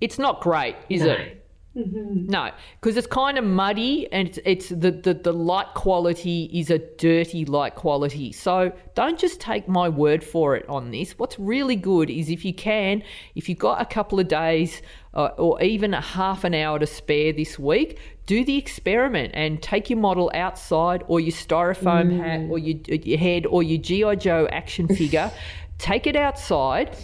it's 0.00 0.18
not 0.18 0.40
great 0.40 0.76
is 0.88 1.02
No. 1.02 1.12
it 1.12 1.39
Mm-hmm. 1.76 2.26
No, 2.26 2.50
because 2.80 2.96
it's 2.96 3.06
kind 3.06 3.38
of 3.38 3.44
muddy 3.44 4.12
and 4.12 4.26
it's, 4.26 4.38
it's 4.44 4.68
the, 4.70 4.90
the, 4.90 5.14
the 5.14 5.32
light 5.32 5.68
quality 5.74 6.50
is 6.52 6.68
a 6.68 6.78
dirty 6.78 7.44
light 7.44 7.76
quality. 7.76 8.32
So 8.32 8.72
don't 8.96 9.16
just 9.16 9.40
take 9.40 9.68
my 9.68 9.88
word 9.88 10.24
for 10.24 10.56
it 10.56 10.68
on 10.68 10.90
this. 10.90 11.16
What's 11.16 11.38
really 11.38 11.76
good 11.76 12.10
is 12.10 12.28
if 12.28 12.44
you 12.44 12.52
can, 12.52 13.04
if 13.36 13.48
you've 13.48 13.58
got 13.58 13.80
a 13.80 13.84
couple 13.84 14.18
of 14.18 14.26
days 14.26 14.82
uh, 15.14 15.26
or 15.38 15.62
even 15.62 15.94
a 15.94 16.00
half 16.00 16.42
an 16.42 16.54
hour 16.54 16.80
to 16.80 16.86
spare 16.86 17.32
this 17.32 17.56
week, 17.56 18.00
do 18.26 18.44
the 18.44 18.58
experiment 18.58 19.30
and 19.34 19.62
take 19.62 19.90
your 19.90 19.98
model 20.00 20.28
outside 20.34 21.04
or 21.06 21.20
your 21.20 21.32
styrofoam 21.32 22.10
mm. 22.10 22.18
hat 22.18 22.50
or 22.50 22.58
your, 22.58 22.78
uh, 22.90 23.00
your 23.04 23.18
head 23.18 23.46
or 23.46 23.62
your 23.62 23.78
G.I. 23.78 24.16
Joe 24.16 24.48
action 24.50 24.88
figure. 24.96 25.30
take 25.78 26.08
it 26.08 26.16
outside 26.16 26.96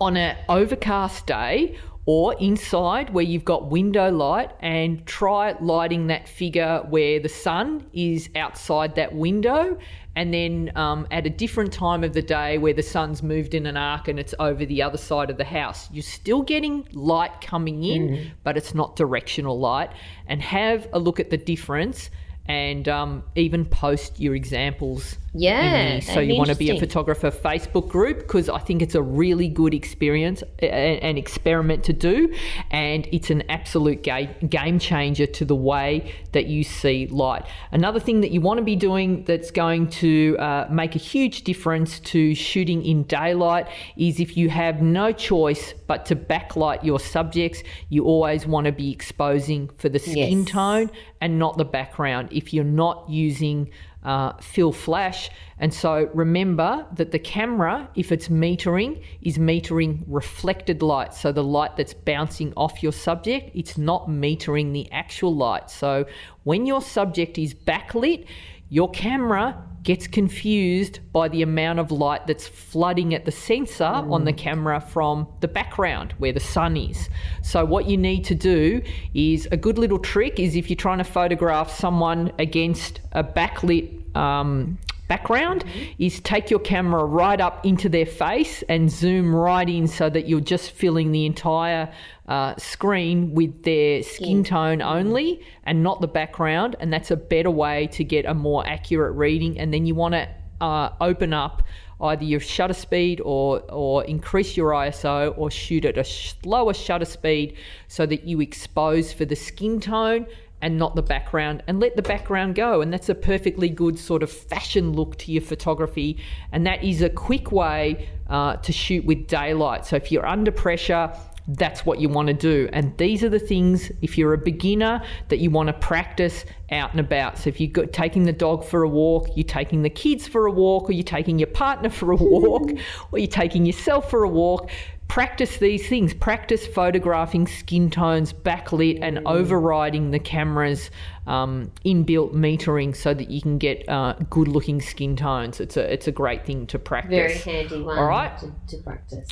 on 0.00 0.16
an 0.16 0.34
overcast 0.48 1.26
day 1.26 1.76
or 2.12 2.34
inside 2.40 3.10
where 3.10 3.22
you've 3.22 3.44
got 3.44 3.70
window 3.70 4.10
light 4.10 4.50
and 4.58 5.06
try 5.06 5.54
lighting 5.60 6.08
that 6.08 6.28
figure 6.28 6.84
where 6.88 7.20
the 7.20 7.28
sun 7.28 7.86
is 7.92 8.28
outside 8.34 8.96
that 8.96 9.14
window 9.14 9.78
and 10.16 10.34
then 10.34 10.72
um, 10.74 11.06
at 11.12 11.24
a 11.24 11.30
different 11.30 11.72
time 11.72 12.02
of 12.02 12.12
the 12.12 12.20
day 12.20 12.58
where 12.58 12.72
the 12.72 12.82
sun's 12.82 13.22
moved 13.22 13.54
in 13.54 13.64
an 13.64 13.76
arc 13.76 14.08
and 14.08 14.18
it's 14.18 14.34
over 14.40 14.66
the 14.66 14.82
other 14.82 14.98
side 14.98 15.30
of 15.30 15.36
the 15.36 15.44
house. 15.44 15.88
You're 15.92 16.02
still 16.02 16.42
getting 16.42 16.84
light 16.90 17.40
coming 17.40 17.84
in 17.84 18.32
but 18.42 18.56
it's 18.56 18.74
not 18.74 18.96
directional 18.96 19.60
light. 19.60 19.90
And 20.26 20.42
have 20.42 20.88
a 20.92 20.98
look 20.98 21.20
at 21.20 21.30
the 21.30 21.36
difference 21.36 22.10
and 22.46 22.88
um, 22.88 23.22
even 23.36 23.64
post 23.64 24.18
your 24.18 24.34
examples 24.34 25.16
Yeah, 25.32 25.96
the 25.96 26.00
so 26.02 26.18
you 26.20 26.34
want 26.36 26.50
to 26.50 26.56
be 26.56 26.70
a 26.70 26.78
photographer 26.80 27.30
Facebook 27.30 27.88
group 27.88 28.18
because 28.18 28.48
I 28.48 28.58
think 28.58 28.82
it's 28.82 28.96
a 28.96 29.02
really 29.02 29.46
good 29.48 29.74
experience, 29.74 30.42
a- 30.60 30.66
a- 30.66 30.98
an 31.00 31.16
experiment 31.16 31.84
to 31.84 31.92
do, 31.92 32.32
and 32.72 33.06
it's 33.12 33.30
an 33.30 33.44
absolute 33.48 34.02
ga- 34.02 34.28
game 34.48 34.80
changer 34.80 35.26
to 35.26 35.44
the 35.44 35.54
way 35.54 36.12
that 36.32 36.46
you 36.46 36.64
see 36.64 37.06
light. 37.06 37.44
Another 37.70 38.00
thing 38.00 38.22
that 38.22 38.32
you 38.32 38.40
want 38.40 38.58
to 38.58 38.64
be 38.64 38.74
doing 38.74 39.22
that's 39.24 39.52
going 39.52 39.88
to 39.90 40.36
uh, 40.40 40.66
make 40.68 40.96
a 40.96 40.98
huge 40.98 41.42
difference 41.42 42.00
to 42.00 42.34
shooting 42.34 42.84
in 42.84 43.04
daylight 43.04 43.68
is 43.96 44.18
if 44.18 44.36
you 44.36 44.48
have 44.50 44.82
no 44.82 45.12
choice 45.12 45.74
but 45.86 46.06
to 46.06 46.16
backlight 46.16 46.82
your 46.82 46.98
subjects, 46.98 47.62
you 47.88 48.04
always 48.04 48.46
want 48.48 48.64
to 48.64 48.72
be 48.72 48.90
exposing 48.90 49.70
for 49.78 49.88
the 49.88 49.98
skin 50.00 50.40
Yes. 50.40 50.50
tone 50.50 50.90
and 51.20 51.38
not 51.38 51.56
the 51.56 51.64
background 51.64 52.30
if 52.32 52.52
you're 52.52 52.64
not 52.64 53.08
using 53.08 53.70
uh, 54.02 54.32
fill 54.40 54.72
flash. 54.72 55.30
And 55.58 55.72
so 55.74 56.08
remember 56.14 56.86
that 56.94 57.10
the 57.10 57.18
camera, 57.18 57.88
if 57.94 58.12
it's 58.12 58.28
metering, 58.28 59.02
is 59.20 59.36
metering 59.36 60.02
reflected 60.06 60.82
light. 60.82 61.12
So 61.14 61.32
the 61.32 61.44
light 61.44 61.76
that's 61.76 61.92
bouncing 61.92 62.52
off 62.56 62.82
your 62.82 62.92
subject, 62.92 63.50
it's 63.54 63.76
not 63.76 64.08
metering 64.08 64.72
the 64.72 64.90
actual 64.90 65.34
light. 65.34 65.70
So 65.70 66.06
when 66.44 66.64
your 66.66 66.80
subject 66.80 67.36
is 67.36 67.52
backlit, 67.54 68.26
your 68.70 68.90
camera 68.90 69.62
gets 69.82 70.06
confused 70.06 71.00
by 71.12 71.28
the 71.28 71.42
amount 71.42 71.78
of 71.78 71.90
light 71.90 72.26
that's 72.26 72.46
flooding 72.46 73.14
at 73.14 73.24
the 73.24 73.32
sensor 73.32 73.84
on 73.84 74.24
the 74.24 74.32
camera 74.32 74.80
from 74.80 75.26
the 75.40 75.48
background 75.48 76.14
where 76.18 76.32
the 76.32 76.40
sun 76.40 76.76
is. 76.76 77.08
So 77.42 77.64
what 77.64 77.86
you 77.86 77.96
need 77.96 78.24
to 78.26 78.34
do 78.34 78.82
is 79.14 79.48
a 79.50 79.56
good 79.56 79.78
little 79.78 79.98
trick 79.98 80.38
is 80.38 80.54
if 80.54 80.68
you're 80.68 80.76
trying 80.76 80.98
to 80.98 81.04
photograph 81.04 81.70
someone 81.70 82.30
against 82.38 83.00
a 83.12 83.24
backlit 83.24 84.14
um, 84.14 84.78
background 85.08 85.64
is 85.98 86.20
take 86.20 86.50
your 86.50 86.60
camera 86.60 87.04
right 87.04 87.40
up 87.40 87.66
into 87.66 87.88
their 87.88 88.06
face 88.06 88.62
and 88.68 88.88
zoom 88.88 89.34
right 89.34 89.68
in 89.68 89.88
so 89.88 90.08
that 90.08 90.28
you're 90.28 90.40
just 90.40 90.70
filling 90.70 91.10
the 91.10 91.26
entire 91.26 91.92
uh, 92.30 92.54
screen 92.56 93.34
with 93.34 93.64
their 93.64 94.04
skin 94.04 94.44
tone 94.44 94.80
only 94.80 95.44
and 95.64 95.82
not 95.82 96.00
the 96.00 96.06
background 96.06 96.76
and 96.78 96.92
that's 96.92 97.10
a 97.10 97.16
better 97.16 97.50
way 97.50 97.88
to 97.88 98.04
get 98.04 98.24
a 98.24 98.32
more 98.32 98.64
accurate 98.66 99.16
reading. 99.16 99.58
And 99.58 99.74
then 99.74 99.84
you 99.84 99.96
want 99.96 100.14
to 100.14 100.28
uh, 100.60 100.90
open 101.00 101.32
up 101.32 101.64
either 102.00 102.24
your 102.24 102.38
shutter 102.38 102.72
speed 102.72 103.20
or 103.24 103.60
or 103.68 104.04
increase 104.04 104.56
your 104.56 104.70
ISO 104.70 105.34
or 105.36 105.50
shoot 105.50 105.84
at 105.84 105.98
a 105.98 106.04
slower 106.04 106.72
shutter 106.72 107.04
speed 107.04 107.56
so 107.88 108.06
that 108.06 108.24
you 108.24 108.40
expose 108.40 109.12
for 109.12 109.24
the 109.24 109.36
skin 109.36 109.80
tone 109.80 110.24
and 110.62 110.78
not 110.78 110.94
the 110.94 111.02
background 111.02 111.62
and 111.66 111.80
let 111.80 111.96
the 111.96 112.02
background 112.02 112.54
go. 112.54 112.80
And 112.80 112.92
that's 112.92 113.08
a 113.08 113.14
perfectly 113.14 113.68
good 113.68 113.98
sort 113.98 114.22
of 114.22 114.30
fashion 114.30 114.92
look 114.92 115.16
to 115.18 115.32
your 115.32 115.42
photography. 115.42 116.18
And 116.52 116.66
that 116.66 116.84
is 116.84 117.02
a 117.02 117.10
quick 117.10 117.50
way 117.50 118.08
uh, 118.28 118.56
to 118.56 118.72
shoot 118.72 119.04
with 119.04 119.26
daylight. 119.26 119.86
So 119.86 119.96
if 119.96 120.12
you're 120.12 120.26
under 120.26 120.52
pressure 120.52 121.12
that's 121.56 121.84
what 121.84 122.00
you 122.00 122.08
want 122.08 122.28
to 122.28 122.34
do. 122.34 122.68
And 122.72 122.96
these 122.96 123.24
are 123.24 123.28
the 123.28 123.38
things, 123.38 123.90
if 124.02 124.16
you're 124.16 124.34
a 124.34 124.38
beginner, 124.38 125.02
that 125.28 125.38
you 125.38 125.50
want 125.50 125.66
to 125.68 125.72
practice 125.72 126.44
out 126.70 126.92
and 126.92 127.00
about. 127.00 127.38
So 127.38 127.48
if 127.48 127.60
you're 127.60 127.86
taking 127.86 128.24
the 128.24 128.32
dog 128.32 128.64
for 128.64 128.82
a 128.82 128.88
walk, 128.88 129.28
you're 129.34 129.44
taking 129.44 129.82
the 129.82 129.90
kids 129.90 130.28
for 130.28 130.46
a 130.46 130.52
walk, 130.52 130.88
or 130.88 130.92
you're 130.92 131.02
taking 131.02 131.38
your 131.38 131.48
partner 131.48 131.90
for 131.90 132.12
a 132.12 132.16
walk, 132.20 132.70
or 133.10 133.18
you're 133.18 133.26
taking 133.26 133.66
yourself 133.66 134.10
for 134.10 134.22
a 134.22 134.28
walk, 134.28 134.70
practice 135.08 135.56
these 135.56 135.88
things. 135.88 136.14
Practice 136.14 136.66
photographing 136.66 137.46
skin 137.46 137.90
tones 137.90 138.32
backlit 138.32 139.00
and 139.02 139.20
overriding 139.26 140.12
the 140.12 140.20
camera's 140.20 140.90
um, 141.26 141.72
inbuilt 141.84 142.32
metering 142.32 142.94
so 142.94 143.12
that 143.12 143.28
you 143.28 143.42
can 143.42 143.58
get 143.58 143.88
uh, 143.88 144.14
good 144.30 144.46
looking 144.46 144.80
skin 144.80 145.16
tones. 145.16 145.58
It's 145.58 145.76
a, 145.76 145.92
it's 145.92 146.06
a 146.06 146.12
great 146.12 146.46
thing 146.46 146.66
to 146.68 146.78
practice. 146.78 147.42
Very 147.44 147.62
handy 147.62 147.82
one 147.82 147.98
All 147.98 148.06
right. 148.06 148.38
to, 148.38 148.52
to 148.68 148.82
practice. 148.82 149.28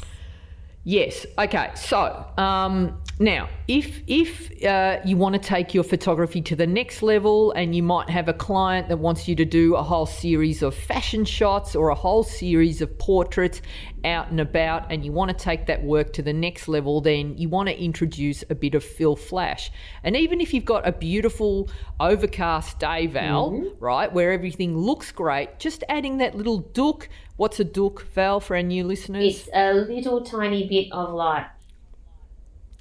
Yes. 0.88 1.26
Okay. 1.36 1.70
So 1.74 2.24
um, 2.38 2.98
now, 3.18 3.50
if 3.68 4.00
if 4.06 4.64
uh, 4.64 5.00
you 5.04 5.18
want 5.18 5.34
to 5.34 5.38
take 5.38 5.74
your 5.74 5.84
photography 5.84 6.40
to 6.40 6.56
the 6.56 6.66
next 6.66 7.02
level, 7.02 7.52
and 7.52 7.76
you 7.76 7.82
might 7.82 8.08
have 8.08 8.26
a 8.26 8.32
client 8.32 8.88
that 8.88 8.98
wants 8.98 9.28
you 9.28 9.36
to 9.36 9.44
do 9.44 9.76
a 9.76 9.82
whole 9.82 10.06
series 10.06 10.62
of 10.62 10.74
fashion 10.74 11.26
shots 11.26 11.76
or 11.76 11.90
a 11.90 11.94
whole 11.94 12.22
series 12.22 12.80
of 12.80 12.96
portraits 12.96 13.60
out 14.02 14.30
and 14.30 14.40
about, 14.40 14.90
and 14.90 15.04
you 15.04 15.12
want 15.12 15.28
to 15.30 15.36
take 15.36 15.66
that 15.66 15.82
work 15.82 16.14
to 16.14 16.22
the 16.22 16.32
next 16.32 16.68
level, 16.68 17.02
then 17.02 17.36
you 17.36 17.50
want 17.50 17.68
to 17.68 17.78
introduce 17.78 18.42
a 18.48 18.54
bit 18.54 18.74
of 18.74 18.82
fill 18.82 19.16
flash. 19.16 19.70
And 20.02 20.16
even 20.16 20.40
if 20.40 20.54
you've 20.54 20.64
got 20.64 20.88
a 20.88 20.92
beautiful 20.92 21.68
overcast 22.00 22.78
day, 22.78 23.08
Val, 23.08 23.74
right, 23.78 24.10
where 24.10 24.32
everything 24.32 24.74
looks 24.74 25.12
great, 25.12 25.58
just 25.58 25.84
adding 25.90 26.16
that 26.18 26.34
little 26.34 26.58
dook. 26.58 27.10
What's 27.38 27.60
a 27.60 27.64
dook, 27.64 28.04
Val, 28.14 28.40
for 28.40 28.56
our 28.56 28.62
new 28.64 28.82
listeners? 28.82 29.24
It's 29.24 29.48
a 29.54 29.72
little 29.72 30.24
tiny 30.24 30.66
bit 30.66 30.88
of 30.90 31.14
light. 31.14 31.46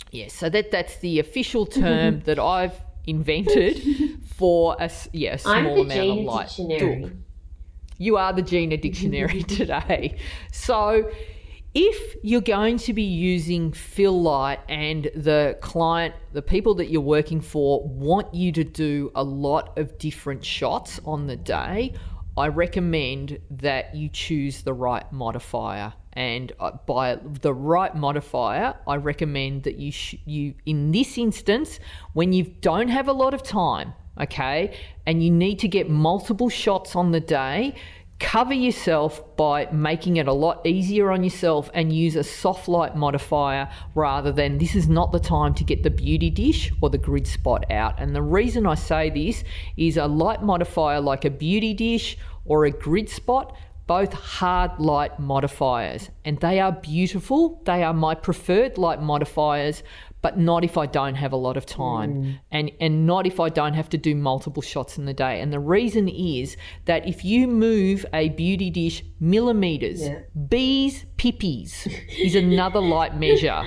Yes, 0.10 0.34
so 0.34 0.50
that 0.50 0.72
that's 0.72 0.98
the 0.98 1.20
official 1.20 1.68
term 1.68 2.22
that 2.26 2.40
I've 2.40 2.74
invented 3.06 3.80
for 4.36 4.76
a 4.80 4.90
yeah 5.14 5.36
a 5.36 5.38
small 5.38 5.82
amount 5.82 6.10
of 6.10 6.26
light. 6.26 6.48
Dictionary. 6.48 7.02
Dook. 7.02 7.12
You 8.00 8.18
are 8.18 8.34
the 8.34 8.42
Gina 8.42 8.78
Dictionary 8.78 9.44
today. 9.60 10.18
So, 10.52 11.12
if 11.76 12.16
you're 12.24 12.42
going 12.42 12.80
to 12.80 12.94
be 12.94 13.04
using 13.04 13.72
fill 13.74 14.20
light 14.24 14.60
and 14.68 15.04
the 15.16 15.56
client, 15.62 16.16
the 16.34 16.42
people 16.42 16.74
that 16.76 16.90
you're 16.90 17.00
working 17.00 17.42
for, 17.42 17.88
want 17.88 18.34
you 18.34 18.52
to 18.54 18.64
do 18.64 19.12
a 19.14 19.24
lot 19.24 19.78
of 19.78 20.00
different 20.00 20.44
shots 20.44 21.00
on 21.06 21.28
the 21.28 21.36
day, 21.36 21.94
I 22.38 22.50
recommend 22.50 23.40
that 23.50 23.96
you 23.96 24.10
choose 24.10 24.62
the 24.62 24.74
right 24.74 25.12
modifier. 25.12 25.94
And 26.14 26.52
uh, 26.60 26.72
by 26.86 27.16
the 27.16 27.54
right 27.54 27.96
modifier, 27.96 28.76
I 28.88 28.96
recommend 28.96 29.64
that 29.64 29.78
you 29.78 29.92
sh- 29.92 30.16
you 30.26 30.54
in 30.66 30.92
this 30.92 31.18
instance, 31.18 31.80
when 32.14 32.34
you 32.34 32.44
don't 32.62 32.90
have 32.90 33.08
a 33.08 33.14
lot 33.14 33.34
of 33.34 33.42
time, 33.42 33.94
okay, 34.20 34.78
and 35.06 35.24
you 35.24 35.32
need 35.32 35.60
to 35.60 35.68
get 35.68 35.90
multiple 35.90 36.50
shots 36.50 36.96
on 36.96 37.12
the 37.12 37.20
day, 37.20 37.76
cover 38.20 38.54
yourself 38.54 39.36
by 39.38 39.68
making 39.72 40.18
it 40.18 40.28
a 40.28 40.34
lot 40.34 40.66
easier 40.66 41.12
on 41.12 41.24
yourself 41.24 41.70
and 41.74 41.94
use 41.94 42.16
a 42.16 42.24
soft 42.24 42.68
light 42.68 42.96
modifier 42.96 43.70
rather 43.94 44.32
than 44.32 44.58
this 44.58 44.76
is 44.76 44.90
not 44.90 45.12
the 45.12 45.20
time 45.20 45.54
to 45.54 45.64
get 45.64 45.84
the 45.84 45.90
beauty 45.90 46.30
dish 46.30 46.72
or 46.82 46.90
the 46.90 46.98
grid 46.98 47.28
spot 47.28 47.70
out. 47.72 48.00
And 48.00 48.16
the 48.16 48.22
reason 48.22 48.66
I 48.66 48.76
say 48.76 49.10
this 49.10 49.44
is 49.76 49.98
a 49.98 50.08
light 50.08 50.42
modifier 50.42 51.00
like 51.00 51.26
a 51.26 51.30
beauty 51.30 51.74
dish 51.74 52.18
or 52.46 52.66
a 52.66 52.72
grid 52.72 53.10
spot 53.10 53.56
both 53.88 54.12
hard 54.12 54.78
light 54.80 55.18
modifiers 55.18 56.10
and 56.26 56.38
they 56.42 56.60
are 56.60 56.74
beautiful. 56.74 57.62
They 57.66 57.84
are 57.84 57.94
my 57.94 58.16
preferred 58.16 58.78
light 58.78 59.02
modifiers, 59.02 59.82
but 60.28 60.38
not 60.38 60.66
if 60.66 60.78
I 60.78 60.88
don't 60.88 61.16
have 61.16 61.32
a 61.32 61.38
lot 61.38 61.56
of 61.56 61.66
time 61.66 62.16
mm. 62.16 62.40
and, 62.52 62.70
and 62.82 63.08
not 63.08 63.26
if 63.26 63.40
I 63.40 63.48
don't 63.48 63.76
have 63.76 63.88
to 63.92 63.98
do 63.98 64.14
multiple 64.14 64.62
shots 64.62 64.98
in 64.98 65.06
the 65.06 65.14
day. 65.14 65.40
And 65.40 65.54
the 65.54 65.60
reason 65.62 66.10
is 66.10 66.58
that 66.84 67.08
if 67.08 67.24
you 67.24 67.48
move 67.48 68.06
a 68.14 68.28
beauty 68.28 68.70
dish 68.70 69.06
millimeters, 69.22 70.02
yeah. 70.02 70.20
bees, 70.50 71.06
pippies 71.16 71.88
is 72.20 72.36
another 72.36 72.82
light 72.82 73.18
measure. 73.26 73.64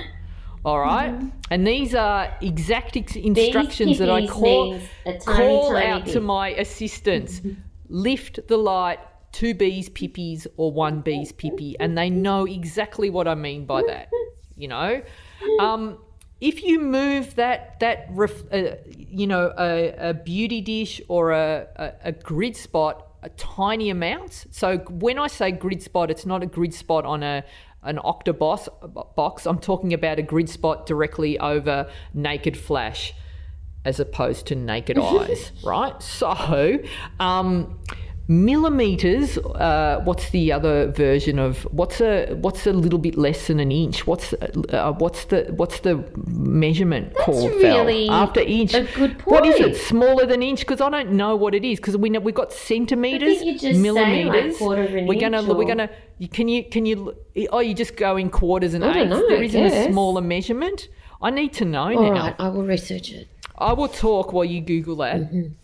All 0.63 0.79
right? 0.79 1.11
mm-hmm. 1.11 1.29
And 1.49 1.65
these 1.65 1.95
are 1.95 2.31
exact 2.41 2.95
ex- 2.95 3.15
instructions 3.15 3.97
that 3.97 4.11
I 4.11 4.27
call, 4.27 4.79
tiny, 5.03 5.17
call 5.17 5.71
tiny 5.71 5.87
out 5.87 6.05
bit. 6.05 6.13
to 6.13 6.21
my 6.21 6.49
assistants. 6.49 7.41
Lift 7.89 8.47
the 8.49 8.57
light, 8.57 8.99
two 9.31 9.55
bees 9.55 9.89
pippies 9.89 10.45
or 10.57 10.71
one 10.71 11.01
bees 11.01 11.31
pippy, 11.31 11.73
and 11.79 11.97
they 11.97 12.11
know 12.11 12.45
exactly 12.45 13.09
what 13.09 13.27
I 13.27 13.33
mean 13.33 13.65
by 13.65 13.81
that. 13.87 14.09
You 14.55 14.67
know, 14.67 15.01
um, 15.59 15.97
if 16.41 16.63
you 16.63 16.79
move 16.79 17.35
that 17.35 17.79
that 17.79 18.07
ref, 18.09 18.43
uh, 18.51 18.75
you 18.97 19.27
know 19.27 19.53
a, 19.57 20.09
a, 20.09 20.13
beauty 20.13 20.59
dish 20.59 20.99
or 21.07 21.31
a, 21.31 21.67
a, 21.77 21.93
a 22.05 22.11
grid 22.11 22.57
spot 22.57 23.07
a 23.23 23.29
tiny 23.29 23.89
amount. 23.89 24.47
So 24.51 24.77
when 24.77 25.19
I 25.19 25.27
say 25.27 25.51
grid 25.51 25.81
spot, 25.83 26.09
it's 26.09 26.25
not 26.25 26.43
a 26.43 26.47
grid 26.47 26.73
spot 26.73 27.05
on 27.05 27.23
a 27.23 27.43
an 27.83 27.97
octobos 27.97 28.67
box. 29.15 29.45
I'm 29.47 29.59
talking 29.59 29.93
about 29.93 30.19
a 30.19 30.21
grid 30.21 30.49
spot 30.49 30.85
directly 30.85 31.39
over 31.39 31.89
naked 32.13 32.57
flash 32.57 33.13
as 33.85 33.99
opposed 33.99 34.47
to 34.47 34.55
naked 34.55 34.97
eyes, 34.99 35.51
right? 35.63 35.99
So, 36.01 36.79
um, 37.19 37.79
millimeters 38.31 39.37
uh, 39.37 39.99
what's 40.05 40.29
the 40.29 40.53
other 40.53 40.89
version 40.91 41.37
of 41.37 41.63
what's 41.71 41.99
a 41.99 42.27
what's 42.35 42.65
a 42.65 42.71
little 42.71 42.97
bit 42.97 43.17
less 43.17 43.47
than 43.47 43.59
an 43.59 43.71
inch? 43.71 44.07
What's 44.07 44.33
uh, 44.33 44.93
what's 44.97 45.25
the 45.25 45.51
what's 45.57 45.81
the 45.81 46.03
measurement 46.27 47.13
That's 47.13 47.25
called 47.25 47.51
really 47.51 48.07
after 48.07 48.39
inch. 48.39 48.73
a 48.73 48.83
good 48.95 49.19
point. 49.19 49.27
what 49.27 49.45
is 49.45 49.59
it 49.59 49.75
smaller 49.75 50.25
than 50.25 50.41
inch? 50.41 50.61
Because 50.61 50.79
i 50.79 50.89
don't 50.89 51.11
know 51.11 51.35
what 51.35 51.53
it 51.53 51.65
is 51.65 51.77
because 51.79 51.97
we 51.97 52.09
know 52.09 52.21
we've 52.21 52.33
got 52.33 52.53
centimeters 52.53 53.41
millimeters. 53.77 54.61
like 54.61 55.07
we're 55.07 55.19
gonna 55.19 55.43
or... 55.43 55.55
we're 55.55 55.67
gonna 55.67 55.89
can 56.31 56.47
you 56.47 56.63
can 56.63 56.85
you 56.85 57.13
oh 57.51 57.59
you 57.59 57.73
just 57.73 57.97
go 57.97 58.15
in 58.15 58.29
quarters 58.29 58.73
and 58.73 58.83
eighths. 58.83 59.09
know, 59.09 59.27
there 59.27 59.43
isn't 59.43 59.65
a 59.65 59.91
smaller 59.91 60.21
measurement. 60.21 60.87
I 61.21 61.29
need 61.29 61.53
to 61.53 61.65
know 61.65 61.93
All 61.93 62.13
now. 62.13 62.21
right, 62.27 62.35
i 62.39 62.47
will 62.47 62.65
research 62.65 63.11
it. 63.11 63.27
I 63.57 63.73
will 63.73 63.89
talk 63.89 64.33
while 64.33 64.45
you 64.45 64.61
google 64.61 64.95
that. 64.97 65.17
Mm-hmm. 65.17 65.60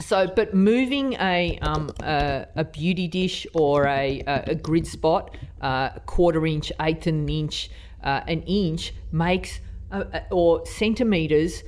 So, 0.00 0.26
but 0.26 0.54
moving 0.54 1.12
a 1.14 1.58
um, 1.60 1.90
a, 2.00 2.46
a, 2.56 2.64
beauty 2.64 3.06
dish 3.06 3.46
or 3.52 3.86
a, 3.86 4.22
a, 4.26 4.54
grid 4.54 4.86
spot, 4.86 5.36
uh, 5.60 5.90
a 5.94 6.00
quarter 6.00 6.46
inch, 6.46 6.72
eighth 6.80 7.06
an 7.06 7.28
inch, 7.28 7.70
uh, 8.02 8.22
an 8.26 8.42
inch 8.42 8.94
makes 9.12 9.60
uh, 9.92 10.04
or 10.30 10.64
centimeters 10.64 11.62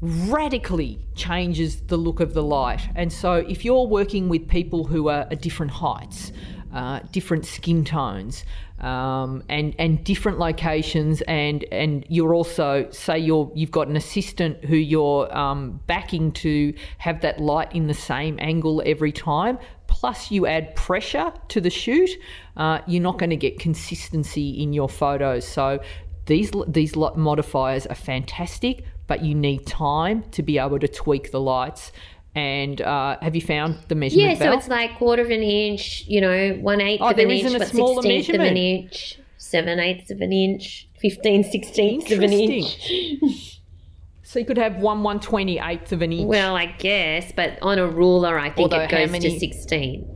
radically 0.00 0.98
changes 1.14 1.82
the 1.82 1.96
look 1.96 2.20
of 2.20 2.32
the 2.32 2.42
light. 2.42 2.80
And 2.94 3.12
so, 3.12 3.34
if 3.34 3.64
you're 3.64 3.86
working 3.86 4.28
with 4.28 4.48
people 4.48 4.84
who 4.84 5.08
are 5.08 5.26
at 5.30 5.42
different 5.42 5.72
heights, 5.72 6.32
uh, 6.72 7.00
different 7.12 7.46
skin 7.46 7.84
tones, 7.84 8.44
um, 8.80 9.42
and 9.48 9.74
and 9.78 10.04
different 10.04 10.38
locations. 10.38 11.22
And 11.22 11.64
and 11.72 12.04
you're 12.08 12.34
also 12.34 12.88
say 12.90 13.18
you're 13.18 13.50
you've 13.54 13.70
got 13.70 13.88
an 13.88 13.96
assistant 13.96 14.64
who 14.64 14.76
you're 14.76 15.34
um, 15.36 15.80
backing 15.86 16.32
to 16.32 16.74
have 16.98 17.20
that 17.22 17.40
light 17.40 17.72
in 17.74 17.86
the 17.86 17.94
same 17.94 18.38
angle 18.40 18.82
every 18.84 19.12
time. 19.12 19.58
Plus 19.86 20.30
you 20.30 20.46
add 20.46 20.74
pressure 20.76 21.32
to 21.48 21.60
the 21.60 21.70
shoot 21.70 22.10
uh, 22.56 22.80
you're 22.86 23.02
not 23.02 23.18
going 23.18 23.30
to 23.30 23.36
get 23.36 23.58
consistency 23.58 24.62
in 24.62 24.72
your 24.72 24.88
photos. 24.88 25.46
So 25.46 25.80
these 26.26 26.50
these 26.66 26.96
modifiers 26.96 27.86
are 27.86 27.94
fantastic 27.94 28.84
but 29.06 29.24
you 29.24 29.34
need 29.34 29.64
time 29.66 30.24
to 30.32 30.42
be 30.42 30.58
able 30.58 30.78
to 30.78 30.88
tweak 30.88 31.30
the 31.30 31.40
lights 31.40 31.92
and 32.36 32.82
uh, 32.82 33.16
have 33.22 33.34
you 33.34 33.40
found 33.40 33.78
the 33.88 33.94
measurement? 33.94 34.38
Yeah, 34.38 34.52
so 34.52 34.52
it's 34.52 34.68
like 34.68 34.96
quarter 34.98 35.22
of 35.22 35.30
an 35.30 35.42
inch, 35.42 36.04
you 36.06 36.20
know, 36.20 36.52
one 36.60 36.82
eighth 36.82 37.00
oh, 37.00 37.08
of 37.08 37.18
an 37.18 37.30
inch, 37.30 37.50
but 37.50 37.66
sixteenth 37.66 38.28
of 38.28 38.40
an 38.42 38.56
inch, 38.58 39.18
seven 39.38 39.80
eighths 39.80 40.10
of 40.10 40.20
an 40.20 40.34
inch, 40.34 40.86
fifteen 41.00 41.42
sixteenths 41.42 42.12
of 42.12 42.20
an 42.20 42.34
inch. 42.34 43.62
so 44.22 44.38
you 44.38 44.44
could 44.44 44.58
have 44.58 44.76
one 44.76 45.02
one 45.02 45.18
twenty 45.18 45.58
eighth 45.58 45.92
of 45.92 46.02
an 46.02 46.12
inch. 46.12 46.28
Well, 46.28 46.54
I 46.54 46.66
guess, 46.66 47.32
but 47.34 47.58
on 47.62 47.78
a 47.78 47.88
ruler, 47.88 48.38
I 48.38 48.50
think 48.50 48.70
Although 48.70 48.84
it 48.84 48.90
goes 48.90 49.10
many... 49.10 49.30
to 49.30 49.40
sixteen. 49.40 50.15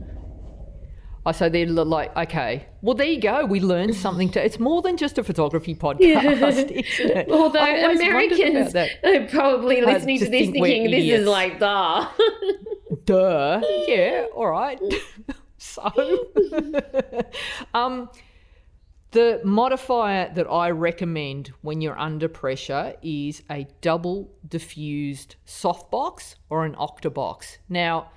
Oh, 1.23 1.31
so 1.31 1.49
they're 1.49 1.67
like, 1.67 2.15
okay, 2.17 2.65
well, 2.81 2.95
there 2.95 3.05
you 3.05 3.21
go. 3.21 3.45
We 3.45 3.59
learned 3.59 3.95
something. 3.95 4.29
To, 4.31 4.43
it's 4.43 4.59
more 4.59 4.81
than 4.81 4.97
just 4.97 5.19
a 5.19 5.23
photography 5.23 5.75
podcast, 5.85 6.99
yeah. 6.99 7.25
Although 7.29 7.91
Americans 7.91 8.75
are 8.75 9.27
probably 9.27 9.81
listening 9.81 10.17
to 10.19 10.29
this 10.29 10.49
thinking 10.49 10.89
this 10.89 11.19
is 11.19 11.27
like, 11.27 11.59
duh. 11.59 12.07
duh. 13.05 13.61
Yeah, 13.87 14.25
all 14.35 14.49
right. 14.49 14.79
so, 15.57 15.83
um, 17.73 18.09
the 19.11 19.41
modifier 19.43 20.31
that 20.33 20.47
I 20.47 20.71
recommend 20.71 21.51
when 21.61 21.81
you're 21.81 21.99
under 21.99 22.29
pressure 22.29 22.95
is 23.03 23.43
a 23.49 23.67
double 23.81 24.31
diffused 24.47 25.35
softbox 25.45 26.35
or 26.49 26.65
an 26.65 26.75
octabox. 26.75 27.57
Now, 27.69 28.09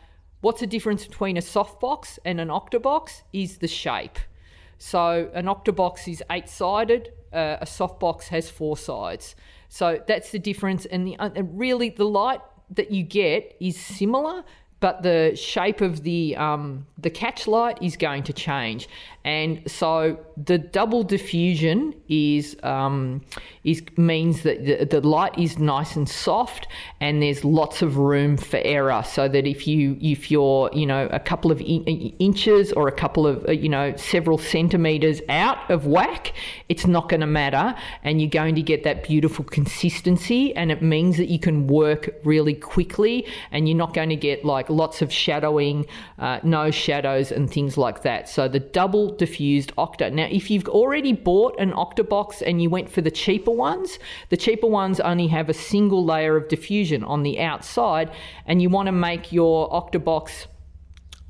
What's 0.44 0.60
the 0.60 0.66
difference 0.66 1.06
between 1.06 1.38
a 1.38 1.40
softbox 1.40 2.18
and 2.22 2.38
an 2.38 2.48
octabox? 2.48 3.22
Is 3.32 3.56
the 3.56 3.66
shape. 3.66 4.18
So 4.76 5.30
an 5.32 5.46
octabox 5.46 6.06
is 6.06 6.22
eight 6.30 6.50
sided, 6.50 7.14
uh, 7.32 7.56
a 7.62 7.64
softbox 7.64 8.24
has 8.24 8.50
four 8.50 8.76
sides. 8.76 9.36
So 9.70 10.02
that's 10.06 10.32
the 10.32 10.38
difference. 10.38 10.84
And 10.84 11.06
the 11.06 11.16
uh, 11.16 11.30
really 11.44 11.88
the 11.88 12.04
light 12.04 12.42
that 12.74 12.90
you 12.90 13.04
get 13.04 13.56
is 13.58 13.80
similar, 13.80 14.44
but 14.80 15.02
the 15.02 15.34
shape 15.34 15.80
of 15.80 16.02
the 16.02 16.36
um, 16.36 16.88
the 16.98 17.08
catch 17.08 17.46
light 17.46 17.78
is 17.80 17.96
going 17.96 18.24
to 18.24 18.34
change. 18.34 18.86
And 19.24 19.62
so 19.70 20.18
the 20.36 20.58
double 20.58 21.02
diffusion 21.02 21.94
is 22.08 22.56
um, 22.62 23.22
is 23.64 23.82
means 23.96 24.42
that 24.42 24.66
the, 24.66 24.84
the, 24.84 25.00
light 25.00 25.38
is 25.38 25.58
nice 25.58 25.96
and 25.96 26.06
soft, 26.06 26.68
and 27.00 27.22
there's 27.22 27.42
lots 27.42 27.80
of 27.80 27.96
room 27.96 28.36
for 28.36 28.60
error. 28.64 29.02
So 29.06 29.26
that 29.28 29.46
if 29.46 29.66
you 29.66 29.96
if 30.02 30.30
you're 30.30 30.68
you 30.74 30.84
know 30.84 31.08
a 31.10 31.20
couple 31.20 31.50
of 31.50 31.62
in, 31.62 31.84
inches 32.18 32.70
or 32.72 32.86
a 32.86 32.92
couple 32.92 33.26
of 33.26 33.50
you 33.50 33.70
know 33.70 33.96
several 33.96 34.36
centimeters 34.36 35.22
out 35.30 35.70
of 35.70 35.86
whack, 35.86 36.34
it's 36.68 36.86
not 36.86 37.08
going 37.08 37.22
to 37.22 37.26
matter, 37.26 37.74
and 38.02 38.20
you're 38.20 38.28
going 38.28 38.54
to 38.56 38.62
get 38.62 38.84
that 38.84 39.04
beautiful 39.04 39.46
consistency, 39.46 40.54
and 40.54 40.70
it 40.70 40.82
means 40.82 41.16
that 41.16 41.28
you 41.28 41.38
can 41.38 41.66
work 41.66 42.10
really 42.24 42.54
quickly, 42.54 43.26
and 43.52 43.68
you're 43.68 43.78
not 43.78 43.94
going 43.94 44.10
to 44.10 44.16
get 44.16 44.44
like 44.44 44.68
lots 44.68 45.00
of 45.00 45.10
shadowing, 45.10 45.86
uh, 46.18 46.40
no 46.42 46.70
shadows, 46.70 47.32
and 47.32 47.50
things 47.50 47.78
like 47.78 48.02
that. 48.02 48.28
So 48.28 48.48
the 48.48 48.60
double 48.60 49.13
diffused 49.18 49.74
Octa. 49.76 50.12
Now, 50.12 50.28
if 50.30 50.50
you've 50.50 50.68
already 50.68 51.12
bought 51.12 51.58
an 51.58 51.72
Octa 51.72 52.08
box 52.08 52.42
and 52.42 52.62
you 52.62 52.70
went 52.70 52.90
for 52.90 53.00
the 53.00 53.10
cheaper 53.10 53.50
ones, 53.50 53.98
the 54.28 54.36
cheaper 54.36 54.66
ones 54.66 55.00
only 55.00 55.26
have 55.28 55.48
a 55.48 55.54
single 55.54 56.04
layer 56.04 56.36
of 56.36 56.48
diffusion 56.48 57.04
on 57.04 57.22
the 57.22 57.40
outside, 57.40 58.10
and 58.46 58.60
you 58.60 58.68
want 58.68 58.86
to 58.86 58.92
make 58.92 59.32
your 59.32 59.70
Octabox 59.70 60.46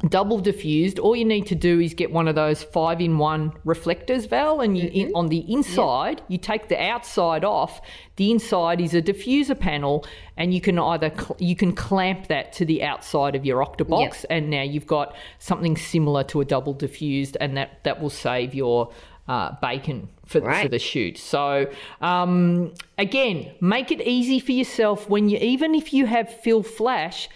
double 0.08 0.38
diffused, 0.38 0.98
all 0.98 1.16
you 1.16 1.24
need 1.24 1.46
to 1.46 1.54
do 1.54 1.80
is 1.80 1.94
get 1.94 2.10
one 2.10 2.28
of 2.28 2.34
those 2.34 2.62
five 2.62 3.00
in 3.00 3.16
one 3.18 3.52
reflectors, 3.64 4.26
Val, 4.26 4.60
and 4.60 4.76
you, 4.76 4.90
in, 4.92 5.12
on 5.14 5.28
the 5.28 5.38
inside, 5.50 6.20
you 6.28 6.36
take 6.36 6.68
the 6.68 6.78
outside 6.82 7.44
off. 7.44 7.80
The 8.16 8.30
inside 8.30 8.80
is 8.80 8.92
a 8.94 9.00
diffuser 9.00 9.58
panel, 9.58 10.04
and 10.36 10.52
you 10.52 10.60
can 10.60 10.78
either 10.78 11.10
cl- 11.10 11.36
you 11.38 11.56
can 11.56 11.74
clamp 11.74 12.26
that 12.26 12.52
to 12.54 12.64
the 12.64 12.82
outside 12.82 13.34
of 13.34 13.46
your 13.46 13.64
octabox, 13.64 14.24
and 14.28 14.50
now 14.50 14.62
you've 14.62 14.86
got 14.86 15.16
something 15.38 15.76
similar 15.76 16.24
to 16.24 16.40
a 16.40 16.44
double 16.44 16.74
diffused, 16.74 17.36
and 17.40 17.56
that 17.56 17.82
that 17.84 18.00
will 18.00 18.10
save 18.10 18.54
your 18.54 18.92
uh, 19.26 19.52
bacon 19.62 20.08
for, 20.26 20.40
Right. 20.42 20.62
for 20.64 20.68
the 20.68 20.78
shoot. 20.78 21.16
So 21.16 21.66
um, 22.02 22.74
again, 22.98 23.52
make 23.60 23.90
it 23.90 24.02
easy 24.02 24.38
for 24.38 24.52
yourself 24.52 25.08
when 25.08 25.28
you 25.30 25.38
even 25.38 25.74
if 25.74 25.94
you 25.94 26.04
have 26.06 26.28
fill 26.42 26.62
flash 26.62 27.28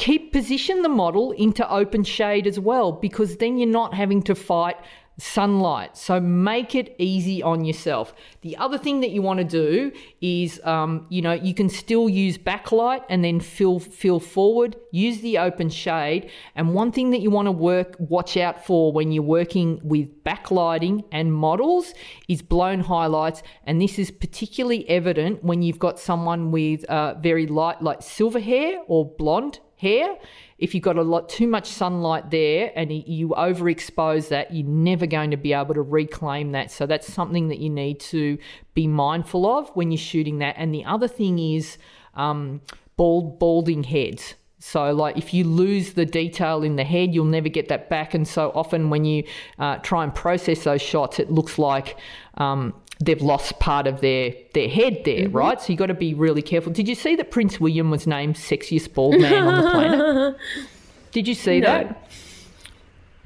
keep 0.00 0.32
position 0.32 0.80
the 0.80 0.88
model 0.88 1.32
into 1.32 1.70
open 1.70 2.02
shade 2.02 2.46
as 2.46 2.58
well 2.58 2.90
because 2.90 3.36
then 3.36 3.58
you're 3.58 3.68
not 3.68 3.92
having 3.92 4.22
to 4.22 4.34
fight 4.34 4.76
sunlight. 5.18 5.94
So 5.94 6.18
make 6.18 6.74
it 6.74 6.94
easy 6.96 7.42
on 7.42 7.66
yourself. 7.66 8.14
The 8.40 8.56
other 8.56 8.78
thing 8.78 9.00
that 9.00 9.10
you 9.10 9.20
want 9.20 9.40
to 9.40 9.44
do 9.44 9.92
is 10.22 10.58
um, 10.64 11.06
you 11.10 11.20
know 11.20 11.32
you 11.32 11.52
can 11.52 11.68
still 11.68 12.08
use 12.08 12.38
backlight 12.38 13.04
and 13.10 13.22
then 13.22 13.40
fill 13.40 13.78
fill 13.78 14.20
forward. 14.20 14.74
Use 14.90 15.20
the 15.20 15.36
open 15.36 15.68
shade. 15.68 16.30
And 16.56 16.72
one 16.72 16.92
thing 16.92 17.10
that 17.10 17.20
you 17.20 17.28
want 17.28 17.48
to 17.48 17.52
work 17.52 17.94
watch 17.98 18.38
out 18.38 18.64
for 18.64 18.94
when 18.94 19.12
you're 19.12 19.22
working 19.22 19.80
with 19.84 20.24
backlighting 20.24 21.04
and 21.12 21.30
models 21.30 21.92
is 22.26 22.40
blown 22.40 22.80
highlights. 22.80 23.42
And 23.64 23.82
this 23.82 23.98
is 23.98 24.10
particularly 24.10 24.88
evident 24.88 25.44
when 25.44 25.60
you've 25.60 25.78
got 25.78 25.98
someone 25.98 26.52
with 26.52 26.84
uh, 26.86 27.16
very 27.20 27.46
light 27.46 27.82
like 27.82 28.00
silver 28.00 28.40
hair 28.40 28.80
or 28.86 29.04
blonde 29.04 29.60
hair. 29.80 30.16
If 30.58 30.74
you've 30.74 30.84
got 30.84 30.96
a 30.96 31.02
lot 31.02 31.28
too 31.28 31.46
much 31.46 31.66
sunlight 31.66 32.30
there 32.30 32.70
and 32.76 32.92
you 32.92 33.28
overexpose 33.30 34.28
that, 34.28 34.54
you're 34.54 34.66
never 34.66 35.06
going 35.06 35.30
to 35.30 35.38
be 35.38 35.54
able 35.54 35.74
to 35.74 35.82
reclaim 35.82 36.52
that. 36.52 36.70
So 36.70 36.86
that's 36.86 37.10
something 37.10 37.48
that 37.48 37.58
you 37.58 37.70
need 37.70 37.98
to 38.00 38.36
be 38.74 38.86
mindful 38.86 39.46
of 39.46 39.70
when 39.70 39.90
you're 39.90 39.98
shooting 39.98 40.38
that. 40.38 40.56
And 40.58 40.74
the 40.74 40.84
other 40.84 41.08
thing 41.08 41.38
is 41.38 41.78
um, 42.14 42.60
bald 42.96 43.38
balding 43.38 43.84
heads. 43.84 44.34
So, 44.62 44.92
like, 44.92 45.16
if 45.16 45.32
you 45.32 45.44
lose 45.44 45.94
the 45.94 46.04
detail 46.04 46.62
in 46.62 46.76
the 46.76 46.84
head, 46.84 47.14
you'll 47.14 47.24
never 47.24 47.48
get 47.48 47.68
that 47.68 47.88
back. 47.88 48.12
And 48.12 48.28
so 48.28 48.52
often, 48.54 48.90
when 48.90 49.06
you 49.06 49.24
uh, 49.58 49.78
try 49.78 50.04
and 50.04 50.14
process 50.14 50.64
those 50.64 50.82
shots, 50.82 51.18
it 51.18 51.30
looks 51.30 51.58
like 51.58 51.96
um, 52.36 52.74
they've 53.00 53.22
lost 53.22 53.58
part 53.58 53.86
of 53.86 54.00
their 54.00 54.34
their 54.54 54.68
head 54.68 55.02
there, 55.04 55.28
right? 55.28 55.60
So 55.60 55.72
you 55.72 55.78
got 55.78 55.86
to 55.86 55.94
be 55.94 56.14
really 56.14 56.42
careful. 56.42 56.72
Did 56.72 56.88
you 56.88 56.94
see 56.94 57.16
that 57.16 57.30
Prince 57.30 57.58
William 57.58 57.90
was 57.90 58.06
named 58.06 58.36
sexiest 58.36 58.94
bald 58.94 59.20
man 59.20 59.46
on 59.46 59.64
the 59.64 59.70
planet? 59.70 60.36
Did 61.12 61.26
you 61.26 61.34
see 61.34 61.60
that? 61.60 62.08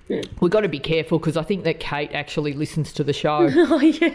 We've 0.08 0.50
got 0.50 0.60
to 0.60 0.68
be 0.68 0.78
careful 0.78 1.18
because 1.18 1.36
I 1.36 1.42
think 1.42 1.64
that 1.64 1.80
Kate 1.80 2.12
actually 2.12 2.52
listens 2.52 2.92
to 2.94 3.04
the 3.04 3.12
show. 3.12 3.48
Oh 3.56 3.80
yeah. 3.80 4.14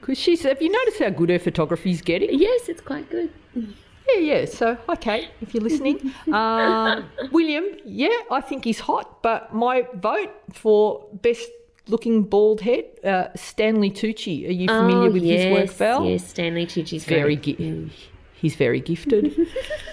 Because 0.00 0.18
she's, 0.18 0.42
have 0.42 0.60
you 0.60 0.70
noticed 0.70 0.98
how 0.98 1.08
good 1.08 1.30
her 1.30 1.38
photography's 1.38 2.02
getting? 2.02 2.38
yes, 2.38 2.68
it's 2.68 2.82
quite 2.82 3.08
good. 3.08 3.30
Yeah, 3.54 4.18
yeah. 4.18 4.44
So, 4.44 4.76
hi, 4.86 4.96
Kate, 4.96 5.30
if 5.40 5.54
you're 5.54 5.62
listening. 5.62 6.12
um, 6.32 7.06
William, 7.32 7.64
yeah, 7.86 8.18
I 8.30 8.42
think 8.42 8.64
he's 8.64 8.80
hot, 8.80 9.22
but 9.22 9.54
my 9.54 9.86
vote 9.94 10.30
for 10.52 11.06
best 11.22 11.48
looking 11.88 12.22
bald 12.22 12.60
head, 12.60 12.84
uh, 13.04 13.28
Stanley 13.34 13.90
Tucci. 13.90 14.48
Are 14.48 14.52
you 14.52 14.68
familiar 14.68 15.08
oh, 15.08 15.12
with 15.12 15.22
yes, 15.22 15.44
his 15.44 15.52
work, 15.52 15.70
Val? 15.76 16.04
Yes, 16.06 16.26
Stanley 16.26 16.66
Tucci's 16.66 17.04
Very, 17.04 17.36
great. 17.36 17.58
gi- 17.58 17.92
he's 18.34 18.54
very 18.56 18.80
gifted. 18.80 19.34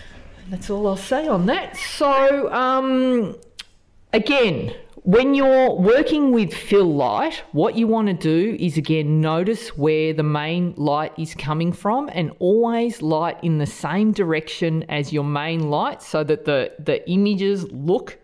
That's 0.49 0.69
all 0.69 0.87
I'll 0.87 0.97
say 0.97 1.27
on 1.27 1.45
that. 1.45 1.77
So, 1.77 2.51
um, 2.51 3.35
again, 4.11 4.73
when 5.03 5.33
you're 5.33 5.73
working 5.73 6.31
with 6.31 6.53
fill 6.53 6.93
light, 6.93 7.41
what 7.53 7.75
you 7.75 7.87
want 7.87 8.07
to 8.07 8.13
do 8.13 8.55
is 8.59 8.77
again 8.77 9.19
notice 9.19 9.69
where 9.75 10.13
the 10.13 10.23
main 10.23 10.75
light 10.77 11.11
is 11.17 11.33
coming 11.33 11.71
from 11.71 12.09
and 12.13 12.31
always 12.37 13.01
light 13.01 13.43
in 13.43 13.57
the 13.57 13.65
same 13.65 14.11
direction 14.11 14.83
as 14.89 15.11
your 15.11 15.23
main 15.23 15.69
light 15.71 16.03
so 16.03 16.23
that 16.23 16.45
the, 16.45 16.71
the 16.77 17.09
images 17.09 17.71
look 17.71 18.19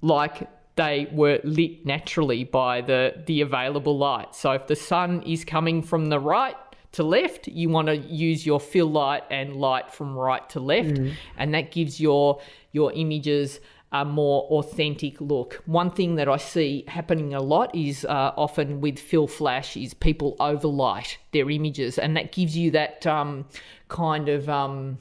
like 0.00 0.48
they 0.82 0.96
were 1.20 1.38
lit 1.58 1.74
naturally 1.94 2.42
by 2.62 2.74
the, 2.90 3.02
the 3.28 3.38
available 3.48 3.96
light. 4.08 4.30
So 4.34 4.48
if 4.52 4.64
the 4.72 4.76
sun 4.90 5.22
is 5.34 5.40
coming 5.44 5.82
from 5.90 6.02
the 6.14 6.20
right 6.36 6.56
to 6.92 7.02
left, 7.02 7.42
you 7.60 7.66
want 7.76 7.86
to 7.92 7.96
use 7.96 8.40
your 8.50 8.60
fill 8.72 8.90
light 9.02 9.24
and 9.30 9.48
light 9.66 9.86
from 9.96 10.08
right 10.28 10.46
to 10.54 10.60
left, 10.72 10.96
and 11.40 11.48
that 11.54 11.66
gives 11.76 12.00
your 12.00 12.40
your 12.72 12.90
images 13.04 13.60
a 13.92 14.04
more 14.04 14.42
authentic 14.58 15.20
look. 15.20 15.50
One 15.66 15.90
thing 15.90 16.10
that 16.18 16.28
I 16.28 16.38
see 16.38 16.84
happening 16.86 17.34
a 17.34 17.42
lot 17.54 17.74
is 17.74 18.04
uh, 18.04 18.32
often 18.46 18.80
with 18.80 18.98
fill 19.10 19.26
flash 19.26 19.76
is 19.76 19.94
people 19.94 20.36
overlight 20.38 21.18
their 21.32 21.48
images, 21.50 21.98
and 21.98 22.16
that 22.16 22.32
gives 22.32 22.56
you 22.56 22.70
that 22.70 23.06
um, 23.06 23.44
kind 23.88 24.28
of 24.28 24.48
um, 24.48 24.98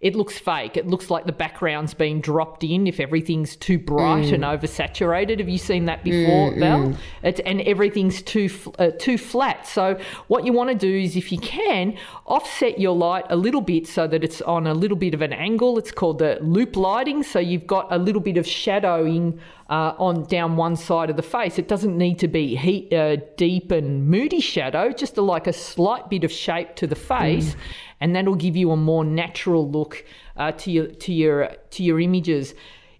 it 0.00 0.14
looks 0.14 0.38
fake. 0.38 0.76
It 0.76 0.86
looks 0.86 1.10
like 1.10 1.24
the 1.24 1.32
background's 1.32 1.94
been 1.94 2.20
dropped 2.20 2.64
in 2.64 2.86
if 2.86 3.00
everything's 3.00 3.56
too 3.56 3.78
bright 3.78 4.32
and 4.32 4.44
oversaturated. 4.44 5.38
Have 5.38 5.48
you 5.48 5.58
seen 5.58 5.86
that 5.86 6.04
before, 6.04 6.54
Val? 6.58 6.96
It's, 7.22 7.40
and 7.40 7.60
everything's 7.62 8.22
too 8.22 8.50
uh, 8.78 8.90
too 8.98 9.18
flat. 9.18 9.66
So 9.66 9.98
what 10.28 10.44
you 10.44 10.52
want 10.52 10.70
to 10.70 10.76
do 10.76 10.94
is, 10.98 11.16
if 11.16 11.32
you 11.32 11.38
can, 11.38 11.96
offset 12.26 12.78
your 12.78 12.94
light 12.94 13.24
a 13.30 13.36
little 13.36 13.62
bit 13.62 13.86
so 13.86 14.06
that 14.06 14.22
it's 14.22 14.42
on 14.42 14.66
a 14.66 14.74
little 14.74 14.96
bit 14.96 15.14
of 15.14 15.22
an 15.22 15.32
angle. 15.32 15.78
It's 15.78 15.92
called 15.92 16.18
the 16.18 16.38
loop 16.40 16.76
lighting. 16.76 17.22
So 17.22 17.38
you've 17.38 17.66
got 17.66 17.86
a 17.90 17.98
little 17.98 18.20
bit 18.20 18.36
of 18.36 18.46
shadowing 18.46 19.40
uh, 19.68 19.94
on 19.98 20.24
down 20.26 20.56
one 20.56 20.76
side 20.76 21.10
of 21.10 21.16
the 21.16 21.22
face. 21.22 21.58
It 21.58 21.68
doesn't 21.68 21.96
need 21.96 22.18
to 22.20 22.28
be 22.28 22.54
heat, 22.56 22.92
uh, 22.92 23.16
deep 23.36 23.70
and 23.70 24.08
moody 24.08 24.40
shadow, 24.40 24.92
just 24.92 25.16
a, 25.16 25.22
like 25.22 25.46
a 25.46 25.52
slight 25.52 26.08
bit 26.08 26.24
of 26.24 26.30
shape 26.30 26.76
to 26.76 26.86
the 26.86 26.94
face, 26.94 27.56
and 28.00 28.14
that'll 28.14 28.34
give 28.34 28.56
you 28.56 28.70
a 28.70 28.76
more 28.76 29.04
natural 29.04 29.70
look 29.70 30.04
uh, 30.36 30.52
to 30.52 30.70
your 30.70 30.86
to 30.86 31.12
your 31.12 31.50
to 31.70 31.82
your 31.82 32.00
images. 32.00 32.54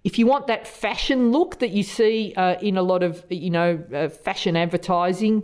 If 0.04 0.18
you 0.18 0.26
want 0.26 0.46
that 0.46 0.66
fashion 0.68 1.32
look 1.32 1.58
that 1.58 1.70
you 1.70 1.82
see 1.82 2.32
uh, 2.36 2.56
in 2.60 2.76
a 2.76 2.82
lot 2.82 3.02
of 3.02 3.24
you 3.28 3.50
know 3.50 3.82
uh, 3.92 4.08
fashion 4.08 4.56
advertising, 4.56 5.42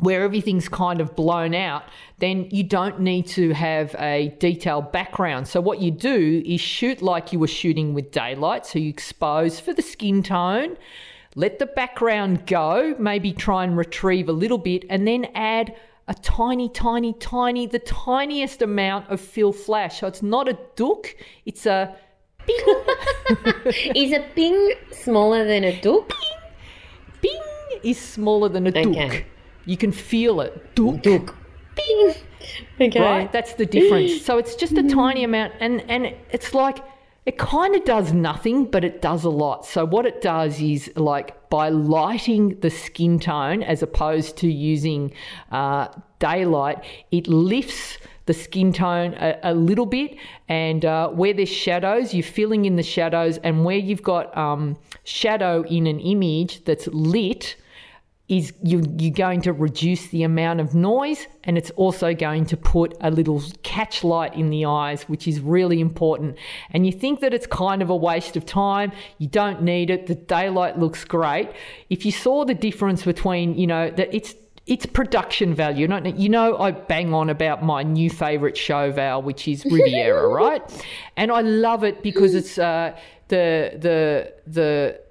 where 0.00 0.22
everything's 0.22 0.68
kind 0.68 1.00
of 1.00 1.14
blown 1.14 1.54
out, 1.54 1.84
then 2.18 2.48
you 2.50 2.64
don't 2.64 3.00
need 3.00 3.26
to 3.26 3.52
have 3.52 3.94
a 3.98 4.34
detailed 4.38 4.90
background. 4.92 5.46
So, 5.46 5.60
what 5.60 5.80
you 5.80 5.90
do 5.90 6.42
is 6.44 6.60
shoot 6.60 7.00
like 7.00 7.32
you 7.32 7.38
were 7.38 7.46
shooting 7.46 7.94
with 7.94 8.10
daylight. 8.10 8.66
So, 8.66 8.78
you 8.78 8.90
expose 8.90 9.60
for 9.60 9.72
the 9.72 9.82
skin 9.82 10.22
tone, 10.22 10.76
let 11.36 11.58
the 11.58 11.66
background 11.66 12.46
go, 12.46 12.96
maybe 12.98 13.32
try 13.32 13.64
and 13.64 13.76
retrieve 13.76 14.28
a 14.28 14.32
little 14.32 14.58
bit, 14.58 14.84
and 14.90 15.06
then 15.06 15.26
add 15.34 15.74
a 16.08 16.14
tiny, 16.14 16.68
tiny, 16.68 17.12
tiny, 17.14 17.66
the 17.66 17.78
tiniest 17.78 18.62
amount 18.62 19.08
of 19.10 19.20
fill 19.20 19.52
flash. 19.52 20.00
So, 20.00 20.06
it's 20.06 20.22
not 20.22 20.48
a 20.48 20.58
dook, 20.76 21.14
it's 21.46 21.66
a 21.66 21.96
ping. 22.46 22.84
Is 23.94 24.12
a 24.12 24.20
ping 24.34 24.74
smaller 24.92 25.44
than 25.46 25.64
a 25.64 25.80
dook? 25.80 26.12
bing 27.22 27.40
is 27.82 27.98
smaller 27.98 28.48
than 28.50 28.66
a 28.66 28.70
Okay. 28.70 28.82
dook. 28.82 29.24
You 29.64 29.76
can 29.78 29.92
feel 29.92 30.40
it. 30.42 30.74
Dook. 30.74 31.02
Dook. 31.02 31.34
Ping. 31.74 32.14
Okay. 32.80 33.00
right? 33.00 33.32
That's 33.32 33.54
the 33.54 33.66
difference. 33.66 34.20
So 34.26 34.36
it's 34.38 34.54
just 34.56 34.72
a 34.76 34.82
tiny 34.82 35.24
amount, 35.24 35.54
and 35.60 35.80
and 35.88 36.14
it's 36.30 36.52
like 36.54 36.78
it 37.26 37.38
kind 37.38 37.74
of 37.74 37.84
does 37.84 38.12
nothing, 38.12 38.66
but 38.66 38.84
it 38.84 39.00
does 39.00 39.24
a 39.24 39.30
lot. 39.30 39.64
So 39.64 39.86
what 39.86 40.04
it 40.04 40.20
does 40.20 40.60
is 40.60 40.90
like 40.94 41.48
by 41.48 41.70
lighting 41.70 42.60
the 42.60 42.70
skin 42.70 43.18
tone 43.18 43.62
as 43.62 43.82
opposed 43.82 44.36
to 44.38 44.50
using 44.50 45.12
uh, 45.50 45.88
daylight, 46.18 46.84
it 47.10 47.26
lifts 47.26 47.98
the 48.26 48.34
skin 48.34 48.72
tone 48.72 49.14
a, 49.14 49.38
a 49.42 49.54
little 49.54 49.86
bit, 49.86 50.16
and 50.48 50.84
uh, 50.84 51.08
where 51.08 51.34
there's 51.34 51.48
shadows, 51.48 52.14
you're 52.14 52.22
filling 52.22 52.64
in 52.64 52.76
the 52.76 52.82
shadows, 52.82 53.38
and 53.38 53.64
where 53.64 53.76
you've 53.76 54.02
got 54.02 54.34
um, 54.36 54.76
shadow 55.04 55.62
in 55.64 55.86
an 55.86 56.00
image 56.00 56.64
that's 56.64 56.86
lit 56.88 57.56
is 58.28 58.54
you, 58.62 58.82
you're 58.98 59.12
going 59.12 59.42
to 59.42 59.52
reduce 59.52 60.06
the 60.06 60.22
amount 60.22 60.58
of 60.58 60.74
noise 60.74 61.26
and 61.44 61.58
it's 61.58 61.70
also 61.72 62.14
going 62.14 62.46
to 62.46 62.56
put 62.56 62.96
a 63.02 63.10
little 63.10 63.42
catch 63.62 64.02
light 64.02 64.34
in 64.34 64.48
the 64.48 64.64
eyes, 64.64 65.02
which 65.02 65.28
is 65.28 65.40
really 65.40 65.78
important. 65.78 66.38
And 66.70 66.86
you 66.86 66.92
think 66.92 67.20
that 67.20 67.34
it's 67.34 67.46
kind 67.46 67.82
of 67.82 67.90
a 67.90 67.96
waste 67.96 68.34
of 68.36 68.46
time, 68.46 68.92
you 69.18 69.28
don't 69.28 69.62
need 69.62 69.90
it, 69.90 70.06
the 70.06 70.14
daylight 70.14 70.78
looks 70.78 71.04
great. 71.04 71.50
If 71.90 72.06
you 72.06 72.12
saw 72.12 72.46
the 72.46 72.54
difference 72.54 73.04
between, 73.04 73.58
you 73.58 73.66
know, 73.66 73.90
that 73.90 74.14
it's 74.14 74.34
it's 74.66 74.86
production 74.86 75.54
value. 75.54 75.82
You 75.82 75.88
know, 75.88 75.98
you 76.06 76.30
know, 76.30 76.56
I 76.56 76.70
bang 76.70 77.12
on 77.12 77.28
about 77.28 77.62
my 77.62 77.82
new 77.82 78.08
favorite 78.08 78.56
show, 78.56 78.90
Val, 78.90 79.20
which 79.20 79.46
is 79.46 79.62
Riviera, 79.70 80.26
right? 80.26 80.62
And 81.18 81.30
I 81.30 81.42
love 81.42 81.84
it 81.84 82.02
because 82.02 82.34
it's 82.34 82.56
uh, 82.56 82.96
the 83.28 83.76
the 83.78 84.32
the 84.46 85.03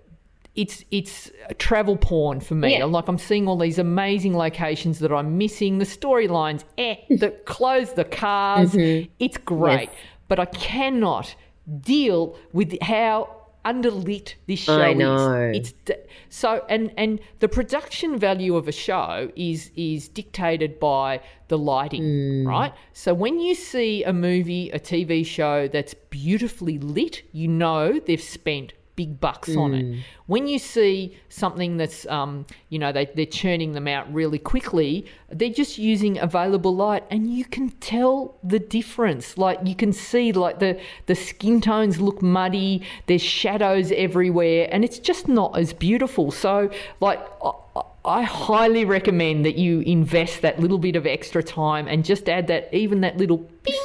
it's 0.55 0.83
it's 0.91 1.31
travel 1.57 1.97
porn 1.97 2.39
for 2.39 2.55
me. 2.55 2.77
Yeah. 2.77 2.85
Like 2.85 3.07
I'm 3.07 3.17
seeing 3.17 3.47
all 3.47 3.57
these 3.57 3.79
amazing 3.79 4.37
locations 4.37 4.99
that 4.99 5.11
I'm 5.11 5.37
missing. 5.37 5.79
The 5.79 5.85
storylines, 5.85 6.63
eh, 6.77 6.95
the 7.09 7.31
clothes, 7.45 7.93
the 7.93 8.05
cars, 8.05 8.75
it's 8.75 9.37
great. 9.37 9.89
Yes. 9.89 9.97
But 10.27 10.39
I 10.39 10.45
cannot 10.45 11.35
deal 11.81 12.37
with 12.51 12.77
how 12.81 13.43
underlit 13.65 14.35
this 14.47 14.59
show 14.59 14.81
I 14.81 14.93
know. 14.93 15.51
is. 15.53 15.73
It's 15.87 15.91
so 16.29 16.63
and 16.69 16.91
and 16.97 17.19
the 17.39 17.47
production 17.47 18.19
value 18.19 18.55
of 18.55 18.67
a 18.67 18.71
show 18.71 19.31
is 19.35 19.71
is 19.75 20.07
dictated 20.07 20.79
by 20.79 21.21
the 21.47 21.57
lighting, 21.57 22.45
right? 22.45 22.73
So 22.93 23.13
when 23.13 23.39
you 23.39 23.55
see 23.55 24.03
a 24.03 24.13
movie, 24.13 24.69
a 24.71 24.79
TV 24.79 25.25
show 25.25 25.67
that's 25.67 25.93
beautifully 25.93 26.77
lit, 26.77 27.23
you 27.31 27.47
know 27.47 27.99
they've 27.99 28.21
spent 28.21 28.73
big 28.95 29.19
bucks 29.19 29.55
on 29.55 29.73
it. 29.73 30.03
When 30.27 30.47
you 30.47 30.59
see 30.59 31.17
something 31.29 31.77
that's, 31.77 32.05
um, 32.07 32.45
you 32.69 32.79
know, 32.79 32.91
they, 32.91 33.05
they're 33.15 33.25
churning 33.25 33.73
them 33.73 33.87
out 33.87 34.11
really 34.13 34.39
quickly, 34.39 35.05
they're 35.31 35.49
just 35.49 35.77
using 35.77 36.19
available 36.19 36.75
light 36.75 37.03
and 37.09 37.33
you 37.33 37.45
can 37.45 37.69
tell 37.69 38.37
the 38.43 38.59
difference. 38.59 39.37
Like 39.37 39.59
you 39.65 39.75
can 39.75 39.93
see 39.93 40.31
like 40.31 40.59
the, 40.59 40.79
the 41.07 41.15
skin 41.15 41.61
tones 41.61 41.99
look 41.99 42.21
muddy, 42.21 42.83
there's 43.07 43.21
shadows 43.21 43.91
everywhere 43.91 44.67
and 44.71 44.83
it's 44.83 44.99
just 44.99 45.27
not 45.27 45.57
as 45.57 45.73
beautiful. 45.73 46.31
So 46.31 46.69
like, 46.99 47.19
I, 47.43 47.81
I 48.05 48.23
highly 48.23 48.83
recommend 48.83 49.45
that 49.45 49.55
you 49.55 49.79
invest 49.79 50.41
that 50.41 50.59
little 50.59 50.77
bit 50.77 50.97
of 50.97 51.07
extra 51.07 51.41
time 51.41 51.87
and 51.87 52.03
just 52.03 52.27
add 52.27 52.47
that 52.47 52.67
even 52.73 52.99
that 53.01 53.15
little 53.15 53.37
ping 53.37 53.79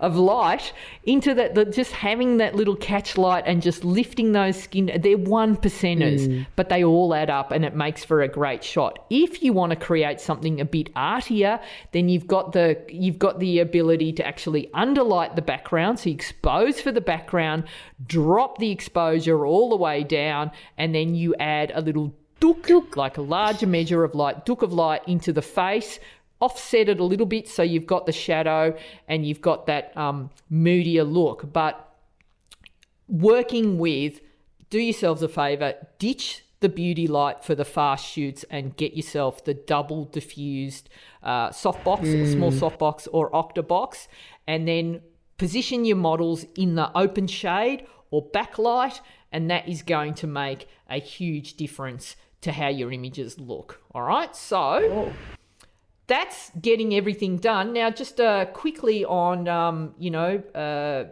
of 0.00 0.16
light 0.16 0.72
into 1.04 1.32
that 1.34 1.54
the, 1.54 1.66
just 1.66 1.92
having 1.92 2.38
that 2.38 2.56
little 2.56 2.74
catch 2.74 3.16
light 3.16 3.44
and 3.46 3.62
just 3.62 3.84
lifting 3.84 4.32
those 4.32 4.60
skin 4.60 4.90
they're 5.00 5.16
one 5.16 5.56
percenters 5.56 6.26
mm. 6.26 6.44
but 6.56 6.70
they 6.70 6.82
all 6.82 7.14
add 7.14 7.30
up 7.30 7.52
and 7.52 7.64
it 7.64 7.76
makes 7.76 8.04
for 8.04 8.20
a 8.22 8.28
great 8.28 8.64
shot. 8.64 9.06
If 9.10 9.44
you 9.44 9.52
want 9.52 9.70
to 9.70 9.76
create 9.76 10.20
something 10.20 10.60
a 10.60 10.64
bit 10.64 10.90
artier 10.96 11.60
then 11.92 12.08
you've 12.08 12.26
got 12.26 12.50
the 12.50 12.84
you've 12.88 13.20
got 13.20 13.38
the 13.38 13.60
ability 13.60 14.12
to 14.14 14.26
actually 14.26 14.70
underlight 14.74 15.36
the 15.36 15.42
background 15.42 16.00
so 16.00 16.08
you 16.08 16.16
expose 16.16 16.80
for 16.80 16.90
the 16.90 17.00
background 17.00 17.62
drop 18.04 18.58
the 18.58 18.72
exposure 18.72 19.46
all 19.46 19.70
the 19.70 19.76
way 19.76 20.02
down 20.02 20.50
and 20.78 20.92
then 20.92 21.14
you 21.14 21.32
add 21.36 21.70
a 21.76 21.80
little 21.80 22.12
like 22.96 23.18
a 23.18 23.22
larger 23.22 23.66
measure 23.66 24.04
of 24.04 24.14
light, 24.14 24.44
dook 24.44 24.62
of 24.62 24.72
light 24.72 25.02
into 25.06 25.32
the 25.32 25.42
face, 25.42 25.98
offset 26.40 26.88
it 26.88 26.98
a 26.98 27.04
little 27.04 27.26
bit 27.26 27.48
so 27.48 27.62
you've 27.62 27.86
got 27.86 28.04
the 28.04 28.12
shadow 28.12 28.76
and 29.06 29.24
you've 29.24 29.40
got 29.40 29.66
that 29.66 29.96
um, 29.96 30.28
moodier 30.50 31.04
look. 31.04 31.52
But 31.52 31.88
working 33.08 33.78
with, 33.78 34.20
do 34.70 34.80
yourselves 34.80 35.22
a 35.22 35.28
favor, 35.28 35.74
ditch 35.98 36.44
the 36.60 36.68
beauty 36.68 37.06
light 37.06 37.44
for 37.44 37.54
the 37.54 37.64
fast 37.64 38.06
shoots 38.06 38.44
and 38.50 38.76
get 38.76 38.94
yourself 38.94 39.44
the 39.44 39.54
double 39.54 40.06
diffused 40.06 40.88
uh, 41.22 41.50
softbox, 41.50 42.32
small 42.32 42.50
softbox, 42.50 43.06
or 43.12 43.30
octabox, 43.30 44.08
and 44.46 44.66
then 44.66 45.00
position 45.38 45.84
your 45.84 45.96
models 45.96 46.44
in 46.56 46.74
the 46.74 46.96
open 46.96 47.26
shade 47.26 47.86
or 48.10 48.28
backlight, 48.30 49.00
and 49.30 49.50
that 49.50 49.68
is 49.68 49.82
going 49.82 50.14
to 50.14 50.26
make 50.26 50.66
a 50.88 50.98
huge 50.98 51.54
difference 51.54 52.16
to 52.42 52.52
how 52.52 52.68
your 52.68 52.92
images 52.92 53.38
look. 53.40 53.80
All 53.94 54.02
right, 54.02 54.34
so 54.36 55.12
that's 56.06 56.50
getting 56.60 56.94
everything 56.94 57.38
done. 57.38 57.72
Now, 57.72 57.90
just 57.90 58.20
uh, 58.20 58.46
quickly 58.46 59.04
on, 59.04 59.48
um, 59.48 59.94
you 59.98 60.10
know, 60.10 60.38
uh, 60.54 61.04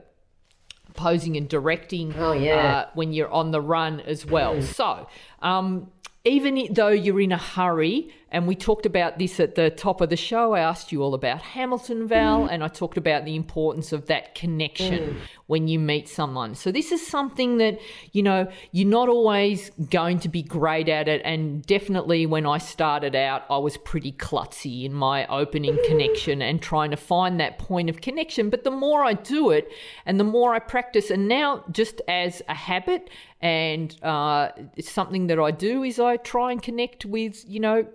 posing 0.95 1.37
and 1.37 1.49
directing 1.49 2.13
Oh, 2.19 2.33
yeah. 2.33 2.55
uh, 2.57 2.87
when 2.95 3.13
you're 3.13 3.31
on 3.31 3.51
the 3.53 3.61
run 3.61 4.01
as 4.01 4.27
well. 4.27 4.61
So, 4.61 5.07
um, 5.41 5.91
even 6.25 6.69
though 6.73 6.89
you're 6.89 7.21
in 7.21 7.33
a 7.33 7.39
hurry, 7.39 8.13
and 8.33 8.47
we 8.47 8.55
talked 8.55 8.87
about 8.87 9.19
this 9.19 9.41
at 9.41 9.57
the 9.57 9.71
top 9.71 10.01
of 10.01 10.09
the 10.09 10.17
show, 10.17 10.53
I 10.53 10.61
asked 10.61 10.93
you 10.93 11.03
all 11.03 11.15
about 11.15 11.43
Hamilton 11.43 12.07
Val, 12.07 12.43
mm. 12.43 12.49
and 12.51 12.63
I 12.63 12.69
talked 12.69 12.97
about 12.97 13.25
the 13.25 13.35
importance 13.35 13.93
of 13.93 14.07
that 14.07 14.37
connection 14.37 15.15
mm. 15.15 15.17
when 15.49 15.67
you 15.67 15.81
meet 15.81 16.09
someone. 16.09 16.55
So, 16.55 16.71
this 16.71 16.93
is 16.93 17.05
something 17.05 17.59
that, 17.59 17.81
you 18.13 18.23
know, 18.23 18.49
you're 18.71 18.89
not 18.89 19.09
always 19.09 19.71
going 19.91 20.21
to 20.21 20.29
be 20.29 20.43
great 20.43 20.89
at 20.89 21.09
it. 21.09 21.23
And 21.25 21.67
definitely 21.67 22.25
when 22.27 22.47
I 22.47 22.59
started 22.59 23.17
out, 23.17 23.43
I 23.51 23.59
was 23.59 23.77
pretty 23.79 24.13
klutzy 24.13 24.85
in 24.85 24.93
my 24.93 25.27
opening 25.27 25.75
mm. 25.75 25.87
connection 25.89 26.41
and 26.41 26.63
trying 26.63 26.93
to 26.93 26.97
find 26.97 27.41
that 27.41 27.59
point 27.59 27.91
of 27.91 28.01
connection. 28.01 28.49
But 28.49 28.63
the 28.63 28.71
more 28.71 29.05
I 29.05 29.15
do 29.15 29.51
it 29.51 29.73
and 30.07 30.21
the 30.21 30.25
more 30.25 30.55
I 30.55 30.61
practice, 30.61 31.11
and 31.11 31.27
now 31.27 31.65
just 31.73 32.01
as 32.07 32.43
a 32.49 32.55
habit, 32.55 33.11
and 33.43 33.97
uh, 34.03 34.51
it's 34.77 34.91
something 34.91 35.29
that 35.29 35.39
I 35.39 35.51
do 35.51 35.83
is 35.83 35.99
I 35.99 36.19
try 36.19 36.53
and 36.53 36.63
connect 36.63 37.07
with 37.07 37.43
you 37.49 37.61
know 37.61 37.87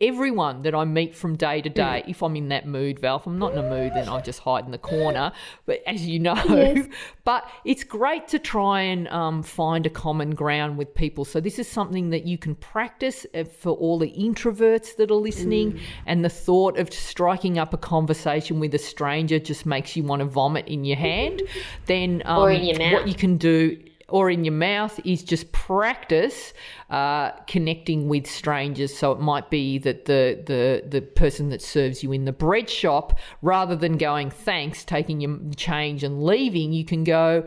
everyone 0.00 0.62
that 0.62 0.74
I 0.74 0.84
meet 0.84 1.14
from 1.14 1.36
day 1.36 1.60
to 1.62 1.68
day. 1.68 2.04
If 2.06 2.22
I'm 2.22 2.36
in 2.36 2.48
that 2.48 2.66
mood, 2.66 2.98
Val, 2.98 3.16
if 3.16 3.26
I'm 3.26 3.38
not 3.38 3.52
in 3.52 3.58
a 3.58 3.68
mood, 3.68 3.92
then 3.94 4.08
I 4.08 4.20
just 4.20 4.40
hide 4.40 4.64
in 4.64 4.70
the 4.70 4.78
corner. 4.78 5.32
But 5.66 5.82
as 5.86 6.06
you 6.06 6.18
know, 6.18 6.86
but 7.24 7.48
it's 7.64 7.84
great 7.84 8.28
to 8.28 8.38
try 8.38 8.80
and 8.82 9.08
um, 9.08 9.42
find 9.42 9.86
a 9.86 9.90
common 9.90 10.34
ground 10.34 10.76
with 10.78 10.94
people. 10.94 11.24
So 11.24 11.40
this 11.40 11.58
is 11.58 11.68
something 11.68 12.10
that 12.10 12.24
you 12.24 12.38
can 12.38 12.54
practice 12.54 13.26
uh, 13.34 13.44
for 13.44 13.70
all 13.70 13.98
the 13.98 14.12
introverts 14.12 14.96
that 14.96 15.10
are 15.10 15.14
listening. 15.14 15.80
And 16.06 16.24
the 16.24 16.28
thought 16.30 16.78
of 16.78 16.92
striking 16.92 17.58
up 17.58 17.74
a 17.74 17.78
conversation 17.78 18.60
with 18.60 18.74
a 18.74 18.78
stranger 18.78 19.38
just 19.38 19.66
makes 19.66 19.96
you 19.96 20.02
want 20.02 20.20
to 20.20 20.26
vomit 20.26 20.66
in 20.68 20.84
your 20.84 20.96
hand. 20.96 21.42
Then 21.86 22.22
um, 22.24 22.38
Or 22.38 22.50
in 22.50 22.64
your 22.64 22.78
mouth. 22.78 22.92
what 22.92 23.08
you 23.08 23.14
can 23.14 23.36
do 23.36 23.78
or 24.08 24.30
in 24.30 24.44
your 24.44 24.54
mouth 24.54 24.98
is 25.04 25.22
just 25.22 25.52
practice 25.52 26.54
uh, 26.90 27.30
connecting 27.46 28.08
with 28.08 28.26
strangers. 28.26 28.96
So 28.96 29.12
it 29.12 29.20
might 29.20 29.50
be 29.50 29.78
that 29.78 30.06
the, 30.06 30.42
the 30.46 30.88
the 30.88 31.02
person 31.02 31.50
that 31.50 31.62
serves 31.62 32.02
you 32.02 32.12
in 32.12 32.24
the 32.24 32.32
bread 32.32 32.70
shop, 32.70 33.18
rather 33.42 33.76
than 33.76 33.98
going 33.98 34.30
thanks, 34.30 34.84
taking 34.84 35.20
your 35.20 35.38
change 35.56 36.04
and 36.04 36.24
leaving, 36.24 36.72
you 36.72 36.84
can 36.84 37.04
go 37.04 37.46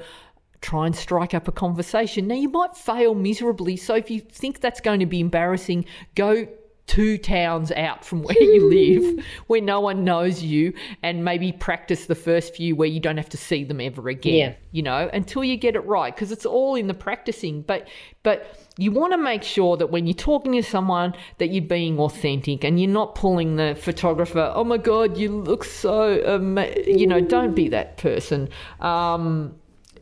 try 0.62 0.86
and 0.86 0.95
strike 0.95 1.34
up 1.34 1.47
a 1.47 1.51
conversation. 1.51 2.28
Now 2.28 2.36
you 2.36 2.49
might 2.49 2.78
fail 2.78 3.16
miserably. 3.16 3.76
So 3.76 3.95
if 3.95 4.12
you 4.12 4.20
think 4.20 4.59
that's 4.59 4.80
going 4.80 4.99
to 4.99 5.07
be 5.07 5.20
embarrassing, 5.20 5.86
go 6.14 6.47
two 6.91 7.17
towns 7.17 7.71
out 7.71 8.03
from 8.03 8.21
where 8.27 8.41
you 8.41 8.69
live 8.69 9.25
where 9.47 9.61
no 9.61 9.79
one 9.79 10.03
knows 10.03 10.43
you 10.43 10.73
and 11.01 11.23
maybe 11.23 11.51
practice 11.53 12.07
the 12.07 12.15
first 12.15 12.53
few 12.53 12.75
where 12.75 12.87
you 12.89 12.99
don't 12.99 13.15
have 13.15 13.29
to 13.29 13.37
see 13.37 13.63
them 13.63 13.79
ever 13.79 14.09
again 14.09 14.33
Yeah. 14.33 14.53
you 14.71 14.83
know 14.83 15.09
until 15.13 15.41
you 15.43 15.55
get 15.55 15.75
it 15.75 15.85
right 15.85 16.13
because 16.13 16.33
it's 16.33 16.45
all 16.45 16.75
in 16.75 16.87
the 16.87 16.93
practicing 16.93 17.61
but 17.61 17.87
but 18.23 18.57
you 18.77 18.91
want 18.91 19.13
to 19.13 19.17
make 19.17 19.43
sure 19.43 19.77
that 19.77 19.87
when 19.87 20.05
you're 20.05 20.13
talking 20.13 20.51
to 20.53 20.63
someone 20.63 21.13
that 21.37 21.47
you're 21.51 21.63
being 21.63 21.97
authentic 21.97 22.65
and 22.65 22.77
you're 22.79 22.89
not 22.89 23.15
pulling 23.15 23.55
the 23.55 23.73
photographer 23.79 24.51
oh 24.53 24.65
my 24.65 24.77
god 24.77 25.17
you 25.17 25.29
look 25.29 25.63
so 25.63 26.21
ama-. 26.25 26.67
you 26.85 27.07
know 27.07 27.21
don't 27.21 27.55
be 27.55 27.69
that 27.69 27.95
person 27.97 28.49
um 28.81 29.55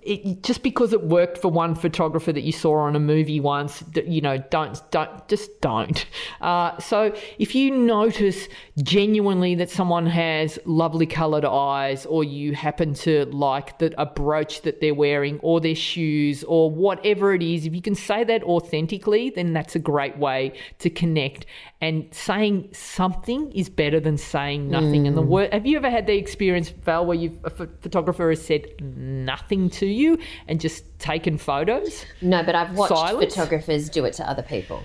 it, 0.03 0.43
just 0.43 0.63
because 0.63 0.93
it 0.93 1.03
worked 1.03 1.37
for 1.37 1.49
one 1.49 1.75
photographer 1.75 2.31
that 2.31 2.41
you 2.41 2.51
saw 2.51 2.79
on 2.79 2.95
a 2.95 2.99
movie 2.99 3.39
once, 3.39 3.79
that, 3.93 4.07
you 4.07 4.21
know, 4.21 4.37
don't, 4.49 4.81
don't, 4.91 5.27
just 5.27 5.61
don't. 5.61 6.05
Uh, 6.41 6.77
so 6.79 7.13
if 7.37 7.53
you 7.53 7.69
notice 7.69 8.47
genuinely 8.81 9.55
that 9.55 9.69
someone 9.69 10.05
has 10.05 10.57
lovely 10.63 11.05
coloured 11.05 11.43
eyes, 11.43 12.05
or 12.05 12.23
you 12.23 12.53
happen 12.53 12.93
to 12.93 13.25
like 13.25 13.77
that 13.79 13.93
a 13.97 14.05
brooch 14.05 14.61
that 14.61 14.79
they're 14.79 14.93
wearing, 14.93 15.37
or 15.39 15.59
their 15.59 15.75
shoes, 15.75 16.43
or 16.45 16.71
whatever 16.71 17.33
it 17.33 17.41
is, 17.41 17.65
if 17.65 17.75
you 17.75 17.81
can 17.81 17.95
say 17.95 18.23
that 18.23 18.41
authentically, 18.43 19.31
then 19.31 19.51
that's 19.51 19.75
a 19.75 19.79
great 19.79 20.17
way 20.17 20.53
to 20.79 20.89
connect. 20.89 21.45
And 21.81 22.07
saying 22.11 22.69
something 22.73 23.51
is 23.51 23.69
better 23.69 23.99
than 23.99 24.17
saying 24.17 24.69
nothing. 24.69 25.07
And 25.07 25.17
the 25.17 25.21
word, 25.21 25.53
have 25.53 25.65
you 25.65 25.77
ever 25.77 25.89
had 25.89 26.07
the 26.07 26.15
experience, 26.15 26.69
Val, 26.69 27.05
where 27.05 27.17
you've, 27.17 27.37
a 27.43 27.49
ph- 27.49 27.69
photographer 27.81 28.29
has 28.29 28.45
said 28.45 28.65
nothing 28.81 29.69
to 29.71 29.85
you 29.91 30.19
and 30.47 30.59
just 30.59 30.83
taken 30.99 31.37
photos? 31.37 32.05
No, 32.21 32.43
but 32.43 32.55
I've 32.55 32.73
watched 32.75 32.95
Silence? 32.95 33.33
photographers 33.33 33.89
do 33.89 34.05
it 34.05 34.13
to 34.13 34.29
other 34.29 34.43
people. 34.43 34.83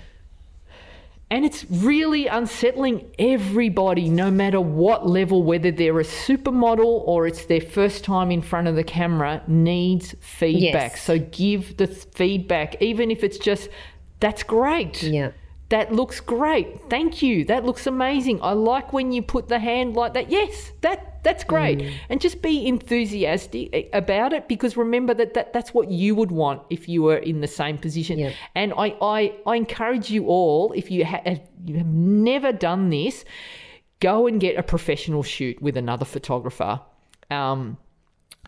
And 1.31 1.43
it's 1.43 1.65
really 1.69 2.27
unsettling 2.27 3.09
everybody, 3.17 4.09
no 4.09 4.29
matter 4.29 4.61
what 4.61 5.07
level, 5.07 5.41
whether 5.41 5.71
they're 5.71 5.99
a 5.99 6.03
supermodel 6.03 6.85
or 6.85 7.25
it's 7.25 7.45
their 7.45 7.61
first 7.61 8.03
time 8.03 8.29
in 8.29 8.43
front 8.43 8.67
of 8.67 8.75
the 8.75 8.83
camera, 8.83 9.41
needs 9.47 10.13
feedback. 10.19 10.91
Yes. 10.91 11.01
So 11.01 11.17
give 11.17 11.77
the 11.77 11.87
feedback, 11.87 12.79
even 12.79 13.09
if 13.09 13.23
it's 13.23 13.39
just, 13.39 13.69
that's 14.19 14.43
great. 14.43 15.01
Yeah. 15.01 15.31
That 15.69 15.91
looks 15.91 16.19
great. 16.19 16.79
Thank 16.91 17.23
you. 17.23 17.43
That 17.45 17.65
looks 17.65 17.87
amazing. 17.87 18.39
I 18.43 18.51
like 18.51 18.93
when 18.93 19.11
you 19.11 19.23
put 19.23 19.47
the 19.47 19.57
hand 19.57 19.95
like 19.95 20.13
that. 20.13 20.29
Yes, 20.29 20.73
that 20.81 21.14
that's 21.25 21.43
great. 21.43 21.79
Mm. 21.79 21.93
And 22.09 22.21
just 22.21 22.41
be 22.41 22.65
enthusiastic 22.65 23.69
eh, 23.73 23.83
about 23.91 24.31
it 24.31 24.47
because 24.47 24.77
remember 24.77 25.13
that, 25.15 25.33
that 25.33 25.51
that's 25.51 25.73
what 25.73 25.91
you 25.91 26.15
would 26.15 26.31
want 26.31 26.61
if 26.69 26.87
you 26.87 27.01
were 27.01 27.17
in 27.17 27.41
the 27.41 27.47
same 27.47 27.77
position. 27.77 28.19
Yeah. 28.19 28.31
And 28.53 28.71
I, 28.77 28.95
I, 29.01 29.33
I 29.45 29.55
encourage 29.55 30.09
you 30.09 30.27
all, 30.27 30.71
if 30.73 30.89
you, 30.89 31.03
ha- 31.03 31.23
if 31.25 31.39
you 31.65 31.77
have 31.77 31.87
never 31.87 32.53
done 32.53 32.91
this, 32.91 33.25
go 33.99 34.27
and 34.27 34.39
get 34.39 34.55
a 34.55 34.63
professional 34.63 35.23
shoot 35.23 35.61
with 35.61 35.75
another 35.75 36.05
photographer. 36.05 36.79
Um, 37.31 37.77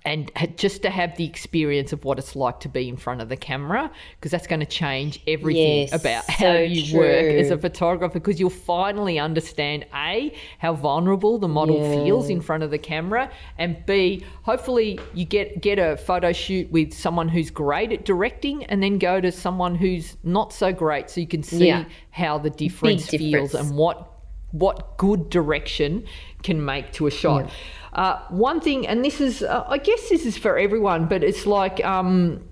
and 0.05 0.31
just 0.57 0.81
to 0.83 0.89
have 0.89 1.15
the 1.17 1.25
experience 1.25 1.91
of 1.93 2.05
what 2.05 2.17
it's 2.19 2.35
like 2.35 2.59
to 2.61 2.69
be 2.69 2.87
in 2.87 2.95
front 2.97 3.21
of 3.21 3.29
the 3.29 3.35
camera 3.37 3.91
because 4.15 4.31
that's 4.31 4.47
going 4.47 4.59
to 4.59 4.65
change 4.65 5.21
everything 5.27 5.79
Yes, 5.81 5.93
about 5.93 6.29
how 6.29 6.37
so 6.53 6.59
you 6.59 6.97
work 6.97 7.25
as 7.25 7.51
a 7.51 7.57
photographer 7.57 8.19
because 8.19 8.39
you'll 8.39 8.49
finally 8.49 9.19
understand 9.19 9.85
a 9.93 10.33
how 10.59 10.73
vulnerable 10.73 11.37
the 11.39 11.47
model 11.47 11.77
Yeah. 11.81 12.03
feels 12.05 12.29
in 12.29 12.41
front 12.41 12.63
of 12.63 12.71
the 12.71 12.77
camera 12.77 13.31
and 13.57 13.77
b 13.85 14.23
hopefully 14.43 14.99
you 15.13 15.25
get 15.25 15.61
get 15.61 15.79
a 15.79 15.97
photo 15.97 16.31
shoot 16.31 16.69
with 16.71 16.93
someone 16.93 17.27
who's 17.27 17.49
great 17.49 17.91
at 17.91 18.05
directing 18.05 18.63
and 18.65 18.81
then 18.81 18.97
go 18.99 19.19
to 19.19 19.31
someone 19.31 19.75
who's 19.75 20.17
not 20.23 20.53
so 20.53 20.71
great 20.71 21.09
so 21.09 21.19
you 21.21 21.27
can 21.27 21.43
see 21.43 21.67
Yeah. 21.67 21.85
how 22.11 22.37
the 22.37 22.49
difference, 22.49 23.07
feels 23.09 23.51
difference. 23.51 23.53
and 23.53 23.77
what 23.77 24.13
what 24.51 24.97
good 24.97 25.29
direction 25.29 26.05
can 26.43 26.63
make 26.63 26.91
to 26.93 27.07
a 27.07 27.11
shot. 27.11 27.49
Uh, 27.93 28.19
one 28.29 28.59
thing, 28.59 28.87
and 28.87 29.03
this 29.03 29.19
is, 29.19 29.41
uh, 29.41 29.65
I 29.67 29.77
guess 29.77 30.09
this 30.09 30.25
is 30.25 30.37
for 30.37 30.57
everyone, 30.57 31.05
but 31.05 31.23
it's 31.23 31.45
like 31.45 31.83
um, 31.83 32.47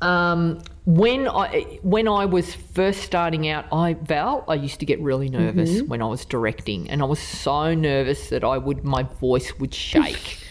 um, 0.00 0.60
when 0.84 1.26
I 1.26 1.78
when 1.82 2.06
I 2.06 2.26
was 2.26 2.54
first 2.54 3.02
starting 3.02 3.48
out, 3.48 3.64
I 3.72 3.94
Val, 3.94 4.44
I 4.46 4.54
used 4.54 4.80
to 4.80 4.86
get 4.86 5.00
really 5.00 5.28
nervous 5.28 5.80
when 5.82 6.02
I 6.02 6.06
was 6.06 6.24
directing, 6.24 6.90
and 6.90 7.02
I 7.02 7.06
was 7.06 7.18
so 7.18 7.74
nervous 7.74 8.28
that 8.28 8.44
I 8.44 8.58
would 8.58 8.84
my 8.84 9.02
voice 9.02 9.58
would 9.58 9.74
shake. 9.74 10.38